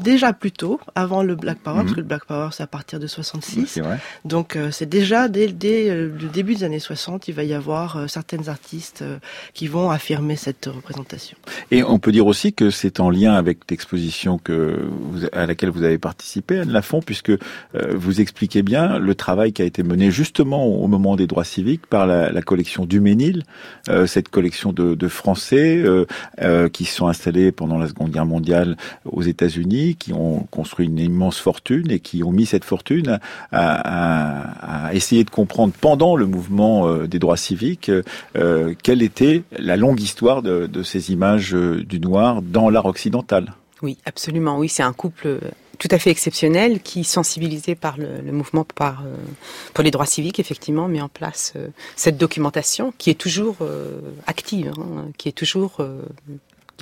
déjà 0.00 0.32
plus 0.32 0.52
tôt, 0.52 0.80
avant 0.94 1.22
le 1.22 1.34
Black 1.34 1.58
Power, 1.58 1.76
parce 1.76 1.88
mhm. 1.88 1.94
que 1.94 2.00
le 2.00 2.06
Black 2.06 2.24
Power 2.24 2.48
c'est 2.52 2.62
à 2.62 2.66
partir 2.66 3.00
de 3.00 3.06
66. 3.06 3.80
Donc 4.24 4.56
euh, 4.56 4.70
c'est 4.70 4.88
déjà 4.88 5.28
dès, 5.28 5.48
euh, 5.90 6.10
le 6.20 6.28
début 6.28 6.54
des 6.54 6.64
années 6.64 6.78
60, 6.78 7.28
il 7.28 7.34
va 7.34 7.44
y 7.44 7.54
avoir 7.54 7.96
euh, 7.96 8.06
certaines 8.06 8.48
artistes 8.48 9.04
qui 9.52 9.66
vont 9.66 9.90
affirmer 9.90 10.36
cette 10.36 10.66
représentation. 10.66 11.36
Et 11.70 11.82
on 11.82 11.98
peut 11.98 12.12
dire 12.12 12.26
aussi 12.26 12.52
que 12.52 12.70
c'est 12.70 13.00
en 13.00 13.10
lien 13.10 13.34
avec 13.34 13.70
l'exposition 13.70 14.38
que 14.38 14.88
à 15.32 15.46
laquelle 15.46 15.70
vous 15.70 15.82
avez 15.82 15.98
participé, 15.98 16.60
Anne 16.60 16.70
Lafont, 16.70 17.00
puisque 17.00 17.32
vous 17.74 18.20
expliquez 18.20 18.62
bien 18.62 18.98
le 18.98 19.14
travail 19.14 19.52
qui 19.52 19.62
a 19.62 19.64
été 19.64 19.82
mené 19.82 20.10
justement 20.10 20.66
au 20.66 20.86
moment 20.86 21.16
des 21.16 21.26
droits 21.26 21.44
civiques 21.44 21.86
par 21.86 22.06
la, 22.06 22.42
collection 22.42 22.84
du 22.84 23.00
Ménil, 23.00 23.44
cette 24.06 24.28
collection 24.28 24.72
de, 24.72 24.94
de 24.94 25.08
Français 25.08 25.84
qui 26.72 26.84
sont 26.84 27.08
installés 27.08 27.52
pendant 27.52 27.78
la 27.78 27.88
Seconde 27.88 28.10
Guerre 28.10 28.26
mondiale 28.26 28.76
aux 29.14 29.22
États-Unis, 29.22 29.96
qui 29.96 30.12
ont 30.12 30.46
construit 30.50 30.86
une 30.86 30.98
immense 30.98 31.38
fortune 31.38 31.90
et 31.90 32.00
qui 32.00 32.22
ont 32.22 32.32
mis 32.32 32.46
cette 32.46 32.64
fortune 32.64 33.18
à, 33.52 34.90
essayer 34.92 35.24
de 35.24 35.30
comprendre 35.30 35.72
pendant 35.80 36.16
le 36.16 36.26
mouvement 36.26 36.86
euh, 36.86 37.06
des 37.06 37.18
droits 37.18 37.36
civiques 37.36 37.90
euh, 38.36 38.74
quelle 38.82 39.02
était 39.02 39.42
la 39.58 39.76
longue 39.76 40.00
histoire 40.00 40.42
de, 40.42 40.82
ces 40.82 41.12
images 41.12 41.54
euh, 41.54 41.82
du 41.84 42.00
noir 42.00 42.42
dans 42.42 42.68
l'art 42.70 42.86
occidental. 42.86 43.54
Oui, 43.82 43.98
absolument. 44.04 44.58
Oui, 44.58 44.68
c'est 44.68 44.82
un 44.82 44.92
couple 44.92 45.38
tout 45.78 45.88
à 45.90 45.98
fait 45.98 46.10
exceptionnel 46.10 46.80
qui, 46.80 47.04
sensibilisé 47.04 47.74
par 47.74 47.96
le, 47.96 48.32
mouvement 48.32 48.64
par, 48.64 49.02
pour 49.72 49.82
les 49.82 49.90
droits 49.90 50.06
civiques, 50.06 50.38
effectivement, 50.38 50.88
met 50.88 51.00
en 51.00 51.08
place 51.08 51.54
cette 51.96 52.16
documentation 52.16 52.94
qui 52.96 53.10
est 53.10 53.14
toujours 53.14 53.56
active, 54.26 54.72
hein, 54.78 55.06
qui 55.18 55.28
est 55.28 55.32
toujours 55.32 55.78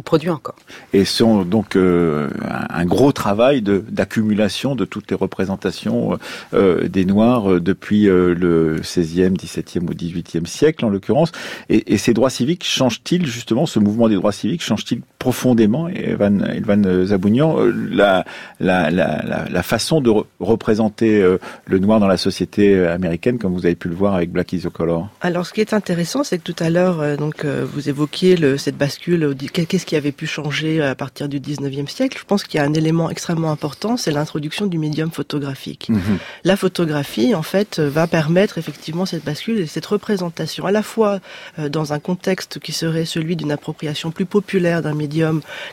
produit 0.02 0.30
encore. 0.30 0.56
Et 0.92 1.04
sont 1.04 1.44
donc 1.44 1.76
euh, 1.76 2.28
un 2.70 2.84
gros 2.84 3.12
travail 3.12 3.62
d'accumulation 3.62 4.74
de, 4.74 4.84
toutes 4.84 5.10
les 5.10 5.16
représentations 5.16 6.18
euh, 6.54 6.88
des 6.88 7.04
Noirs 7.04 7.52
euh, 7.52 7.60
depuis 7.60 8.04
le 8.04 8.80
16e, 8.82 9.36
17e 9.36 9.82
ou 9.82 9.94
18e 9.94 10.46
siècle 10.46 10.84
en 10.84 10.88
l'occurrence. 10.88 11.32
Et, 11.68 11.94
et, 11.94 11.98
ces 11.98 12.14
droits 12.14 12.30
civiques 12.30 12.64
changent-ils 12.64 13.26
justement, 13.26 13.66
ce 13.66 13.78
mouvement 13.78 14.08
des 14.08 14.16
droits 14.16 14.32
civiques 14.32 14.62
change-t-il 14.62 15.02
profondément, 15.22 15.86
Evan, 15.86 16.44
Evan 16.52 17.06
Zabounian, 17.06 17.56
la, 17.92 18.24
la, 18.58 18.90
la, 18.90 19.46
la, 19.48 19.62
façon 19.62 20.00
de 20.00 20.10
représenter 20.40 21.24
le 21.66 21.78
noir 21.78 22.00
dans 22.00 22.08
la 22.08 22.16
société 22.16 22.84
américaine, 22.84 23.38
comme 23.38 23.52
vous 23.52 23.64
avez 23.64 23.76
pu 23.76 23.88
le 23.88 23.94
voir 23.94 24.16
avec 24.16 24.32
Black 24.32 24.52
is 24.52 24.62
the 24.62 24.68
Color 24.68 25.08
Alors 25.20 25.46
ce 25.46 25.52
qui 25.52 25.60
est 25.60 25.74
intéressant, 25.74 26.24
c'est 26.24 26.38
que 26.38 26.42
tout 26.42 26.56
à 26.58 26.70
l'heure, 26.70 27.16
donc 27.18 27.44
vous 27.44 27.88
évoquiez 27.88 28.36
le, 28.36 28.58
cette 28.58 28.76
bascule, 28.76 29.36
qu'est-ce 29.52 29.86
qui 29.86 29.94
avait 29.94 30.10
pu 30.10 30.26
changer 30.26 30.82
à 30.82 30.96
partir 30.96 31.28
du 31.28 31.38
19e 31.38 31.86
siècle, 31.86 32.18
je 32.18 32.24
pense 32.24 32.42
qu'il 32.42 32.58
y 32.58 32.60
a 32.60 32.66
un 32.66 32.74
élément 32.74 33.08
extrêmement 33.08 33.52
important, 33.52 33.96
c'est 33.96 34.10
l'introduction 34.10 34.66
du 34.66 34.78
médium 34.78 35.12
photographique. 35.12 35.88
Mhm. 35.88 36.18
La 36.42 36.56
photographie, 36.56 37.36
en 37.36 37.42
fait, 37.42 37.78
va 37.78 38.08
permettre 38.08 38.58
effectivement 38.58 39.06
cette 39.06 39.24
bascule 39.24 39.60
et 39.60 39.66
cette 39.66 39.86
représentation, 39.86 40.66
à 40.66 40.72
la 40.72 40.82
fois 40.82 41.20
euh, 41.60 41.68
dans 41.68 41.92
un 41.92 42.00
contexte 42.00 42.58
qui 42.58 42.72
serait 42.72 43.04
celui 43.04 43.36
d'une 43.36 43.52
appropriation 43.52 44.10
plus 44.10 44.26
populaire 44.26 44.82
d'un 44.82 44.94
médium 44.94 45.11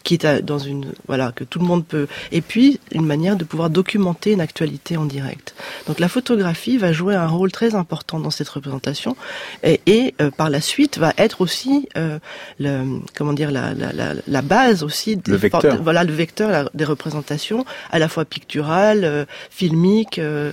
qui 0.04 0.14
est 0.16 0.42
dans 0.42 0.60
une, 0.60 0.92
voilà, 1.08 1.32
que 1.32 1.44
tout 1.44 1.60
le 1.60 1.66
monde 1.66 1.86
peut, 1.86 2.08
et 2.32 2.42
puis 2.42 2.80
une 2.92 3.06
manière 3.06 3.36
de 3.36 3.44
pouvoir 3.44 3.70
documenter 3.70 4.32
une 4.34 4.42
actualité 4.42 4.98
en 4.98 5.06
direct. 5.06 5.56
Donc 5.88 6.00
la 6.00 6.08
photographie 6.08 6.78
va 6.78 6.92
jouer 6.92 7.16
un 7.16 7.28
rôle 7.28 7.52
très 7.52 7.76
important 7.76 8.20
dans 8.20 8.32
cette 8.32 8.50
représentation 8.50 9.16
et, 9.64 9.82
et 9.86 10.16
euh, 10.22 10.32
par 10.32 10.50
la 10.50 10.62
suite 10.62 10.98
va 10.98 11.14
être 11.18 11.42
aussi 11.42 11.90
euh, 11.98 12.20
le, 12.60 13.00
comment 13.16 13.34
dire 13.34 13.52
la, 13.52 13.74
la, 13.74 14.14
la, 14.26 14.42
base 14.42 14.84
aussi 14.84 15.16
des 15.18 15.32
le 15.32 15.38
vecteur. 15.38 15.82
voilà 15.82 16.04
le 16.04 16.14
vecteur 16.14 16.70
des 16.74 16.86
représentations 16.86 17.66
à 17.92 18.00
la 18.00 18.08
fois 18.08 18.26
picturales, 18.26 19.04
euh, 19.04 19.26
filmiques, 19.50 20.20
euh, 20.20 20.52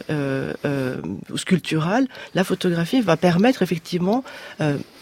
sculpturales. 1.34 2.06
La 2.34 2.44
photographie 2.44 3.00
va 3.00 3.16
permettre 3.16 3.62
effectivement 3.62 4.24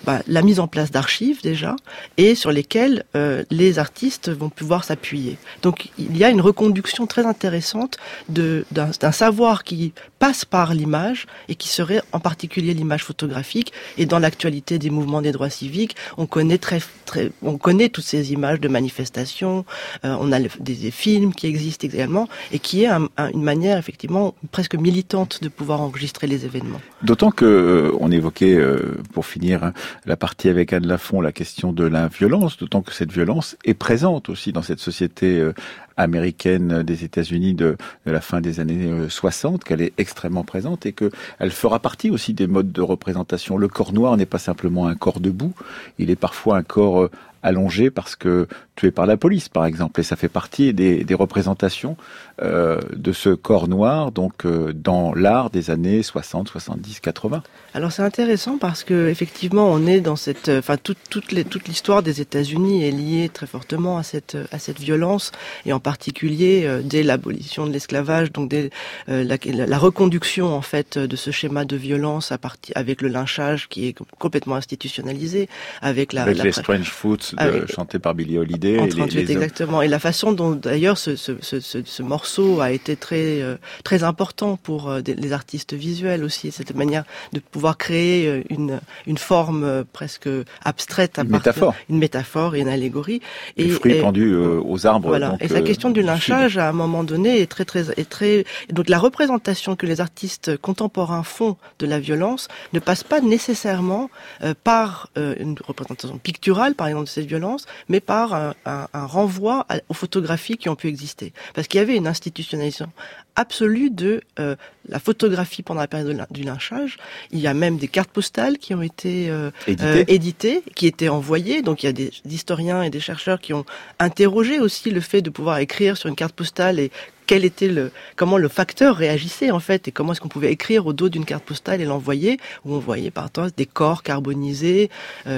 bah, 0.04 0.20
la 0.26 0.42
mise 0.42 0.60
en 0.60 0.68
place 0.68 0.90
d'archives 0.90 1.42
déjà 1.42 1.76
et 2.16 2.34
sur 2.34 2.52
lesquelles 2.52 3.04
les 3.50 3.78
artistes 3.78 4.30
vont 4.30 4.48
pouvoir 4.48 4.84
s'appuyer. 4.84 5.38
Donc 5.62 5.88
il 5.98 6.16
y 6.16 6.24
a 6.24 6.30
une 6.30 6.40
reconduction 6.40 7.06
très 7.06 7.26
intéressante 7.26 7.98
d'un 8.28 9.12
savoir 9.12 9.64
qui 9.64 9.92
passe 10.24 10.46
par 10.46 10.72
l'image 10.72 11.26
et 11.50 11.54
qui 11.54 11.68
serait 11.68 12.00
en 12.12 12.18
particulier 12.18 12.72
l'image 12.72 13.04
photographique. 13.04 13.74
Et 13.98 14.06
dans 14.06 14.18
l'actualité 14.18 14.78
des 14.78 14.88
mouvements 14.88 15.20
des 15.20 15.32
droits 15.32 15.50
civiques, 15.50 15.96
on 16.16 16.24
connaît 16.24 16.56
très, 16.56 16.80
très 17.04 17.30
on 17.42 17.58
connaît 17.58 17.90
toutes 17.90 18.06
ces 18.06 18.32
images 18.32 18.58
de 18.58 18.68
manifestations, 18.68 19.66
euh, 20.02 20.16
on 20.18 20.32
a 20.32 20.40
des, 20.40 20.90
films 20.90 21.34
qui 21.34 21.46
existent 21.46 21.86
également, 21.86 22.26
et 22.52 22.58
qui 22.58 22.84
est 22.84 22.88
une 22.88 23.42
manière 23.42 23.76
effectivement 23.76 24.34
presque 24.50 24.76
militante 24.76 25.42
de 25.42 25.50
pouvoir 25.50 25.82
enregistrer 25.82 26.26
les 26.26 26.46
événements. 26.46 26.80
D'autant 27.02 27.30
que 27.30 27.44
euh, 27.44 27.92
on 28.00 28.10
évoquait, 28.10 28.54
euh, 28.54 28.96
pour 29.12 29.26
finir 29.26 29.72
la 30.06 30.16
partie 30.16 30.48
avec 30.48 30.72
Anne 30.72 30.86
Lafont, 30.86 31.20
la 31.20 31.32
question 31.32 31.74
de 31.74 31.84
la 31.84 32.08
violence, 32.08 32.56
d'autant 32.56 32.80
que 32.80 32.94
cette 32.94 33.12
violence 33.12 33.58
est 33.66 33.74
présente 33.74 34.30
aussi 34.30 34.52
dans 34.52 34.62
cette 34.62 34.80
société 34.80 35.50
américaine 35.96 36.82
des 36.82 37.04
États-Unis 37.04 37.54
de, 37.54 37.76
la 38.06 38.20
fin 38.20 38.40
des 38.40 38.60
années 38.60 39.08
60, 39.08 39.64
qu'elle 39.64 39.82
est 39.82 39.92
extrêmement 39.98 40.44
présente 40.44 40.86
et 40.86 40.92
que 40.92 41.10
elle 41.38 41.50
fera 41.50 41.78
partie 41.78 42.10
aussi 42.10 42.34
des 42.34 42.46
modes 42.46 42.72
de 42.72 42.82
représentation. 42.82 43.56
Le 43.56 43.68
corps 43.68 43.92
noir 43.92 44.16
n'est 44.16 44.26
pas 44.26 44.38
simplement 44.38 44.86
un 44.86 44.94
corps 44.94 45.20
debout, 45.20 45.52
il 45.98 46.10
est 46.10 46.16
parfois 46.16 46.56
un 46.56 46.62
corps 46.62 47.08
allongé 47.44 47.90
parce 47.90 48.16
que 48.16 48.48
tué 48.76 48.90
par 48.90 49.06
la 49.06 49.16
police, 49.16 49.48
par 49.48 49.66
exemple. 49.66 50.00
Et 50.00 50.02
ça 50.02 50.16
fait 50.16 50.28
partie 50.28 50.72
des, 50.72 51.04
des 51.04 51.14
représentations 51.14 51.96
euh, 52.42 52.80
de 52.96 53.12
ce 53.12 53.30
corps 53.30 53.68
noir, 53.68 54.10
donc 54.10 54.44
euh, 54.44 54.72
dans 54.72 55.14
l'art 55.14 55.50
des 55.50 55.70
années 55.70 56.02
60, 56.02 56.48
70, 56.48 57.00
80. 57.00 57.42
Alors 57.74 57.92
c'est 57.92 58.02
intéressant 58.02 58.58
parce 58.58 58.82
que 58.84 59.08
effectivement, 59.08 59.70
on 59.70 59.86
est 59.86 60.00
dans 60.00 60.16
cette, 60.16 60.48
euh, 60.48 60.58
enfin 60.58 60.76
toute 60.76 60.98
toute 61.10 61.30
les, 61.30 61.44
toute 61.44 61.68
l'histoire 61.68 62.02
des 62.02 62.20
États-Unis 62.20 62.84
est 62.84 62.90
liée 62.90 63.30
très 63.32 63.46
fortement 63.46 63.98
à 63.98 64.02
cette 64.02 64.36
à 64.50 64.58
cette 64.58 64.80
violence 64.80 65.30
et 65.64 65.72
en 65.72 65.80
particulier 65.80 66.62
euh, 66.64 66.82
dès 66.82 67.02
l'abolition 67.02 67.66
de 67.66 67.72
l'esclavage, 67.72 68.32
donc 68.32 68.48
dès 68.48 68.70
la, 69.06 69.36
la, 69.44 69.78
reconduction 69.78 70.52
en 70.52 70.62
fait 70.62 70.98
de 70.98 71.16
ce 71.16 71.30
schéma 71.30 71.64
de 71.64 71.76
violence 71.76 72.32
à 72.32 72.38
partir 72.38 72.76
avec 72.76 73.02
le 73.02 73.08
lynchage 73.08 73.68
qui 73.68 73.86
est 73.86 73.96
complètement 74.18 74.56
institutionnalisé, 74.56 75.48
avec 75.82 76.12
la 76.12 76.22
avec 76.22 76.42
les 76.42 76.52
Strange 76.52 76.90
Foods 76.90 77.34
chantés 77.68 77.98
par 77.98 78.14
Billie 78.14 78.38
Holiday 78.38 78.63
exactement. 78.64 79.82
Et 79.82 79.88
la 79.88 79.98
façon 79.98 80.32
dont 80.32 80.52
d'ailleurs 80.52 80.98
ce, 80.98 81.16
ce, 81.16 81.32
ce, 81.40 81.60
ce, 81.60 82.02
morceau 82.02 82.60
a 82.60 82.70
été 82.70 82.96
très 82.96 83.42
euh, 83.42 83.56
très 83.82 84.04
important 84.04 84.56
pour 84.56 84.90
euh, 84.90 85.00
les 85.06 85.32
artistes 85.32 85.74
visuels 85.74 86.24
aussi, 86.24 86.52
cette 86.52 86.74
manière 86.74 87.04
de 87.32 87.40
pouvoir 87.40 87.78
créer 87.78 88.26
euh, 88.28 88.42
une 88.50 88.80
une 89.06 89.18
forme 89.18 89.84
presque 89.92 90.28
abstraite, 90.64 91.18
à 91.18 91.22
une 91.22 91.30
métaphore, 91.30 91.74
une 91.88 91.98
métaphore 91.98 92.54
et 92.54 92.60
une 92.60 92.68
allégorie. 92.68 93.20
Et, 93.56 93.68
fruits 93.68 94.00
pendus 94.00 94.34
aux 94.34 94.86
arbres. 94.86 95.08
Voilà. 95.08 95.36
et, 95.40 95.48
question 95.64 95.90
du 95.90 96.02
lynchage, 96.02 96.58
à 96.58 96.68
un 96.68 96.72
moment 96.72 97.04
donné, 97.04 97.40
est 97.40 97.50
très, 97.50 97.64
très, 97.64 97.90
est 97.90 98.08
très. 98.08 98.44
Donc 98.70 98.88
la 98.88 98.98
représentation 98.98 99.76
que 99.76 99.86
les 99.86 100.00
artistes 100.00 100.56
contemporains 100.58 101.22
font 101.22 101.56
de 101.78 101.86
la 101.86 101.98
violence 101.98 102.48
ne 102.72 102.78
passe 102.78 103.02
pas 103.02 103.20
nécessairement 103.20 104.10
euh, 104.42 104.54
par 104.64 105.08
euh, 105.16 105.34
une 105.38 105.56
représentation 105.66 106.18
picturale, 106.18 106.74
par 106.74 106.86
exemple, 106.86 107.06
de 107.06 107.10
cette 107.10 107.26
violence, 107.26 107.66
mais 107.88 108.00
par 108.00 108.34
un, 108.34 108.53
un, 108.64 108.86
renvoi 108.92 109.66
aux 109.88 109.94
photographies 109.94 110.56
qui 110.56 110.68
ont 110.68 110.76
pu 110.76 110.88
exister. 110.88 111.32
Parce 111.54 111.68
qu'il 111.68 111.78
y 111.78 111.82
avait 111.82 111.96
une 111.96 112.06
institutionnalisation 112.06 112.90
absolue 113.36 113.90
de 113.90 114.20
euh, 114.38 114.56
la 114.88 114.98
photographie 114.98 115.62
pendant 115.62 115.80
la 115.80 115.88
période 115.88 116.26
du 116.30 116.42
lynchage. 116.42 116.98
Il 117.30 117.40
y 117.40 117.46
a 117.46 117.54
même 117.54 117.78
des 117.78 117.88
cartes 117.88 118.10
postales 118.10 118.58
qui 118.58 118.74
ont 118.74 118.82
été 118.82 119.30
euh, 119.30 119.50
euh, 119.68 120.04
éditées, 120.08 120.62
qui 120.74 120.86
étaient 120.86 121.08
envoyées. 121.08 121.62
Donc 121.62 121.82
il 121.82 121.86
y 121.86 121.88
a 121.88 121.92
des 121.92 122.10
historiens 122.28 122.82
et 122.82 122.90
des 122.90 123.00
chercheurs 123.00 123.40
qui 123.40 123.52
ont 123.52 123.64
interrogé 123.98 124.60
aussi 124.60 124.90
le 124.90 125.00
fait 125.00 125.22
de 125.22 125.30
pouvoir 125.30 125.58
écrire 125.58 125.96
sur 125.96 126.08
une 126.08 126.16
carte 126.16 126.34
postale 126.34 126.78
et 126.78 126.90
quel 127.26 127.46
était 127.46 127.68
le 127.68 127.90
comment 128.16 128.36
le 128.36 128.48
facteur 128.48 128.96
réagissait 128.96 129.50
en 129.50 129.58
fait 129.58 129.88
et 129.88 129.92
comment 129.92 130.12
est-ce 130.12 130.20
qu'on 130.20 130.28
pouvait 130.28 130.52
écrire 130.52 130.86
au 130.86 130.92
dos 130.92 131.08
d'une 131.08 131.24
carte 131.24 131.42
postale 131.42 131.80
et 131.80 131.86
l'envoyer 131.86 132.38
où 132.66 132.74
on 132.74 132.78
voyait 132.78 133.10
par 133.10 133.28
exemple 133.28 133.52
des 133.56 133.64
corps 133.64 134.02
carbonisés, 134.02 134.90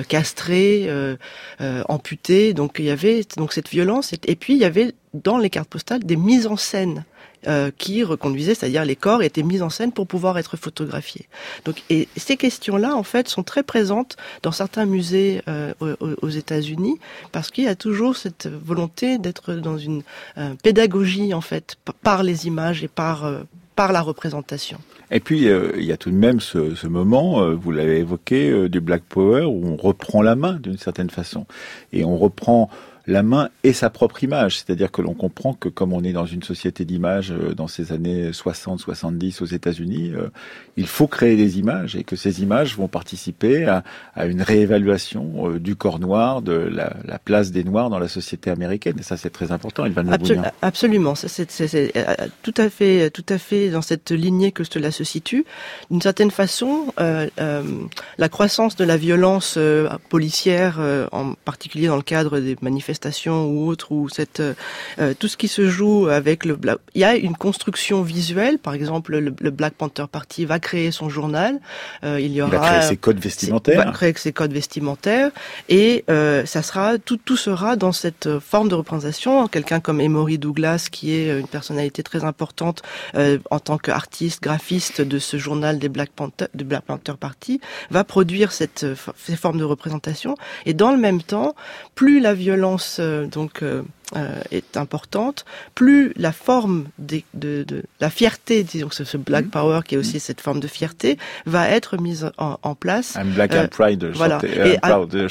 castrés, 0.09 0.91
amputés. 1.61 2.55
Donc 2.55 2.77
il 2.81 2.87
y 2.87 2.91
avait 2.91 3.23
donc 3.37 3.53
cette 3.53 3.69
violence 3.69 4.13
et 4.13 4.35
puis 4.35 4.55
il 4.55 4.59
y 4.59 4.65
avait 4.65 4.95
dans 5.15 5.39
les 5.39 5.49
cartes 5.49 5.69
postales 5.69 6.03
des 6.03 6.17
mises 6.17 6.49
en 6.49 6.57
scène 6.57 7.05
euh, 7.47 7.71
qui 7.79 8.03
reconduisaient, 8.03 8.57
c'est-à-dire 8.57 8.85
les 8.85 8.97
corps 8.97 9.23
étaient 9.23 9.45
mis 9.45 9.63
en 9.63 9.71
scène 9.71 9.93
pour 9.93 10.09
pouvoir 10.09 10.37
être 10.37 10.57
photographiés. 10.57 11.29
Donc, 11.65 11.81
et 11.91 12.09
ces 12.17 12.37
questions-là, 12.37 12.97
en 12.97 13.05
fait, 13.05 13.29
sont 13.29 13.45
très 13.45 13.63
présentes 13.63 14.17
dans 14.43 14.51
certains 14.51 14.85
musées 14.85 15.43
euh, 15.47 15.73
aux, 15.81 16.29
États-Unis, 16.29 16.99
parce 17.31 17.53
qu'il 17.53 17.65
y 17.65 17.69
a 17.69 17.77
toujours 17.77 18.17
cette 18.17 18.49
volonté 18.49 19.19
d'être 19.19 19.55
dans 19.55 19.79
une 19.79 20.03
euh, 20.39 20.55
pédagogie, 20.61 21.35
en 21.35 21.41
fait, 21.41 21.77
par 22.03 22.25
les 22.25 22.49
images 22.49 22.83
et 22.83 22.89
par 22.89 23.31
par 23.77 23.93
la 23.93 24.01
représentation. 24.01 24.79
Et 25.11 25.21
puis, 25.21 25.43
il 25.43 25.85
y 25.85 25.93
a 25.93 25.99
tout 25.99 26.11
de 26.11 26.17
même 26.17 26.41
ce, 26.41 26.75
ce 26.75 26.87
moment, 26.87 27.55
vous 27.55 27.71
l'avez 27.71 27.99
évoqué, 27.99 28.71
du 28.71 28.81
Black 28.81 29.03
Power, 29.07 29.45
où 29.45 29.67
on 29.67 29.77
reprend 29.77 30.23
la 30.23 30.35
main 30.35 30.55
d'une 30.55 30.79
certaine 30.79 31.11
façon. 31.11 31.45
Et 31.93 32.03
on 32.03 32.17
reprend 32.17 32.71
la 33.07 33.23
main 33.23 33.51
et 33.63 33.73
sa 33.73 33.89
propre 33.89 34.25
image. 34.25 34.57
C'est-à-dire 34.59 34.91
que 34.91 35.01
l'on 35.01 35.15
comprend 35.15 35.55
que 35.55 35.69
comme 35.69 35.93
on 35.93 36.03
est 36.03 36.13
dans 36.13 36.27
une 36.27 36.43
société 36.43 36.85
d'image 36.85 37.31
euh, 37.31 37.55
dans 37.55 37.69
ces 37.69 37.93
années 37.93 38.31
60-70 38.31 39.43
aux 39.43 39.47
États-Unis, 39.47 40.13
euh, 40.15 40.29
il 40.77 40.87
faut 40.87 41.07
créer 41.07 41.37
des 41.37 41.59
images 41.59 41.95
et 41.95 42.05
que 42.05 42.17
ces 42.17 42.43
images 42.43 42.77
vont 42.77 42.89
participer 42.89 43.67
à, 43.67 43.85
une 44.27 44.43
réévaluation 44.43 45.51
euh, 45.51 45.61
du 45.61 45.77
corps 45.77 46.01
noir, 46.01 46.43
de 46.43 46.53
la, 46.53 46.95
place 47.25 47.51
des 47.51 47.65
Noirs 47.65 47.91
dans 47.91 47.99
la 47.99 48.09
société 48.09 48.51
américaine. 48.51 48.97
Et 48.99 49.03
ça, 49.03 49.17
c'est 49.17 49.31
très 49.31 49.53
important. 49.53 49.85
Il 49.87 49.93
va 49.93 50.03
nous 50.03 50.13
Absolument. 50.63 51.15
Ça, 51.15 51.29
c'est 51.29 51.93
tout 52.43 52.55
à 52.57 52.71
fait, 52.71 53.11
tout 53.11 53.25
à 53.29 53.39
fait 53.39 53.71
dans 53.71 53.83
cette 53.83 54.11
lignée 54.11 54.53
que 54.53 54.65
cela 54.65 54.91
se 54.91 55.03
situe. 55.03 55.45
D'une 55.91 56.03
certaine 56.03 56.31
façon, 56.31 56.93
la 56.99 58.29
croissance 58.29 58.77
de 58.77 58.85
la 58.85 58.97
violence 58.97 59.59
policière, 60.09 60.79
en 61.13 61.33
particulier 61.45 61.89
dans 61.89 61.97
le 61.97 62.03
cadre 62.03 62.39
des 62.39 62.57
manifestations 62.61 62.96
ou 63.05 63.69
autre, 63.69 63.93
ou 63.93 64.09
cette 64.09 64.41
euh, 64.41 64.55
euh, 64.99 65.15
tout 65.19 65.29
ce 65.29 65.37
qui 65.37 65.49
se 65.49 65.69
joue 65.69 66.09
avec 66.09 66.45
le 66.45 66.59
il 66.95 67.01
y 67.01 67.05
a 67.05 67.17
une 67.17 67.37
construction 67.37 68.03
visuelle. 68.03 68.59
Par 68.59 68.75
exemple, 68.75 69.17
le, 69.19 69.51
Black 69.51 69.75
Panther 69.75 70.05
Party 70.11 70.45
va 70.45 70.59
créer 70.59 70.91
son 70.91 71.09
journal. 71.09 71.59
Euh, 72.05 72.21
il 72.21 72.33
y 72.33 72.43
aura 72.43 72.57
il 72.57 72.59
va 72.59 72.69
créer 72.69 72.89
ses 72.89 72.97
codes 72.97 73.19
vestimentaires. 73.19 73.85
Va 73.85 73.93
créer 73.93 74.15
ses 74.17 74.33
codes 74.33 74.53
vestimentaires 74.53 75.31
et 75.69 76.05
ça 76.09 76.63
sera 76.63 76.99
tout 76.99 77.17
tout 77.17 77.37
sera 77.37 77.77
dans 77.77 77.93
cette 77.93 78.39
forme 78.39 78.69
de 78.69 78.75
représentation. 78.75 79.49
Quelqu'un 79.49 79.81
comme 79.81 80.01
Emory 80.01 80.39
Douglas, 80.39 80.89
qui 80.91 81.13
est 81.13 81.39
une 81.39 81.49
personnalité 81.49 82.03
très 82.03 82.25
importante 82.25 82.83
en 83.15 83.59
tant 83.59 83.79
qu'artiste 83.79 84.43
graphiste 84.43 85.01
de 85.01 85.19
ce 85.19 85.37
journal 85.37 85.79
des 85.79 85.89
Black 85.89 86.11
Panther 86.11 86.47
de 86.55 86.65
Black 86.65 86.85
Panther 86.85 87.15
Party, 87.19 87.61
va 87.91 88.05
produire 88.05 88.53
cette 88.53 88.87
ces 89.17 89.37
formes 89.37 89.59
de 89.59 89.65
représentation 89.65 90.37
et 90.65 90.75
dans 90.75 90.91
le 90.91 90.99
même 90.99 91.23
temps, 91.23 91.55
plus 91.95 92.21
la 92.21 92.35
violence 92.35 92.86
euh, 92.99 93.27
donc 93.27 93.63
euh, 93.63 93.83
euh, 94.17 94.41
est 94.51 94.77
importante, 94.77 95.45
plus 95.75 96.13
la 96.17 96.33
forme 96.33 96.87
de, 96.99 97.65
la 98.01 98.11
fierté, 98.11 98.63
disons 98.63 98.91
ce, 98.91 99.05
ce 99.05 99.17
Black 99.17 99.47
mm-hmm. 99.47 99.51
Power 99.51 99.81
qui 99.85 99.95
est 99.95 99.99
aussi 99.99 100.21
cette 100.21 100.41
forme 100.41 100.61
de 100.61 100.69
fierté, 100.69 101.19
va 101.45 101.69
être 101.69 101.97
mise 101.97 102.31
en, 102.39 102.75
place. 102.75 103.17
I'm 103.17 103.33
Black 103.33 103.55
and 103.55 103.69
Pride, 103.71 104.05
voilà. 104.15 104.41
et 104.45 104.79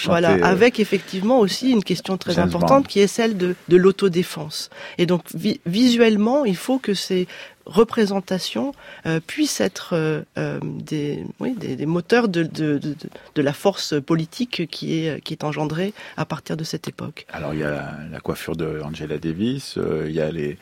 voilà, 0.06 0.46
avec 0.46 0.80
effectivement 0.80 1.40
aussi 1.40 1.72
une 1.72 1.84
question 1.84 2.18
très 2.18 2.40
importante 2.40 2.88
qui 2.88 3.00
est 3.00 3.08
celle 3.08 3.38
de, 3.38 3.56
l'autodéfense. 3.70 4.70
Et 4.98 5.06
donc 5.06 5.24
visuellement, 5.66 6.46
il 6.46 6.58
faut 6.58 6.80
que 6.80 6.94
ces 6.94 7.28
représentation 7.66 8.74
euh, 9.06 9.20
puissent 9.20 9.62
être 9.62 9.94
euh, 9.94 10.22
euh, 10.38 10.60
des, 10.62 11.26
des, 11.58 11.86
moteurs 11.86 12.28
de, 12.28 12.44
de, 12.44 12.78
de, 12.78 12.96
de, 13.36 13.42
la 13.42 13.54
force 13.54 14.00
politique 14.02 14.68
qui 14.70 15.00
est, 15.00 15.22
qui 15.22 15.34
est 15.34 15.44
engendrée 15.44 15.94
à 16.18 16.26
partir 16.26 16.58
de 16.58 16.64
cette 16.64 16.88
époque. 16.88 17.26
Alors 17.32 17.54
il 17.54 17.62
y 17.62 17.64
a 17.64 17.98
la, 18.12 18.20
coiffure 18.20 18.56
de 18.56 18.82
Angela 18.84 19.18
Davis, 19.18 19.78
il 20.06 20.12
y 20.12 20.22
a 20.22 20.32
les, 20.32 20.58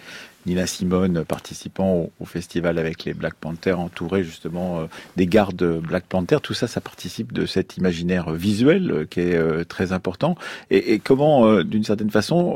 Nina 0.46 0.68
Simone 0.68 1.24
participant 1.24 2.10
au, 2.20 2.26
festival 2.26 2.80
avec 2.80 3.06
les 3.06 3.14
Black 3.14 3.36
Panthers, 3.36 3.80
entouré 3.80 4.24
justement 4.24 4.80
euh, 4.80 4.86
des 5.18 5.28
gardes 5.28 5.80
Black 5.82 6.06
Panthers. 6.06 6.42
Tout 6.42 6.54
ça, 6.54 6.68
ça 6.68 6.82
participe 6.82 7.32
de 7.32 7.46
cet 7.46 7.78
imaginaire 7.78 8.32
visuel 8.32 8.92
euh, 8.92 9.06
qui 9.06 9.20
est 9.20 9.36
euh, 9.36 9.64
très 9.64 9.92
important. 9.92 10.36
Et, 10.72 11.00
comment, 11.00 11.62
d'une 11.64 11.84
certaine 11.84 12.10
façon, 12.10 12.56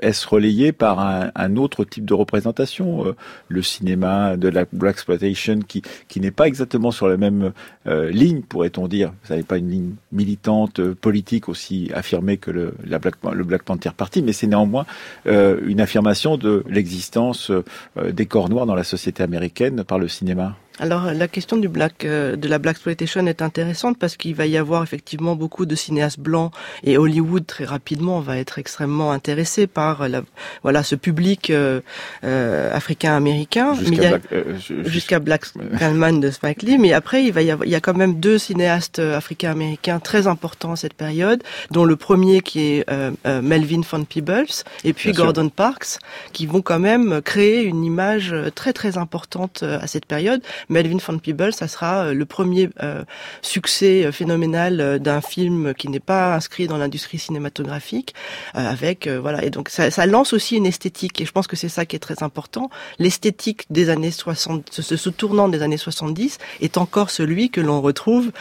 est-ce 0.00 0.26
relayé 0.26 0.72
par 0.72 1.00
un, 1.00 1.30
un, 1.34 1.56
autre 1.56 1.84
type 1.84 2.04
de 2.04 2.14
représentation, 2.14 3.14
le 3.48 3.62
cinéma 3.62 4.36
de 4.36 4.48
la 4.48 4.64
Black 4.72 4.94
exploitation, 4.94 5.60
qui, 5.60 5.82
qui 6.08 6.20
n'est 6.20 6.30
pas 6.30 6.46
exactement 6.46 6.90
sur 6.90 7.08
la 7.08 7.16
même 7.16 7.52
ligne, 7.86 8.42
pourrait-on 8.42 8.88
dire? 8.88 9.12
Ça 9.24 9.36
n'est 9.36 9.42
pas 9.42 9.58
une 9.58 9.70
ligne 9.70 9.94
militante, 10.10 10.80
politique 10.94 11.48
aussi 11.48 11.90
affirmée 11.94 12.36
que 12.36 12.50
le, 12.50 12.74
la 12.84 12.98
Black, 12.98 13.14
le 13.32 13.44
Black 13.44 13.62
Panther 13.62 13.90
Party, 13.96 14.22
mais 14.22 14.32
c'est 14.32 14.46
néanmoins 14.46 14.86
une 15.26 15.80
affirmation 15.80 16.36
de 16.36 16.64
l'existence 16.68 17.21
euh, 17.50 17.62
des 18.10 18.26
corps 18.26 18.48
noirs 18.48 18.66
dans 18.66 18.74
la 18.74 18.84
société 18.84 19.22
américaine 19.22 19.84
par 19.84 19.98
le 19.98 20.08
cinéma? 20.08 20.56
Alors 20.78 21.12
la 21.12 21.28
question 21.28 21.56
du 21.58 21.68
black, 21.68 22.04
euh, 22.04 22.34
de 22.36 22.48
la 22.48 22.58
black 22.58 22.76
exploitation 22.76 23.26
est 23.26 23.42
intéressante 23.42 23.98
parce 23.98 24.16
qu'il 24.16 24.34
va 24.34 24.46
y 24.46 24.56
avoir 24.56 24.82
effectivement 24.82 25.36
beaucoup 25.36 25.66
de 25.66 25.74
cinéastes 25.74 26.18
blancs 26.18 26.50
et 26.82 26.96
Hollywood 26.96 27.46
très 27.46 27.64
rapidement 27.64 28.20
va 28.20 28.38
être 28.38 28.58
extrêmement 28.58 29.12
intéressé 29.12 29.66
par 29.66 30.08
la, 30.08 30.22
voilà 30.62 30.82
ce 30.82 30.94
public 30.94 31.50
euh, 31.50 31.80
euh 32.24 32.72
africain-américain. 32.72 33.74
Jusqu'à 33.74 35.18
Black, 35.18 35.44
Black 35.54 36.20
de 36.20 36.30
Spike 36.30 36.62
Lee. 36.62 36.78
Mais 36.78 36.92
après 36.92 37.24
il 37.24 37.32
va 37.32 37.42
y 37.42 37.50
avoir, 37.50 37.66
il 37.66 37.70
y 37.70 37.74
a 37.74 37.80
quand 37.80 37.96
même 37.96 38.18
deux 38.18 38.38
cinéastes 38.38 38.98
africains-américains 38.98 40.00
très 40.00 40.26
importants 40.26 40.72
à 40.72 40.76
cette 40.76 40.94
période, 40.94 41.42
dont 41.70 41.84
le 41.84 41.96
premier 41.96 42.40
qui 42.40 42.60
est 42.60 42.86
Melvin 43.26 43.82
von 43.88 44.04
Peebles 44.04 44.64
et 44.84 44.92
puis 44.92 45.12
Gordon 45.12 45.50
Parks, 45.50 45.98
qui 46.32 46.46
vont 46.46 46.62
quand 46.62 46.78
même 46.78 47.20
créer 47.22 47.62
une 47.62 47.84
image 47.84 48.34
très 48.54 48.72
très 48.72 48.96
importante 48.96 49.62
à 49.62 49.86
cette 49.86 50.06
période 50.06 50.42
Melvin 50.72 50.96
von 50.96 51.18
Peebles, 51.18 51.52
ça 51.52 51.68
sera 51.68 52.06
euh, 52.06 52.14
le 52.14 52.24
premier 52.24 52.70
euh, 52.82 53.04
succès 53.42 54.04
euh, 54.04 54.12
phénoménal 54.12 54.98
d'un 54.98 55.20
film 55.20 55.74
qui 55.74 55.88
n'est 55.88 56.00
pas 56.00 56.34
inscrit 56.34 56.66
dans 56.66 56.78
l'industrie 56.78 57.18
cinématographique, 57.18 58.14
avec 58.54 59.06
voilà. 59.06 59.44
Et 59.44 59.50
donc 59.50 59.68
ça, 59.68 60.06
lance 60.06 60.32
aussi 60.32 60.56
une 60.56 60.66
esthétique, 60.66 61.20
et 61.20 61.26
je 61.26 61.32
pense 61.32 61.46
que 61.46 61.56
c'est 61.56 61.68
ça 61.68 61.84
qui 61.84 61.96
est 61.96 62.00
très 62.00 62.22
important. 62.22 62.70
L'esthétique 62.98 63.66
des 63.70 63.90
années 63.90 64.10
60, 64.10 64.68
ce, 64.70 64.96
ce, 64.96 65.10
tournant 65.10 65.48
des 65.48 65.62
années 65.62 65.76
70 65.76 66.38
est 66.60 66.78
encore 66.78 67.10
celui 67.10 67.50
que 67.50 67.60
l'on 67.60 67.80
retrouve 67.80 68.32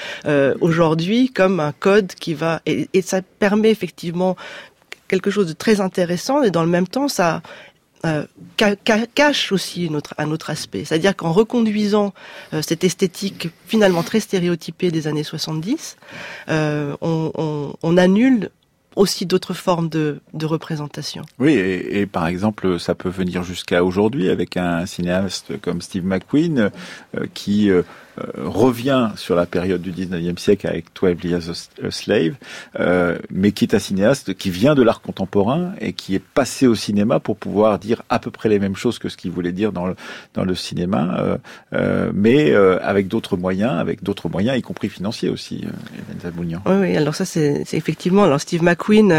aujourd'hui 0.62 1.32
comme 1.32 1.60
un 1.60 1.74
code 1.74 2.14
qui 2.14 2.34
va 2.34 2.62
et, 2.66 2.88
et 2.94 3.02
ça 3.02 3.22
permet 3.22 3.70
effectivement 3.70 4.36
quelque 5.08 5.30
chose 5.30 5.48
de 5.48 5.54
très 5.54 5.82
intéressant 5.82 6.42
et 6.42 6.52
dans 6.52 6.64
le 6.64 6.70
même 6.70 6.88
temps 6.88 7.10
ça 7.10 7.42
euh, 8.06 8.26
cache 9.16 9.52
aussi 9.52 9.90
un 10.18 10.32
autre 10.32 10.50
aspect. 10.50 10.86
C'est-à-dire 10.86 11.16
qu'en 11.16 11.32
reconduisant 11.32 12.14
euh, 12.54 12.62
cette 12.62 12.84
esthétique 12.84 13.50
finalement 13.68 14.04
très 14.04 14.20
stéréotypée 14.20 14.92
des 14.92 15.08
années 15.08 15.24
70, 15.24 15.98
euh, 16.50 16.96
on, 17.02 17.98
annule 17.98 18.50
aussi 18.96 19.26
d'autres 19.26 19.54
formes 19.54 19.90
de, 19.90 20.22
représentation. 20.44 21.24
Oui, 21.40 21.54
et, 21.54 22.02
et, 22.02 22.06
par 22.06 22.28
exemple, 22.28 22.80
ça 22.80 22.96
peut 22.96 23.10
venir 23.10 23.44
jusqu'à 23.44 23.84
aujourd'hui 23.84 24.30
avec 24.30 24.58
un 24.58 24.86
cinéaste 24.86 25.60
comme 25.62 25.82
Steve 25.82 26.06
McQueen 26.06 26.72
euh, 27.18 27.26
qui 27.34 27.70
revient 28.38 29.10
sur 29.16 29.36
la 29.36 29.46
période 29.46 29.82
du 29.82 29.92
19e 29.92 30.38
siècle 30.38 30.68
avec 30.68 30.86
12 31.00 31.24
Years 31.24 31.50
a 31.50 31.92
Slave, 31.92 32.34
mais 33.30 33.52
qui 33.52 33.66
est 33.66 33.74
un 33.74 33.80
cinéaste 33.80 34.34
qui 34.34 34.50
vient 34.50 34.76
de 34.76 34.84
l'art 34.84 35.02
contemporain 35.02 35.74
et 35.80 35.94
qui 35.94 36.16
est 36.16 36.24
passé 36.24 36.68
au 36.68 36.76
cinéma 36.76 37.20
pour 37.20 37.38
pouvoir 37.38 37.80
dire 37.80 38.04
à 38.10 38.20
peu 38.20 38.32
près 38.32 38.50
les 38.50 38.60
mêmes 38.60 38.76
choses 38.76 39.00
que 39.00 39.10
ce 39.10 39.18
qu'il 39.18 39.32
voulait 39.32 39.52
dire 39.52 39.72
dans 39.72 39.86
le, 39.86 40.56
cinéma, 40.56 41.38
mais 42.14 42.54
avec 42.54 43.08
d'autres 43.08 43.38
moyens, 43.38 43.74
avec 43.80 44.04
d'autres 44.04 44.30
moyens, 44.30 44.58
y 44.58 44.62
compris 44.62 44.90
financiers 44.90 45.30
aussi, 45.30 45.66
Oui, 46.66 46.76
oui, 46.80 46.98
alors 46.98 47.16
ça 47.16 47.26
c'est 47.26 47.64
effectivement, 47.74 48.24
alors 48.24 48.42
Steve 48.42 48.64
McQueen, 48.64 49.10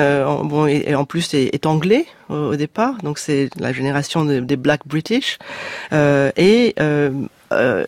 bon, 0.44 0.66
et, 0.66 0.94
en 0.94 1.04
plus 1.04 1.34
est, 1.34 1.66
anglais 1.66 2.06
au, 2.28 2.56
départ, 2.56 2.98
donc 3.02 3.18
c'est 3.18 3.50
la 3.58 3.72
génération 3.72 4.24
des 4.24 4.56
Black 4.56 4.86
British, 4.86 5.38
euh, 5.92 6.30
et 6.36 6.74
euh, 7.52 7.62
euh, 7.62 7.84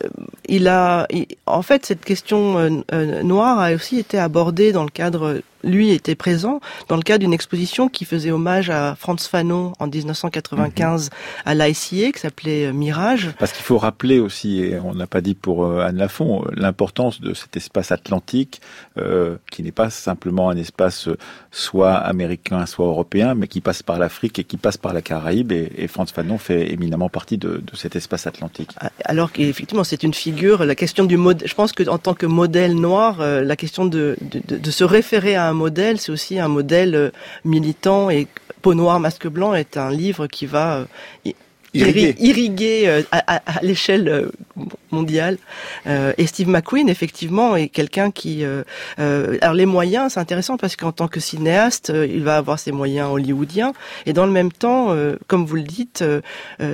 il 0.47 0.67
a, 0.67 1.07
en 1.45 1.61
fait, 1.61 1.85
cette 1.85 2.03
question 2.05 2.83
noire 3.23 3.59
a 3.59 3.73
aussi 3.73 3.99
été 3.99 4.17
abordée 4.19 4.71
dans 4.71 4.83
le 4.83 4.89
cadre 4.89 5.41
lui 5.65 5.91
était 5.91 6.15
présent 6.15 6.61
dans 6.87 6.95
le 6.95 7.01
cadre 7.01 7.19
d'une 7.19 7.33
exposition 7.33 7.89
qui 7.89 8.05
faisait 8.05 8.31
hommage 8.31 8.69
à 8.69 8.95
Franz 8.95 9.27
Fanon 9.27 9.73
en 9.79 9.87
1995 9.87 11.09
à 11.45 11.55
l'ICA, 11.55 12.11
qui 12.11 12.19
s'appelait 12.19 12.67
euh, 12.67 12.73
Mirage. 12.73 13.31
Parce 13.39 13.51
qu'il 13.51 13.63
faut 13.63 13.77
rappeler 13.77 14.19
aussi, 14.19 14.59
et 14.59 14.79
on 14.79 14.93
n'a 14.93 15.07
pas 15.07 15.21
dit 15.21 15.35
pour 15.35 15.65
euh, 15.65 15.81
Anne 15.81 15.97
Lafont, 15.97 16.43
euh, 16.43 16.51
l'importance 16.55 17.19
de 17.19 17.33
cet 17.33 17.57
espace 17.57 17.91
atlantique, 17.91 18.61
qui 19.51 19.63
n'est 19.63 19.71
pas 19.71 19.89
simplement 19.89 20.49
un 20.49 20.57
espace 20.57 21.09
soit 21.51 21.95
américain, 21.95 22.65
soit 22.65 22.85
européen, 22.85 23.35
mais 23.35 23.47
qui 23.47 23.61
passe 23.61 23.83
par 23.83 23.99
l'Afrique 23.99 24.39
et 24.39 24.43
qui 24.43 24.57
passe 24.57 24.77
par 24.77 24.93
la 24.93 25.01
Caraïbe, 25.01 25.51
et, 25.51 25.87
Franz 25.87 26.11
Fanon 26.13 26.37
fait 26.37 26.71
éminemment 26.71 27.09
partie 27.09 27.37
de, 27.37 27.61
cet 27.73 27.95
espace 27.95 28.27
atlantique. 28.27 28.71
Ah, 28.79 28.91
alors 29.03 29.31
qu'effectivement, 29.31 29.83
c'est 29.83 30.03
une 30.03 30.13
figure, 30.13 30.65
la 30.65 30.75
question 30.75 31.05
du 31.05 31.17
modèle, 31.17 31.47
je 31.47 31.55
pense 31.55 31.73
qu'en 31.73 31.97
tant 31.97 32.13
que 32.13 32.25
modèle 32.25 32.75
noir, 32.75 33.19
la 33.19 33.55
question 33.55 33.85
de, 33.85 34.15
de, 34.21 34.57
de 34.57 34.71
se 34.71 34.83
référer 34.83 35.35
à 35.35 35.47
un 35.47 35.53
modèle, 35.55 35.99
c'est 35.99 36.11
aussi 36.11 36.39
un 36.39 36.47
modèle 36.47 36.95
euh, 36.95 37.09
militant 37.43 38.09
et 38.09 38.27
Peau 38.61 38.73
noire, 38.73 38.99
masque 38.99 39.27
blanc 39.27 39.53
est 39.53 39.77
un 39.77 39.91
livre 39.91 40.25
qui 40.25 40.47
va 40.47 40.87
euh, 41.27 41.31
irriguer, 41.75 42.87
euh, 42.87 43.03
à, 43.11 43.41
l'échelle 43.61 44.31
mondiale. 44.89 45.37
et 45.85 46.25
Steve 46.25 46.47
McQueen, 46.49 46.89
effectivement, 46.89 47.55
est 47.55 47.67
quelqu'un 47.67 48.09
qui... 48.09 48.43
alors 48.97 49.53
les 49.53 49.67
moyens, 49.67 50.13
c'est 50.13 50.19
intéressant 50.19 50.57
parce 50.57 50.75
qu'en 50.75 50.91
tant 50.91 51.07
que 51.07 51.19
cinéaste, 51.19 51.93
il 51.95 52.23
va 52.23 52.37
avoir 52.37 52.57
ses 52.57 52.71
moyens 52.71 53.11
hollywoodiens. 53.11 53.73
Et 54.07 54.13
dans 54.13 54.25
le 54.25 54.31
même 54.31 54.51
temps, 54.51 54.95
comme 55.27 55.45
vous 55.45 55.57
le 55.57 55.61
dites, 55.61 56.03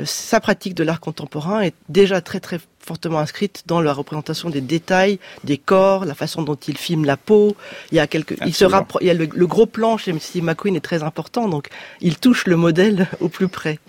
sa 0.05 0.39
pratique 0.39 0.75
de 0.75 0.85
l'art 0.85 1.01
contemporain 1.01 1.59
est 1.59 1.75
déjà 1.89 2.21
très 2.21 2.39
très 2.39 2.61
fortement 2.83 3.19
inscrite 3.19 3.63
dans 3.67 3.81
la 3.81 3.93
représentation 3.93 4.49
des 4.49 4.61
détails, 4.61 5.19
des 5.43 5.57
corps, 5.57 6.05
la 6.05 6.13
façon 6.13 6.41
dont 6.41 6.55
il 6.55 6.77
filme 6.77 7.05
la 7.05 7.17
peau. 7.17 7.55
Il 7.91 7.95
y 7.95 7.99
a 7.99 8.07
quelques, 8.07 8.37
il 8.45 8.53
se 8.53 8.65
il 9.01 9.07
y 9.07 9.09
a 9.09 9.13
le, 9.13 9.47
gros 9.47 9.65
plan 9.65 9.97
chez 9.97 10.17
Steve 10.19 10.43
McQueen 10.43 10.75
est 10.75 10.81
très 10.81 11.03
important, 11.03 11.47
donc 11.47 11.67
il 11.99 12.17
touche 12.17 12.45
le 12.47 12.55
modèle 12.55 13.07
au 13.19 13.29
plus 13.29 13.47
près. 13.47 13.79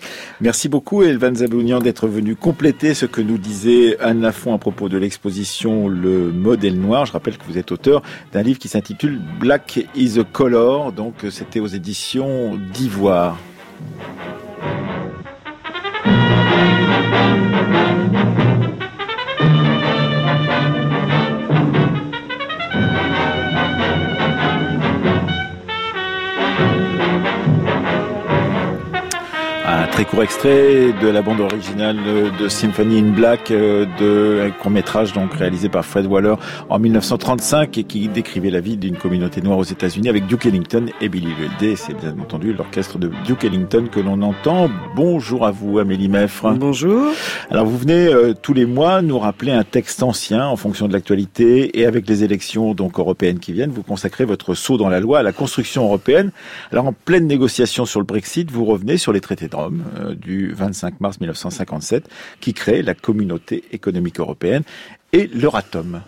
Merci 0.41 0.69
beaucoup 0.69 1.03
Elvan 1.03 1.35
Zabounian 1.35 1.79
d'être 1.79 2.07
venu 2.07 2.35
compléter 2.35 2.93
ce 2.93 3.05
que 3.05 3.21
nous 3.21 3.37
disait 3.37 3.97
Anne 3.99 4.21
Lafont 4.21 4.53
à 4.53 4.57
propos 4.57 4.89
de 4.89 4.97
l'exposition 4.97 5.87
Le 5.87 6.31
modèle 6.31 6.79
noir. 6.79 7.05
Je 7.05 7.11
rappelle 7.11 7.37
que 7.37 7.45
vous 7.45 7.57
êtes 7.57 7.71
auteur 7.71 8.01
d'un 8.31 8.41
livre 8.41 8.59
qui 8.59 8.67
s'intitule 8.67 9.19
Black 9.39 9.87
is 9.95 10.19
a 10.19 10.23
Color, 10.23 10.91
donc 10.91 11.15
c'était 11.29 11.59
aux 11.59 11.67
éditions 11.67 12.57
d'Ivoire. 12.73 13.37
Très 29.93 30.05
court 30.05 30.23
extrait 30.23 30.91
de 31.03 31.07
la 31.07 31.21
bande 31.21 31.39
originale 31.39 31.97
de 32.39 32.47
Symphony 32.47 32.97
in 32.97 33.11
Black, 33.11 33.51
euh, 33.51 33.85
de 33.99 34.41
un 34.43 34.49
court 34.49 34.71
métrage 34.71 35.13
donc 35.13 35.35
réalisé 35.35 35.69
par 35.69 35.85
Fred 35.85 36.07
Waller 36.07 36.33
en 36.69 36.79
1935 36.79 37.77
et 37.77 37.83
qui 37.83 38.07
décrivait 38.07 38.49
la 38.49 38.59
vie 38.59 38.75
d'une 38.75 38.97
communauté 38.97 39.43
noire 39.43 39.59
aux 39.59 39.63
États-Unis 39.63 40.09
avec 40.09 40.25
Duke 40.25 40.47
Ellington 40.47 40.87
et 40.99 41.09
Billy 41.09 41.27
Holiday. 41.37 41.75
C'est 41.75 41.93
bien 41.93 42.15
entendu 42.19 42.53
l'orchestre 42.53 42.97
de 42.97 43.11
Duke 43.23 43.43
Ellington 43.43 43.87
que 43.91 43.99
l'on 43.99 44.23
entend. 44.23 44.67
Bonjour 44.95 45.45
à 45.45 45.51
vous, 45.51 45.77
Amélie 45.77 46.09
Meffre. 46.09 46.51
Bonjour. 46.53 47.11
Alors 47.51 47.67
vous 47.67 47.77
venez 47.77 48.07
euh, 48.07 48.33
tous 48.33 48.55
les 48.55 48.65
mois 48.65 49.03
nous 49.03 49.19
rappeler 49.19 49.51
un 49.51 49.63
texte 49.63 50.01
ancien 50.01 50.47
en 50.47 50.55
fonction 50.55 50.87
de 50.87 50.93
l'actualité 50.93 51.79
et 51.79 51.85
avec 51.85 52.09
les 52.09 52.23
élections 52.23 52.73
donc 52.73 52.97
européennes 52.97 53.37
qui 53.37 53.53
viennent, 53.53 53.69
vous 53.69 53.83
consacrez 53.83 54.25
votre 54.25 54.55
saut 54.55 54.77
dans 54.77 54.89
la 54.89 54.99
loi 54.99 55.19
à 55.19 55.23
la 55.23 55.33
construction 55.33 55.83
européenne. 55.83 56.31
Alors 56.71 56.87
en 56.87 56.93
pleine 56.93 57.27
négociation 57.27 57.85
sur 57.85 57.99
le 57.99 58.07
Brexit, 58.07 58.49
vous 58.49 58.65
revenez 58.65 58.97
sur 58.97 59.13
les 59.13 59.21
traités 59.21 59.47
de 59.47 59.55
Rome 59.55 59.82
euh, 59.99 60.15
du 60.15 60.53
25 60.53 60.99
mars 60.99 61.19
1957 61.19 62.09
qui 62.39 62.53
crée 62.53 62.81
la 62.81 62.93
communauté 62.93 63.63
économique 63.71 64.19
européenne 64.19 64.63
et 65.11 65.27
l'Euratom. 65.27 66.01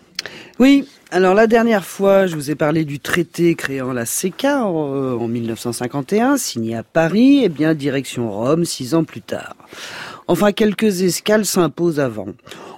Oui, 0.59 0.88
alors 1.11 1.34
la 1.34 1.47
dernière 1.47 1.86
fois, 1.86 2.28
je 2.28 2.36
vous 2.36 2.49
ai 2.49 2.55
parlé 2.55 2.86
du 2.86 2.99
traité 2.99 3.55
créant 3.55 3.93
la 3.93 4.05
CECA 4.05 4.65
en, 4.65 5.28
1951, 5.28 6.34
euh, 6.34 6.38
signé 6.38 6.76
à 6.76 6.84
Paris, 6.84 7.43
et 7.43 7.49
bien 7.49 7.73
direction 7.73 8.32
Rome 8.32 8.65
six 8.65 8.95
ans 8.95 9.03
plus 9.03 9.21
tard. 9.21 9.55
Enfin, 10.28 10.51
quelques 10.51 11.03
escales 11.03 11.45
s'imposent 11.45 11.99
avant. 11.99 12.28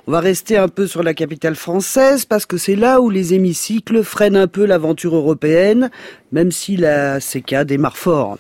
On 0.08 0.12
va 0.12 0.20
rester 0.20 0.58
un 0.58 0.68
peu 0.68 0.88
sur 0.88 1.04
la 1.04 1.14
capitale 1.14 1.56
française 1.56 2.26
parce 2.26 2.46
que 2.46 2.58
c'est 2.58 2.76
là 2.76 3.00
où 3.00 3.10
les 3.10 3.34
hémicycles 3.34 4.04
freinent 4.04 4.38
un 4.38 4.48
peu 4.48 4.66
l'aventure 4.66 5.16
européenne, 5.16 5.90
même 6.32 6.52
si 6.52 6.78
la 6.78 7.20
CECA 7.20 7.64
démarre 7.64 7.98
fort. 7.98 8.38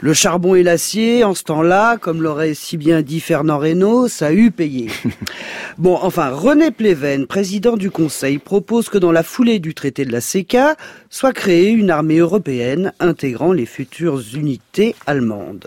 Le 0.00 0.14
charbon 0.14 0.54
et 0.54 0.62
l'acier, 0.62 1.24
en 1.24 1.34
ce 1.34 1.42
temps-là, 1.42 1.96
comme 1.96 2.22
l'aurait 2.22 2.54
si 2.54 2.76
bien 2.76 3.02
dit 3.02 3.18
Fernand 3.18 3.58
Reynaud, 3.58 4.06
ça 4.06 4.28
a 4.28 4.32
eu 4.32 4.52
payé. 4.52 4.86
bon, 5.78 5.98
enfin, 6.00 6.28
René 6.28 6.70
Pleven, 6.70 7.26
président 7.26 7.76
du 7.76 7.90
Conseil, 7.90 8.38
propose 8.38 8.90
que 8.90 8.98
dans 8.98 9.10
la 9.10 9.24
foulée 9.24 9.58
du 9.58 9.74
traité 9.74 10.04
de 10.04 10.12
la 10.12 10.20
CECA, 10.20 10.76
soit 11.10 11.32
créée 11.32 11.70
une 11.70 11.90
armée 11.90 12.18
européenne 12.18 12.92
intégrant 13.00 13.52
les 13.52 13.66
futures 13.66 14.22
unités 14.36 14.94
allemandes. 15.08 15.66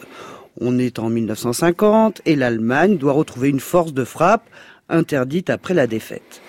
On 0.61 0.79
est 0.79 0.99
en 0.99 1.09
1950 1.09 2.21
et 2.25 2.37
l'Allemagne 2.37 2.95
doit 2.95 3.11
retrouver 3.11 3.49
une 3.49 3.59
force 3.59 3.93
de 3.93 4.05
frappe 4.05 4.45
interdite 4.87 5.49
après 5.49 5.73
la 5.73 5.87
défaite. 5.87 6.41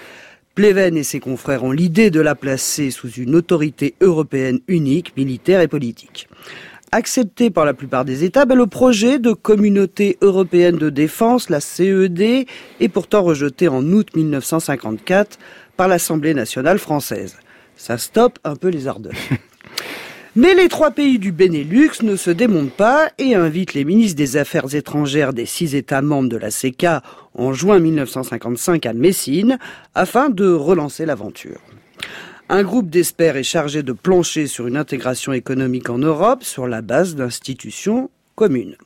Pleven 0.55 0.97
et 0.97 1.03
ses 1.03 1.19
confrères 1.19 1.65
ont 1.65 1.73
l'idée 1.73 2.11
de 2.11 2.21
la 2.21 2.37
placer 2.37 2.93
sous 2.93 3.11
une 3.11 3.35
autorité 3.35 3.97
européenne 4.01 4.61
unique, 4.69 5.17
militaire 5.17 5.63
et 5.63 5.69
politique 5.69 6.29
accepté 6.93 7.51
par 7.51 7.65
la 7.65 7.75
plupart 7.75 8.05
des 8.05 8.23
États, 8.23 8.45
ben, 8.45 8.55
le 8.55 8.67
projet 8.67 9.19
de 9.19 9.33
communauté 9.33 10.19
européenne 10.21 10.77
de 10.77 10.91
défense, 10.91 11.51
la 11.51 11.61
CED, 11.61 12.47
est 12.81 12.89
pourtant 12.89 13.23
rejeté 13.23 13.67
en 13.69 13.85
août 13.85 14.09
1954 14.15 15.39
par 15.77 15.89
l'Assemblée 15.89 16.35
nationale 16.35 16.79
française. 16.79 17.37
Ça 17.77 17.99
stoppe 17.99 18.39
un 18.45 18.55
peu 18.55 18.69
les 18.69 18.87
ardeurs. 18.87 19.13
Mais 20.37 20.55
les 20.55 20.69
trois 20.69 20.93
pays 20.93 21.19
du 21.19 21.31
Benelux 21.31 22.03
ne 22.03 22.17
se 22.17 22.31
démontent 22.31 22.73
pas 22.73 23.11
et 23.19 23.35
invitent 23.35 23.75
les 23.75 23.85
ministres 23.85 24.17
des 24.17 24.39
Affaires 24.39 24.75
étrangères 24.75 25.35
des 25.35 25.45
six 25.45 25.75
États 25.75 26.01
membres 26.01 26.31
de 26.31 26.39
la 26.39 26.51
CECA 26.51 27.03
en 27.35 27.53
juin 27.53 27.79
1955 27.79 28.87
à 28.87 28.95
Messine 28.95 29.59
afin 29.95 30.31
de 30.31 30.51
relancer 30.51 31.05
l'aventure. 31.05 31.61
Un 32.55 32.65
groupe 32.65 32.91
d'experts 32.91 33.39
est 33.39 33.45
chargé 33.45 33.83
de 33.83 33.95
plancher 33.95 34.47
sur 34.47 34.67
une 34.67 34.77
intégration 34.77 35.33
économique 35.33 35.89
en 35.89 35.97
Europe 35.97 36.45
sur 36.45 36.67
la 36.67 36.83
base 36.83 37.15
d'institutions 37.15 38.11
communes. 38.35 38.77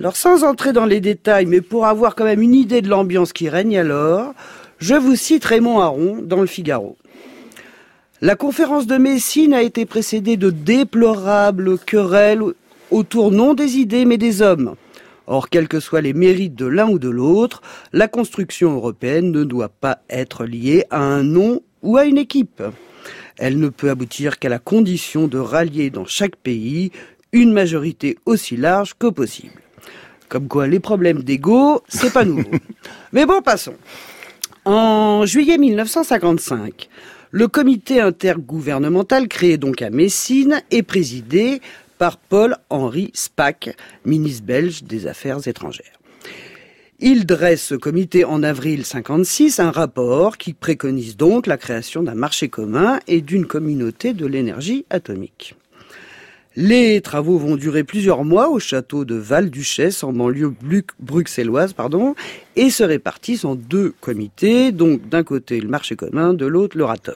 Alors 0.00 0.16
sans 0.16 0.42
entrer 0.42 0.72
dans 0.72 0.86
les 0.86 1.02
détails, 1.02 1.44
mais 1.44 1.60
pour 1.60 1.84
avoir 1.84 2.14
quand 2.14 2.24
même 2.24 2.40
une 2.40 2.54
idée 2.54 2.80
de 2.80 2.88
l'ambiance 2.88 3.34
qui 3.34 3.50
règne 3.50 3.78
alors, 3.78 4.32
je 4.78 4.94
vous 4.94 5.16
cite 5.16 5.44
Raymond 5.44 5.80
Aron 5.80 6.20
dans 6.22 6.40
le 6.40 6.46
Figaro. 6.46 6.96
La 8.22 8.36
conférence 8.36 8.86
de 8.86 8.96
Messine 8.96 9.52
a 9.52 9.60
été 9.60 9.84
précédée 9.84 10.38
de 10.38 10.48
déplorables 10.48 11.78
querelles 11.78 12.40
autour 12.90 13.32
non 13.32 13.52
des 13.52 13.76
idées 13.76 14.06
mais 14.06 14.16
des 14.16 14.40
hommes. 14.40 14.76
Or, 15.26 15.50
quels 15.50 15.68
que 15.68 15.78
soient 15.78 16.00
les 16.00 16.14
mérites 16.14 16.54
de 16.54 16.64
l'un 16.64 16.88
ou 16.88 16.98
de 16.98 17.10
l'autre, 17.10 17.60
la 17.92 18.08
construction 18.08 18.72
européenne 18.72 19.30
ne 19.30 19.44
doit 19.44 19.68
pas 19.68 19.98
être 20.08 20.46
liée 20.46 20.86
à 20.88 21.02
un 21.02 21.22
nom 21.22 21.60
ou 21.82 21.96
à 21.96 22.04
une 22.04 22.18
équipe. 22.18 22.62
Elle 23.36 23.58
ne 23.58 23.68
peut 23.68 23.90
aboutir 23.90 24.38
qu'à 24.38 24.48
la 24.48 24.58
condition 24.58 25.28
de 25.28 25.38
rallier 25.38 25.90
dans 25.90 26.06
chaque 26.06 26.36
pays 26.36 26.90
une 27.32 27.52
majorité 27.52 28.18
aussi 28.26 28.56
large 28.56 28.94
que 28.98 29.08
possible. 29.08 29.60
Comme 30.28 30.48
quoi, 30.48 30.66
les 30.66 30.80
problèmes 30.80 31.22
d'ego, 31.22 31.82
c'est 31.88 32.12
pas 32.12 32.24
nouveau. 32.24 32.50
Mais 33.12 33.26
bon, 33.26 33.40
passons. 33.40 33.76
En 34.64 35.24
juillet 35.24 35.56
1955, 35.56 36.88
le 37.30 37.48
comité 37.48 38.00
intergouvernemental 38.00 39.28
créé 39.28 39.56
donc 39.56 39.82
à 39.82 39.90
Messine 39.90 40.62
est 40.70 40.82
présidé 40.82 41.60
par 41.96 42.16
Paul-Henri 42.16 43.10
Spack, 43.14 43.76
ministre 44.04 44.44
belge 44.44 44.84
des 44.84 45.06
Affaires 45.06 45.46
étrangères. 45.46 45.97
Il 47.00 47.26
dresse 47.26 47.62
ce 47.62 47.74
comité 47.76 48.24
en 48.24 48.42
avril 48.42 48.84
56 48.84 49.60
un 49.60 49.70
rapport 49.70 50.36
qui 50.36 50.52
préconise 50.52 51.16
donc 51.16 51.46
la 51.46 51.56
création 51.56 52.02
d'un 52.02 52.16
marché 52.16 52.48
commun 52.48 52.98
et 53.06 53.20
d'une 53.20 53.46
communauté 53.46 54.14
de 54.14 54.26
l'énergie 54.26 54.84
atomique. 54.90 55.54
Les 56.56 57.00
travaux 57.00 57.38
vont 57.38 57.54
durer 57.54 57.84
plusieurs 57.84 58.24
mois 58.24 58.50
au 58.50 58.58
château 58.58 59.04
de 59.04 59.14
Val-Duchesse 59.14 60.02
en 60.02 60.12
banlieue 60.12 60.52
bruxelloise 60.98 61.72
pardon, 61.72 62.16
et 62.56 62.68
se 62.68 62.82
répartissent 62.82 63.44
en 63.44 63.54
deux 63.54 63.94
comités, 64.00 64.72
donc 64.72 65.08
d'un 65.08 65.22
côté 65.22 65.60
le 65.60 65.68
marché 65.68 65.94
commun, 65.94 66.34
de 66.34 66.46
l'autre 66.46 66.76
l'Euratom. 66.76 67.14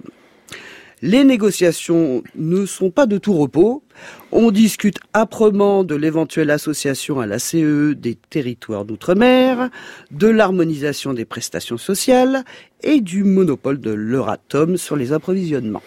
Les 1.05 1.25
négociations 1.25 2.23
ne 2.37 2.65
sont 2.65 2.93
pas 2.93 3.07
de 3.07 3.19
tout 3.19 3.33
repos. 3.33 3.83
On 4.31 4.53
discute 4.53 5.01
âprement 5.15 5.83
de 5.83 5.97
l'éventuelle 5.97 6.51
association 6.51 7.19
à 7.19 7.27
la 7.27 7.41
CE 7.41 7.95
des 7.95 8.15
territoires 8.15 8.85
d'outre-mer, 8.85 9.69
de 10.13 10.29
l'harmonisation 10.29 11.13
des 11.13 11.25
prestations 11.25 11.77
sociales 11.77 12.45
et 12.85 13.01
du 13.01 13.25
monopole 13.25 13.81
de 13.81 13.91
l'Euratom 13.91 14.77
sur 14.77 14.95
les 14.95 15.13
approvisionnements. 15.13 15.83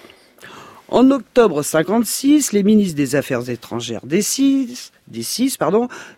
En 0.89 1.09
octobre 1.11 1.63
56, 1.63 2.51
les 2.51 2.63
ministres 2.63 2.97
des 2.97 3.15
Affaires 3.15 3.49
étrangères 3.49 4.05
des 4.05 4.21
six, 4.21 4.91
des 5.07 5.23
six 5.23 5.57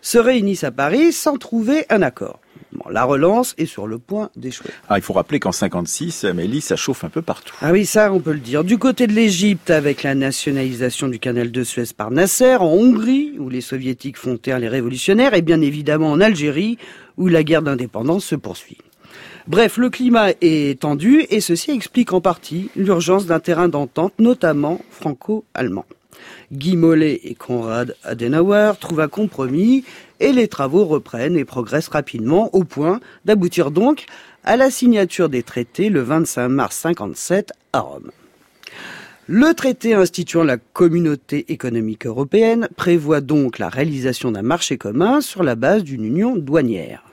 se 0.01 0.17
réunissent 0.17 0.63
à 0.63 0.71
Paris 0.71 1.13
sans 1.13 1.37
trouver 1.37 1.85
un 1.91 2.01
accord. 2.01 2.39
Bon, 2.73 2.89
la 2.89 3.05
relance 3.05 3.55
est 3.57 3.65
sur 3.65 3.87
le 3.87 3.97
point 3.97 4.29
d'échouer. 4.35 4.71
Ah, 4.89 4.97
il 4.97 5.01
faut 5.01 5.13
rappeler 5.13 5.39
qu'en 5.39 5.51
56, 5.51 6.25
Amélie, 6.25 6.61
ça 6.61 6.75
chauffe 6.75 7.03
un 7.03 7.09
peu 7.09 7.21
partout. 7.21 7.55
Ah 7.61 7.71
oui, 7.71 7.85
ça, 7.85 8.11
on 8.11 8.19
peut 8.19 8.33
le 8.33 8.39
dire. 8.39 8.63
Du 8.63 8.77
côté 8.77 9.07
de 9.07 9.13
l'Égypte, 9.13 9.69
avec 9.69 10.03
la 10.03 10.15
nationalisation 10.15 11.07
du 11.07 11.19
canal 11.19 11.51
de 11.51 11.63
Suez 11.63 11.85
par 11.95 12.11
Nasser, 12.11 12.55
en 12.55 12.65
Hongrie, 12.65 13.35
où 13.39 13.49
les 13.49 13.61
soviétiques 13.61 14.17
font 14.17 14.37
taire 14.37 14.59
les 14.59 14.67
révolutionnaires, 14.67 15.33
et 15.33 15.41
bien 15.41 15.61
évidemment 15.61 16.11
en 16.11 16.19
Algérie, 16.19 16.77
où 17.15 17.27
la 17.27 17.43
guerre 17.43 17.61
d'indépendance 17.61 18.25
se 18.25 18.35
poursuit. 18.35 18.77
Bref, 19.47 19.77
le 19.77 19.89
climat 19.89 20.31
est 20.41 20.81
tendu 20.81 21.25
et 21.29 21.39
ceci 21.39 21.71
explique 21.71 22.11
en 22.11 22.19
partie 22.19 22.69
l'urgence 22.75 23.27
d'un 23.27 23.39
terrain 23.39 23.69
d'entente, 23.69 24.13
notamment 24.19 24.81
franco-allemand. 24.91 25.85
Guy 26.51 26.75
Mollet 26.75 27.19
et 27.23 27.35
Konrad 27.35 27.95
Adenauer 28.03 28.73
trouvent 28.79 29.01
un 29.01 29.07
compromis 29.07 29.83
et 30.19 30.31
les 30.31 30.47
travaux 30.47 30.85
reprennent 30.85 31.37
et 31.37 31.45
progressent 31.45 31.89
rapidement 31.89 32.53
au 32.53 32.63
point 32.63 32.99
d'aboutir 33.25 33.71
donc 33.71 34.05
à 34.43 34.57
la 34.57 34.71
signature 34.71 35.29
des 35.29 35.43
traités 35.43 35.89
le 35.89 36.01
25 36.01 36.47
mars 36.49 36.77
57 36.77 37.51
à 37.73 37.79
Rome. 37.79 38.11
Le 39.29 39.53
traité 39.53 39.93
instituant 39.93 40.45
la 40.45 40.55
communauté 40.55 41.51
économique 41.51 42.05
européenne 42.05 42.69
prévoit 42.77 43.19
donc 43.19 43.59
la 43.59 43.67
réalisation 43.67 44.31
d'un 44.31 44.41
marché 44.41 44.77
commun 44.77 45.19
sur 45.19 45.43
la 45.43 45.55
base 45.55 45.83
d'une 45.83 46.05
union 46.05 46.37
douanière. 46.37 47.03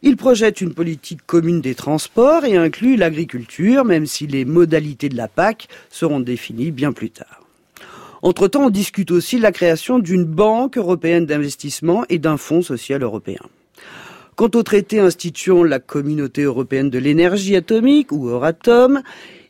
Il 0.00 0.16
projette 0.16 0.62
une 0.62 0.72
politique 0.72 1.24
commune 1.26 1.60
des 1.60 1.74
transports 1.74 2.46
et 2.46 2.56
inclut 2.56 2.96
l'agriculture, 2.96 3.84
même 3.84 4.06
si 4.06 4.26
les 4.26 4.46
modalités 4.46 5.10
de 5.10 5.16
la 5.18 5.28
PAC 5.28 5.68
seront 5.90 6.20
définies 6.20 6.70
bien 6.70 6.92
plus 6.92 7.10
tard. 7.10 7.43
Entre-temps, 8.24 8.64
on 8.64 8.70
discute 8.70 9.10
aussi 9.10 9.36
de 9.36 9.42
la 9.42 9.52
création 9.52 9.98
d'une 9.98 10.24
banque 10.24 10.78
européenne 10.78 11.26
d'investissement 11.26 12.06
et 12.08 12.18
d'un 12.18 12.38
fonds 12.38 12.62
social 12.62 13.02
européen. 13.02 13.42
Quant 14.34 14.48
au 14.54 14.62
traité 14.62 14.98
instituant 14.98 15.62
la 15.62 15.78
communauté 15.78 16.40
européenne 16.40 16.88
de 16.88 16.98
l'énergie 16.98 17.54
atomique, 17.54 18.12
ou 18.12 18.28
Euratom, 18.28 19.02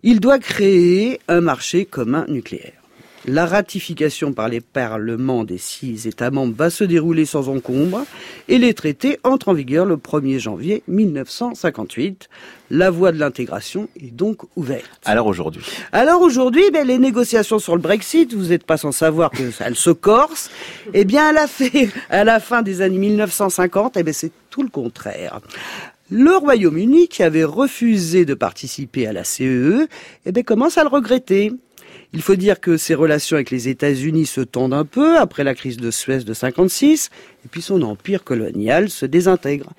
il 0.02 0.18
doit 0.18 0.40
créer 0.40 1.20
un 1.28 1.40
marché 1.40 1.84
commun 1.84 2.26
nucléaire. 2.26 2.83
La 3.26 3.46
ratification 3.46 4.34
par 4.34 4.50
les 4.50 4.60
parlements 4.60 5.44
des 5.44 5.56
six 5.56 6.06
États 6.06 6.30
membres 6.30 6.54
va 6.54 6.68
se 6.68 6.84
dérouler 6.84 7.24
sans 7.24 7.48
encombre 7.48 8.04
et 8.48 8.58
les 8.58 8.74
traités 8.74 9.18
entrent 9.24 9.48
en 9.48 9.54
vigueur 9.54 9.86
le 9.86 9.96
1er 9.96 10.38
janvier 10.38 10.82
1958. 10.88 12.28
La 12.70 12.90
voie 12.90 13.12
de 13.12 13.18
l'intégration 13.18 13.88
est 13.98 14.14
donc 14.14 14.42
ouverte. 14.56 14.90
Alors 15.06 15.26
aujourd'hui 15.26 15.64
Alors 15.92 16.20
aujourd'hui, 16.20 16.64
ben, 16.70 16.86
les 16.86 16.98
négociations 16.98 17.58
sur 17.58 17.74
le 17.74 17.80
Brexit, 17.80 18.34
vous 18.34 18.48
n'êtes 18.48 18.66
pas 18.66 18.76
sans 18.76 18.92
savoir 18.92 19.30
que 19.30 19.50
elles 19.60 19.74
se 19.74 19.90
corsent. 19.90 20.50
Eh 20.92 21.06
bien, 21.06 21.28
à 21.28 21.32
la, 21.32 21.46
fin, 21.46 21.68
à 22.10 22.24
la 22.24 22.40
fin 22.40 22.60
des 22.60 22.82
années 22.82 22.98
1950, 22.98 23.96
eh 23.96 24.02
ben, 24.02 24.12
c'est 24.12 24.32
tout 24.50 24.62
le 24.62 24.68
contraire. 24.68 25.40
Le 26.10 26.36
Royaume-Uni, 26.36 27.08
qui 27.08 27.22
avait 27.22 27.44
refusé 27.44 28.26
de 28.26 28.34
participer 28.34 29.06
à 29.06 29.14
la 29.14 29.24
CEE, 29.24 29.44
e, 29.46 29.88
eh 30.26 30.32
bien, 30.32 30.42
commence 30.42 30.76
à 30.76 30.82
le 30.82 30.90
regretter. 30.90 31.52
Il 32.14 32.22
faut 32.22 32.36
dire 32.36 32.60
que 32.60 32.76
ses 32.76 32.94
relations 32.94 33.34
avec 33.34 33.50
les 33.50 33.68
États-Unis 33.68 34.26
se 34.26 34.40
tendent 34.40 34.72
un 34.72 34.84
peu 34.84 35.18
après 35.18 35.42
la 35.42 35.52
crise 35.52 35.78
de 35.78 35.90
Suez 35.90 36.20
de 36.20 36.32
56, 36.32 37.10
et 37.44 37.48
puis 37.48 37.60
son 37.60 37.82
empire 37.82 38.22
colonial 38.22 38.88
se 38.88 39.04
désintègre. 39.04 39.70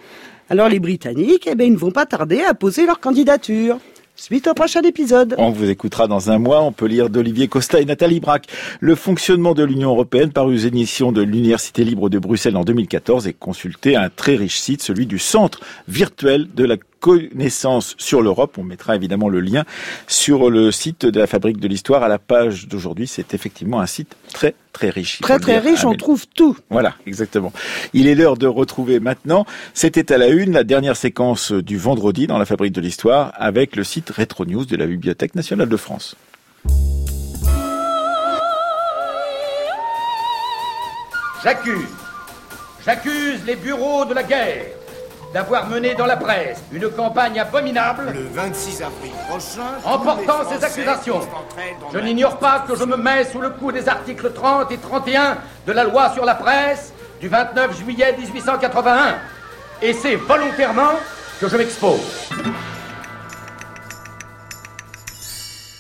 Alors 0.50 0.68
les 0.68 0.80
Britanniques, 0.82 1.48
eh 1.50 1.56
bien, 1.56 1.68
ils 1.68 1.72
ne 1.72 1.78
vont 1.78 1.92
pas 1.92 2.06
tarder 2.06 2.42
à 2.42 2.54
poser 2.54 2.86
leur 2.86 3.00
candidature. 3.00 3.80
Suite 4.18 4.48
au 4.48 4.54
prochain 4.54 4.82
épisode. 4.82 5.36
On 5.38 5.50
vous 5.50 5.70
écoutera 5.70 6.08
dans 6.08 6.30
un 6.30 6.38
mois. 6.38 6.62
On 6.62 6.74
peut 6.74 6.88
lire 6.88 7.10
d'Olivier 7.10 7.48
Costa 7.48 7.80
et 7.80 7.86
Nathalie 7.86 8.20
Braque. 8.20 8.48
Le 8.82 8.96
fonctionnement 8.96 9.54
de 9.54 9.64
l'Union 9.64 9.90
européenne 9.90 10.32
par 10.32 10.50
une 10.50 10.60
éditions 10.60 11.12
de 11.12 11.22
l'Université 11.22 11.86
libre 11.86 12.10
de 12.10 12.20
Bruxelles 12.20 12.56
en 12.56 12.64
2014 12.64 13.28
et 13.28 13.34
consulter 13.34 13.96
un 13.96 14.10
très 14.10 14.36
riche 14.36 14.60
site, 14.60 14.82
celui 14.82 15.06
du 15.06 15.20
Centre 15.20 15.60
virtuel 15.88 16.48
de 16.54 16.64
la 16.64 16.78
connaissance 17.00 17.96
sur 17.98 18.22
l'Europe. 18.22 18.58
On 18.58 18.64
mettra 18.64 18.96
évidemment 18.96 19.30
le 19.30 19.40
lien 19.40 19.64
sur 20.08 20.50
le 20.50 20.72
site 20.72 21.06
de 21.06 21.20
la 21.20 21.28
Fabrique 21.28 21.60
de 21.60 21.68
l'Histoire 21.68 22.04
à 22.04 22.08
la 22.08 22.20
page 22.20 22.68
d'aujourd'hui. 22.68 23.08
C'est 23.08 23.34
effectivement 23.34 23.80
un 23.80 23.86
site 23.86 24.16
très 24.34 24.56
très 24.74 24.90
riche. 24.90 25.22
Très 25.22 25.40
très 25.40 25.60
riche, 25.60 25.86
on 25.86 25.96
trouve 25.96 26.26
tout. 26.28 26.58
Voilà, 26.70 26.96
exactement. 27.08 27.54
Il 27.94 28.08
est 28.08 28.16
l'heure 28.16 28.38
de 28.38 28.48
retrouver 28.48 29.00
maintenant, 29.00 29.46
c'était 29.74 30.12
à 30.12 30.18
la 30.18 30.28
une, 30.28 30.54
la 30.54 30.64
dernière 30.64 30.98
séquence 30.98 31.52
du 31.52 31.78
vendredi 31.78 32.28
dans 32.28 32.38
la 32.38 32.46
Fabrique 32.46 32.74
de 32.74 32.82
l'Histoire 32.82 33.32
avec 33.36 33.76
le 33.76 33.84
site 33.84 34.10
Retro 34.10 34.46
News 34.46 34.66
de 34.66 34.76
la 34.76 34.86
Bibliothèque 34.86 35.36
nationale 35.36 35.70
de 35.70 35.78
France. 35.78 36.16
J'accuse, 41.44 41.90
j'accuse 42.84 43.46
les 43.46 43.56
bureaux 43.56 44.04
de 44.06 44.16
la 44.16 44.24
guerre 44.24 44.66
d'avoir 45.36 45.68
mené 45.68 45.96
dans 45.96 46.06
la 46.06 46.16
presse 46.16 46.60
une 46.72 46.90
campagne 46.90 47.38
abominable 47.38 48.10
le 48.14 48.22
26 48.22 48.82
avril 48.82 49.12
prochain 49.28 49.82
en 49.84 50.00
portant 50.00 50.50
ces 50.50 50.64
accusations. 50.64 51.20
Je 51.94 52.00
n'ignore 52.00 52.40
pas 52.40 52.64
que 52.66 52.74
je 52.74 52.86
me 52.86 52.96
mets 52.96 53.26
sous 53.26 53.42
le 53.42 53.50
coup 53.50 53.70
des 53.74 53.90
articles 53.90 54.32
30 54.32 54.72
et 54.72 54.78
31 54.78 55.38
de 55.68 55.74
la 55.74 55.84
loi 55.84 56.10
sur 56.14 56.24
la 56.24 56.36
presse 56.36 56.94
du 57.20 57.28
29 57.28 57.78
juillet 57.78 58.16
1881. 58.18 59.18
Et 59.82 59.92
c'est 59.92 60.16
volontairement 60.16 60.94
que 61.42 61.50
je 61.50 61.58
m'expose. 61.58 62.00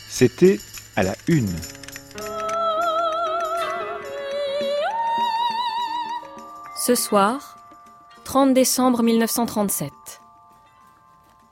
C'était 0.10 0.60
à 0.97 1.03
la 1.03 1.14
une. 1.30 1.56
Ce 6.86 6.93
soir, 6.93 7.55
30 8.26 8.56
décembre 8.56 9.04
1937. 9.04 9.92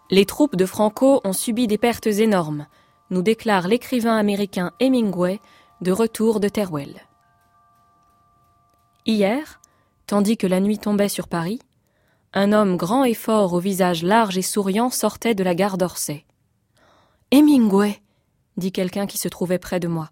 Les 0.10 0.26
troupes 0.26 0.56
de 0.56 0.66
Franco 0.66 1.22
ont 1.24 1.32
subi 1.32 1.68
des 1.68 1.78
pertes 1.78 2.08
énormes, 2.08 2.66
nous 3.12 3.22
déclare 3.22 3.68
l'écrivain 3.68 4.18
américain 4.18 4.72
Hemingway 4.80 5.40
de 5.82 5.92
retour 5.92 6.40
de 6.40 6.50
Teruel. 6.50 6.96
Hier, 9.06 9.62
tandis 10.08 10.36
que 10.36 10.48
la 10.48 10.60
nuit 10.60 10.80
tombait 10.80 11.10
sur 11.10 11.28
Paris, 11.28 11.60
un 12.34 12.52
homme 12.52 12.76
grand 12.76 13.04
et 13.04 13.14
fort 13.14 13.54
au 13.54 13.60
visage 13.60 14.02
large 14.02 14.40
et 14.40 14.42
souriant 14.42 14.90
sortait 14.90 15.36
de 15.36 15.44
la 15.44 15.54
gare 15.54 15.78
d'Orsay. 15.78 16.26
Hemingway 17.30 18.02
dit 18.58 18.72
quelqu'un 18.72 19.06
qui 19.06 19.20
se 19.20 19.28
trouvait 19.28 19.60
près 19.60 19.80
de 19.80 19.88
moi. 19.88 20.10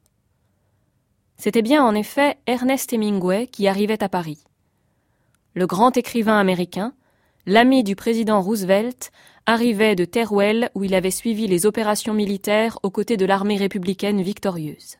C'était 1.37 1.63
bien 1.63 1.83
en 1.83 1.95
effet 1.95 2.37
Ernest 2.45 2.93
Hemingway 2.93 3.47
qui 3.47 3.67
arrivait 3.67 4.03
à 4.03 4.09
Paris 4.09 4.43
le 5.53 5.67
grand 5.67 5.95
écrivain 5.97 6.39
américain, 6.39 6.93
l'ami 7.45 7.83
du 7.83 7.95
président 7.95 8.41
Roosevelt, 8.41 9.11
arrivait 9.45 9.95
de 9.95 10.05
Teruel 10.05 10.69
où 10.75 10.83
il 10.83 10.93
avait 10.93 11.11
suivi 11.11 11.47
les 11.47 11.65
opérations 11.65 12.13
militaires 12.13 12.77
aux 12.83 12.91
côtés 12.91 13.17
de 13.17 13.25
l'armée 13.25 13.57
républicaine 13.57 14.21
victorieuse. 14.21 14.97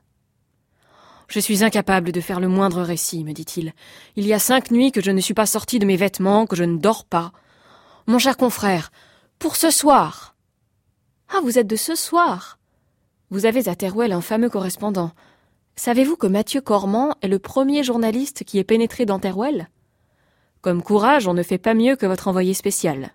Je 1.27 1.39
suis 1.39 1.63
incapable 1.63 2.11
de 2.11 2.19
faire 2.19 2.41
le 2.41 2.49
moindre 2.49 2.81
récit, 2.81 3.23
me 3.23 3.31
dit-il. 3.31 3.73
Il 4.17 4.27
y 4.27 4.33
a 4.33 4.39
cinq 4.39 4.69
nuits 4.69 4.91
que 4.91 5.01
je 5.01 5.11
ne 5.11 5.21
suis 5.21 5.33
pas 5.33 5.45
sorti 5.45 5.79
de 5.79 5.85
mes 5.85 5.95
vêtements, 5.95 6.45
que 6.45 6.57
je 6.57 6.65
ne 6.65 6.77
dors 6.77 7.05
pas. 7.05 7.31
Mon 8.05 8.19
cher 8.19 8.35
confrère, 8.35 8.91
pour 9.39 9.55
ce 9.55 9.71
soir. 9.71 10.35
Ah, 11.29 11.39
vous 11.41 11.57
êtes 11.57 11.67
de 11.67 11.77
ce 11.77 11.95
soir. 11.95 12.59
Vous 13.29 13.45
avez 13.45 13.69
à 13.69 13.75
Teruel 13.75 14.11
un 14.11 14.19
fameux 14.19 14.49
correspondant. 14.49 15.11
Savez-vous 15.77 16.17
que 16.17 16.27
Mathieu 16.27 16.59
Cormand 16.59 17.15
est 17.21 17.29
le 17.29 17.39
premier 17.39 17.81
journaliste 17.81 18.43
qui 18.43 18.59
est 18.59 18.65
pénétré 18.65 19.05
dans 19.05 19.19
Teruel? 19.19 19.69
Comme 20.61 20.83
courage, 20.83 21.27
on 21.27 21.33
ne 21.33 21.43
fait 21.43 21.57
pas 21.57 21.73
mieux 21.73 21.95
que 21.95 22.05
votre 22.05 22.27
envoyé 22.27 22.53
spécial. 22.53 23.13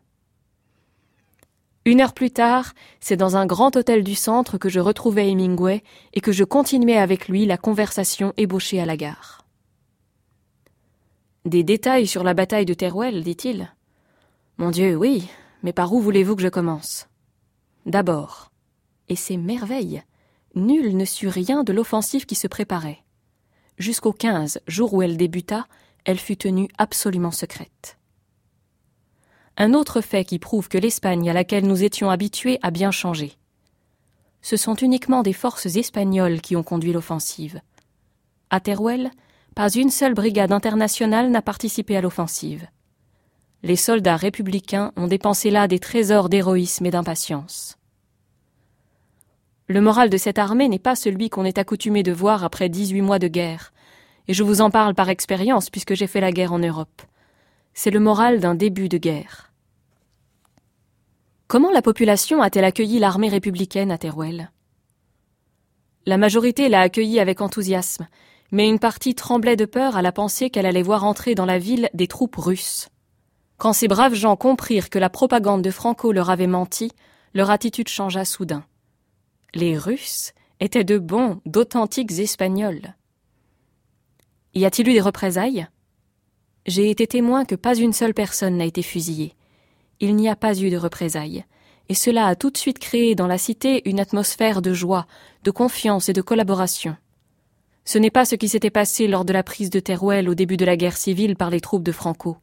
Une 1.84 2.00
heure 2.00 2.14
plus 2.14 2.32
tard, 2.32 2.72
c'est 2.98 3.16
dans 3.16 3.36
un 3.36 3.46
grand 3.46 3.76
hôtel 3.76 4.02
du 4.02 4.16
centre 4.16 4.58
que 4.58 4.68
je 4.68 4.80
retrouvais 4.80 5.30
Hemingway 5.30 5.84
et 6.14 6.20
que 6.20 6.32
je 6.32 6.42
continuais 6.42 6.98
avec 6.98 7.28
lui 7.28 7.46
la 7.46 7.56
conversation 7.56 8.32
ébauchée 8.36 8.80
à 8.80 8.86
la 8.86 8.96
gare. 8.96 9.46
Des 11.44 11.62
détails 11.62 12.08
sur 12.08 12.24
la 12.24 12.34
bataille 12.34 12.66
de 12.66 12.74
Teruel, 12.74 13.22
dit-il. 13.22 13.72
Mon 14.58 14.70
Dieu, 14.70 14.96
oui, 14.96 15.28
mais 15.62 15.72
par 15.72 15.92
où 15.92 16.00
voulez-vous 16.00 16.34
que 16.34 16.42
je 16.42 16.48
commence? 16.48 17.06
D'abord, 17.86 18.50
et 19.08 19.14
c'est 19.14 19.36
merveille, 19.36 20.02
nul 20.56 20.96
ne 20.96 21.04
sut 21.04 21.28
rien 21.28 21.62
de 21.62 21.72
l'offensive 21.72 22.26
qui 22.26 22.34
se 22.34 22.48
préparait. 22.48 23.04
Jusqu'au 23.78 24.12
15, 24.12 24.58
jour 24.66 24.92
où 24.92 25.02
elle 25.02 25.16
débuta, 25.16 25.66
elle 26.06 26.18
fut 26.18 26.36
tenue 26.36 26.68
absolument 26.78 27.32
secrète. 27.32 27.98
Un 29.58 29.74
autre 29.74 30.00
fait 30.00 30.24
qui 30.24 30.38
prouve 30.38 30.68
que 30.68 30.78
l'Espagne 30.78 31.28
à 31.28 31.32
laquelle 31.32 31.66
nous 31.66 31.82
étions 31.82 32.10
habitués 32.10 32.58
a 32.62 32.70
bien 32.70 32.90
changé. 32.90 33.32
Ce 34.40 34.56
sont 34.56 34.76
uniquement 34.76 35.22
des 35.22 35.32
forces 35.32 35.66
espagnoles 35.66 36.40
qui 36.40 36.54
ont 36.54 36.62
conduit 36.62 36.92
l'offensive. 36.92 37.60
À 38.50 38.60
Teruel, 38.60 39.10
pas 39.56 39.70
une 39.70 39.90
seule 39.90 40.14
brigade 40.14 40.52
internationale 40.52 41.30
n'a 41.30 41.42
participé 41.42 41.96
à 41.96 42.00
l'offensive. 42.00 42.68
Les 43.64 43.76
soldats 43.76 44.16
républicains 44.16 44.92
ont 44.96 45.08
dépensé 45.08 45.50
là 45.50 45.66
des 45.66 45.80
trésors 45.80 46.28
d'héroïsme 46.28 46.86
et 46.86 46.90
d'impatience. 46.90 47.76
Le 49.66 49.80
moral 49.80 50.10
de 50.10 50.16
cette 50.16 50.38
armée 50.38 50.68
n'est 50.68 50.78
pas 50.78 50.94
celui 50.94 51.30
qu'on 51.30 51.44
est 51.44 51.58
accoutumé 51.58 52.04
de 52.04 52.12
voir 52.12 52.44
après 52.44 52.68
dix-huit 52.68 53.02
mois 53.02 53.18
de 53.18 53.26
guerre, 53.26 53.72
et 54.28 54.34
je 54.34 54.42
vous 54.42 54.60
en 54.60 54.70
parle 54.70 54.94
par 54.94 55.08
expérience 55.08 55.70
puisque 55.70 55.94
j'ai 55.94 56.06
fait 56.06 56.20
la 56.20 56.32
guerre 56.32 56.52
en 56.52 56.58
Europe. 56.58 57.02
C'est 57.74 57.90
le 57.90 58.00
moral 58.00 58.40
d'un 58.40 58.54
début 58.54 58.88
de 58.88 58.98
guerre. 58.98 59.52
Comment 61.46 61.70
la 61.70 61.82
population 61.82 62.42
a-t-elle 62.42 62.64
accueilli 62.64 62.98
l'armée 62.98 63.28
républicaine 63.28 63.90
à 63.90 63.98
Teruel? 63.98 64.50
La 66.06 66.16
majorité 66.16 66.68
l'a 66.68 66.80
accueillie 66.80 67.20
avec 67.20 67.40
enthousiasme, 67.40 68.08
mais 68.50 68.68
une 68.68 68.78
partie 68.78 69.14
tremblait 69.14 69.56
de 69.56 69.64
peur 69.64 69.96
à 69.96 70.02
la 70.02 70.12
pensée 70.12 70.50
qu'elle 70.50 70.66
allait 70.66 70.82
voir 70.82 71.04
entrer 71.04 71.34
dans 71.34 71.46
la 71.46 71.58
ville 71.58 71.90
des 71.94 72.06
troupes 72.06 72.36
russes. 72.36 72.88
Quand 73.58 73.72
ces 73.72 73.88
braves 73.88 74.14
gens 74.14 74.36
comprirent 74.36 74.90
que 74.90 74.98
la 74.98 75.10
propagande 75.10 75.62
de 75.62 75.70
Franco 75.70 76.12
leur 76.12 76.30
avait 76.30 76.46
menti, 76.46 76.92
leur 77.34 77.50
attitude 77.50 77.88
changea 77.88 78.24
soudain 78.24 78.64
les 79.56 79.78
Russes 79.78 80.32
étaient 80.60 80.84
de 80.84 80.98
bons, 80.98 81.40
d'authentiques 81.46 82.18
Espagnols. 82.18 82.94
Y 84.56 84.64
a-t-il 84.64 84.88
eu 84.88 84.94
des 84.94 85.02
représailles? 85.02 85.68
J'ai 86.64 86.88
été 86.88 87.06
témoin 87.06 87.44
que 87.44 87.54
pas 87.54 87.74
une 87.74 87.92
seule 87.92 88.14
personne 88.14 88.56
n'a 88.56 88.64
été 88.64 88.80
fusillée. 88.80 89.34
Il 90.00 90.16
n'y 90.16 90.30
a 90.30 90.34
pas 90.34 90.58
eu 90.58 90.70
de 90.70 90.78
représailles, 90.78 91.44
et 91.90 91.94
cela 91.94 92.24
a 92.24 92.36
tout 92.36 92.50
de 92.50 92.56
suite 92.56 92.78
créé 92.78 93.14
dans 93.14 93.26
la 93.26 93.36
cité 93.36 93.86
une 93.86 94.00
atmosphère 94.00 94.62
de 94.62 94.72
joie, 94.72 95.06
de 95.44 95.50
confiance 95.50 96.08
et 96.08 96.14
de 96.14 96.22
collaboration. 96.22 96.96
Ce 97.84 97.98
n'est 97.98 98.10
pas 98.10 98.24
ce 98.24 98.34
qui 98.34 98.48
s'était 98.48 98.70
passé 98.70 99.08
lors 99.08 99.26
de 99.26 99.34
la 99.34 99.42
prise 99.42 99.68
de 99.68 99.78
Teruel 99.78 100.26
au 100.26 100.34
début 100.34 100.56
de 100.56 100.64
la 100.64 100.78
guerre 100.78 100.96
civile 100.96 101.36
par 101.36 101.50
les 101.50 101.60
troupes 101.60 101.84
de 101.84 101.92
Franco. 101.92 102.38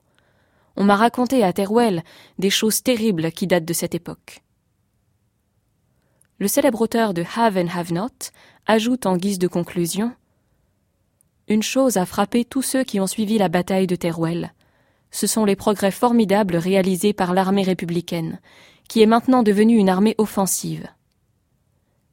On 0.76 0.84
m'a 0.84 0.96
raconté 0.96 1.44
à 1.44 1.52
Teruel 1.52 2.04
des 2.38 2.52
choses 2.52 2.84
terribles 2.84 3.32
qui 3.32 3.48
datent 3.48 3.66
de 3.66 3.74
cette 3.74 3.96
époque. 3.96 4.44
Le 6.38 6.48
célèbre 6.48 6.82
auteur 6.82 7.16
de 7.16 7.24
Have 7.36 7.58
and 7.58 7.76
Have 7.76 7.92
Not 7.92 8.30
ajoute 8.68 9.08
en 9.08 9.18
guise 9.18 9.40
de 9.40 9.48
conclusion 9.48 10.14
Une 11.50 11.64
chose 11.64 11.98
a 11.98 12.06
frappé 12.06 12.46
tous 12.46 12.62
ceux 12.62 12.84
qui 12.84 13.00
ont 13.02 13.08
suivi 13.08 13.38
la 13.38 13.50
bataille 13.50 13.88
de 13.88 13.98
Teruel. 13.98 14.54
Ce 15.12 15.28
sont 15.28 15.44
les 15.44 15.58
progrès 15.58 15.92
formidables 15.92 16.56
réalisés 16.56 17.14
par 17.14 17.34
l'armée 17.34 17.64
républicaine, 17.64 18.40
qui 18.88 19.02
est 19.02 19.08
maintenant 19.08 19.44
devenue 19.44 19.78
une 19.78 19.90
armée 19.90 20.16
offensive. 20.18 20.88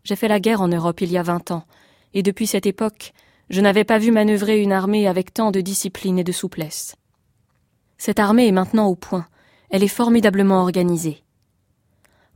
J'ai 0.03 0.17
fait 0.17 0.29
la 0.29 0.41
guerre 0.41 0.61
en 0.61 0.69
Europe 0.69 1.01
il 1.01 1.13
y 1.13 1.19
a 1.19 1.23
vingt 1.23 1.51
ans, 1.53 1.65
et 2.13 2.23
depuis 2.23 2.49
cette 2.49 2.67
époque, 2.67 3.13
je 3.51 3.61
n'avais 3.61 3.85
pas 3.85 3.99
vu 3.99 4.11
manœuvrer 4.11 4.61
une 4.61 4.73
armée 4.73 5.07
avec 5.07 5.33
tant 5.33 5.53
de 5.53 5.61
discipline 5.61 6.19
et 6.19 6.25
de 6.25 6.33
souplesse. 6.33 6.97
Cette 7.99 8.19
armée 8.19 8.49
est 8.49 8.53
maintenant 8.53 8.87
au 8.87 8.97
point, 8.97 9.27
elle 9.71 9.85
est 9.85 9.89
formidablement 9.89 10.61
organisée. 10.61 11.23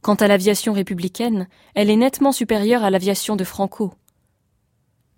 Quant 0.01 0.15
à 0.15 0.29
l'aviation 0.29 0.73
républicaine, 0.73 1.49
elle 1.75 1.91
est 1.91 1.97
nettement 1.97 2.33
supérieure 2.33 2.85
à 2.85 2.91
l'aviation 2.91 3.37
de 3.37 3.45
Franco. 3.45 3.95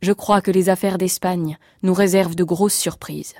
Je 0.06 0.12
crois 0.12 0.40
que 0.40 0.52
les 0.52 0.68
affaires 0.68 0.98
d'Espagne 0.98 1.58
nous 1.82 1.92
réservent 1.92 2.36
de 2.36 2.44
grosses 2.44 2.76
surprises. 2.76 3.34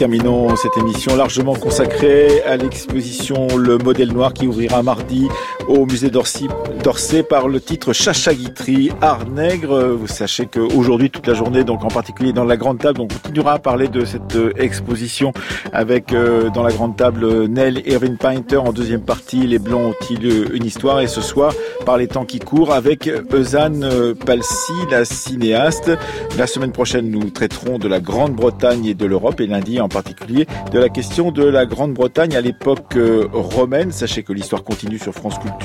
Terminons 0.00 0.56
cette 0.56 0.78
émission 0.78 1.14
largement 1.14 1.54
consacrée 1.54 2.40
à 2.44 2.56
l'exposition 2.56 3.48
Le 3.58 3.76
modèle 3.76 4.14
noir 4.14 4.32
qui 4.32 4.46
ouvrira 4.46 4.82
mardi 4.82 5.28
au 5.70 5.86
musée 5.86 6.10
d'Orsay 6.10 7.22
par 7.22 7.48
le 7.48 7.60
titre 7.60 7.92
Chacha 7.92 8.34
Guitry, 8.34 8.90
Art 9.00 9.28
Nègre. 9.28 9.94
Vous 9.94 10.08
sachez 10.08 10.46
qu'aujourd'hui, 10.46 11.10
toute 11.10 11.26
la 11.26 11.34
journée, 11.34 11.62
donc 11.62 11.84
en 11.84 11.88
particulier 11.88 12.32
dans 12.32 12.44
la 12.44 12.56
grande 12.56 12.78
table, 12.78 13.00
on 13.00 13.06
continuera 13.06 13.54
à 13.54 13.58
parler 13.58 13.88
de 13.88 14.04
cette 14.04 14.34
euh, 14.34 14.52
exposition 14.56 15.32
avec 15.72 16.12
euh, 16.12 16.50
dans 16.50 16.62
la 16.62 16.72
grande 16.72 16.96
table 16.96 17.46
Nell 17.46 17.82
Irving 17.86 18.16
Painter 18.16 18.56
en 18.56 18.72
deuxième 18.72 19.02
partie, 19.02 19.46
Les 19.46 19.58
Blancs 19.58 19.94
ont-ils 19.94 20.54
une 20.54 20.64
histoire? 20.64 21.00
Et 21.00 21.06
ce 21.06 21.20
soir, 21.20 21.52
par 21.86 21.96
les 21.98 22.08
temps 22.08 22.24
qui 22.24 22.40
courent, 22.40 22.72
avec 22.72 23.08
Eusanne 23.32 23.84
euh, 23.84 24.14
Palsy, 24.14 24.72
la 24.90 25.04
cinéaste. 25.04 25.90
La 26.36 26.46
semaine 26.46 26.72
prochaine, 26.72 27.10
nous 27.10 27.30
traiterons 27.30 27.78
de 27.78 27.86
la 27.86 28.00
Grande-Bretagne 28.00 28.86
et 28.86 28.94
de 28.94 29.06
l'Europe 29.06 29.40
et 29.40 29.46
lundi 29.46 29.80
en 29.80 29.88
particulier 29.88 30.46
de 30.72 30.78
la 30.78 30.88
question 30.88 31.30
de 31.30 31.44
la 31.44 31.66
Grande-Bretagne 31.66 32.34
à 32.34 32.40
l'époque 32.40 32.96
euh, 32.96 33.28
romaine. 33.32 33.92
Sachez 33.92 34.22
que 34.22 34.32
l'histoire 34.32 34.64
continue 34.64 34.98
sur 34.98 35.12
France 35.12 35.38
Culture 35.38 35.59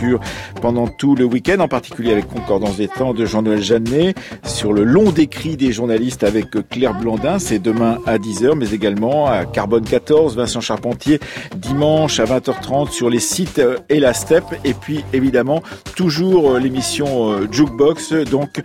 pendant 0.61 0.87
tout 0.87 1.15
le 1.15 1.25
week-end, 1.25 1.59
en 1.59 1.67
particulier 1.67 2.11
avec 2.11 2.27
Concordance 2.27 2.77
des 2.77 2.87
temps 2.87 3.13
de 3.13 3.25
Jean-Noël 3.25 3.61
Jeannet, 3.61 4.13
sur 4.45 4.73
le 4.73 4.83
long 4.83 5.11
décrit 5.11 5.57
des 5.57 5.71
journalistes 5.71 6.23
avec 6.23 6.51
Claire 6.69 6.93
Blandin, 6.93 7.39
c'est 7.39 7.59
demain 7.59 7.99
à 8.05 8.17
10h, 8.17 8.55
mais 8.55 8.71
également 8.71 9.27
à 9.27 9.45
Carbone 9.45 9.83
14, 9.83 10.35
Vincent 10.35 10.61
Charpentier, 10.61 11.19
dimanche 11.55 12.19
à 12.19 12.25
20h30 12.25 12.91
sur 12.91 13.09
les 13.09 13.19
sites 13.19 13.59
euh, 13.59 13.77
et 13.89 13.99
la 13.99 14.13
Step, 14.13 14.43
et 14.63 14.73
puis 14.73 15.03
évidemment 15.13 15.61
toujours 15.95 16.51
euh, 16.51 16.59
l'émission 16.59 17.51
Jukebox, 17.51 18.13
donc 18.29 18.61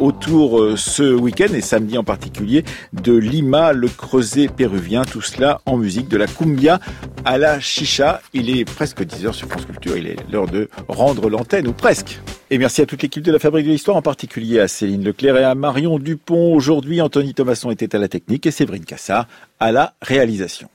autour 0.00 0.76
ce 0.76 1.14
week-end 1.14 1.52
et 1.54 1.60
samedi 1.60 1.98
en 1.98 2.04
particulier 2.04 2.64
de 2.92 3.12
Lima, 3.12 3.72
le 3.72 3.88
creuset 3.88 4.48
péruvien. 4.48 5.04
Tout 5.04 5.22
cela 5.22 5.60
en 5.66 5.76
musique 5.76 6.08
de 6.08 6.16
la 6.16 6.26
cumbia 6.26 6.80
à 7.24 7.38
la 7.38 7.60
chicha. 7.60 8.20
Il 8.32 8.56
est 8.56 8.64
presque 8.64 9.02
10h 9.02 9.32
sur 9.32 9.48
France 9.48 9.66
Culture, 9.66 9.96
il 9.96 10.06
est 10.06 10.16
l'heure 10.30 10.46
rendre 10.88 11.28
l'antenne, 11.30 11.66
ou 11.66 11.72
presque. 11.72 12.20
Et 12.50 12.58
merci 12.58 12.82
à 12.82 12.86
toute 12.86 13.02
l'équipe 13.02 13.22
de 13.22 13.32
la 13.32 13.38
Fabrique 13.38 13.66
de 13.66 13.72
l'Histoire, 13.72 13.96
en 13.96 14.02
particulier 14.02 14.60
à 14.60 14.68
Céline 14.68 15.04
Leclerc 15.04 15.36
et 15.36 15.44
à 15.44 15.54
Marion 15.54 15.98
Dupont. 15.98 16.54
Aujourd'hui, 16.54 17.00
Anthony 17.00 17.34
Thomasson 17.34 17.70
était 17.70 17.94
à 17.96 17.98
la 17.98 18.08
technique 18.08 18.46
et 18.46 18.50
Séverine 18.50 18.84
Cassard 18.84 19.26
à 19.58 19.72
la 19.72 19.94
réalisation. 20.02 20.68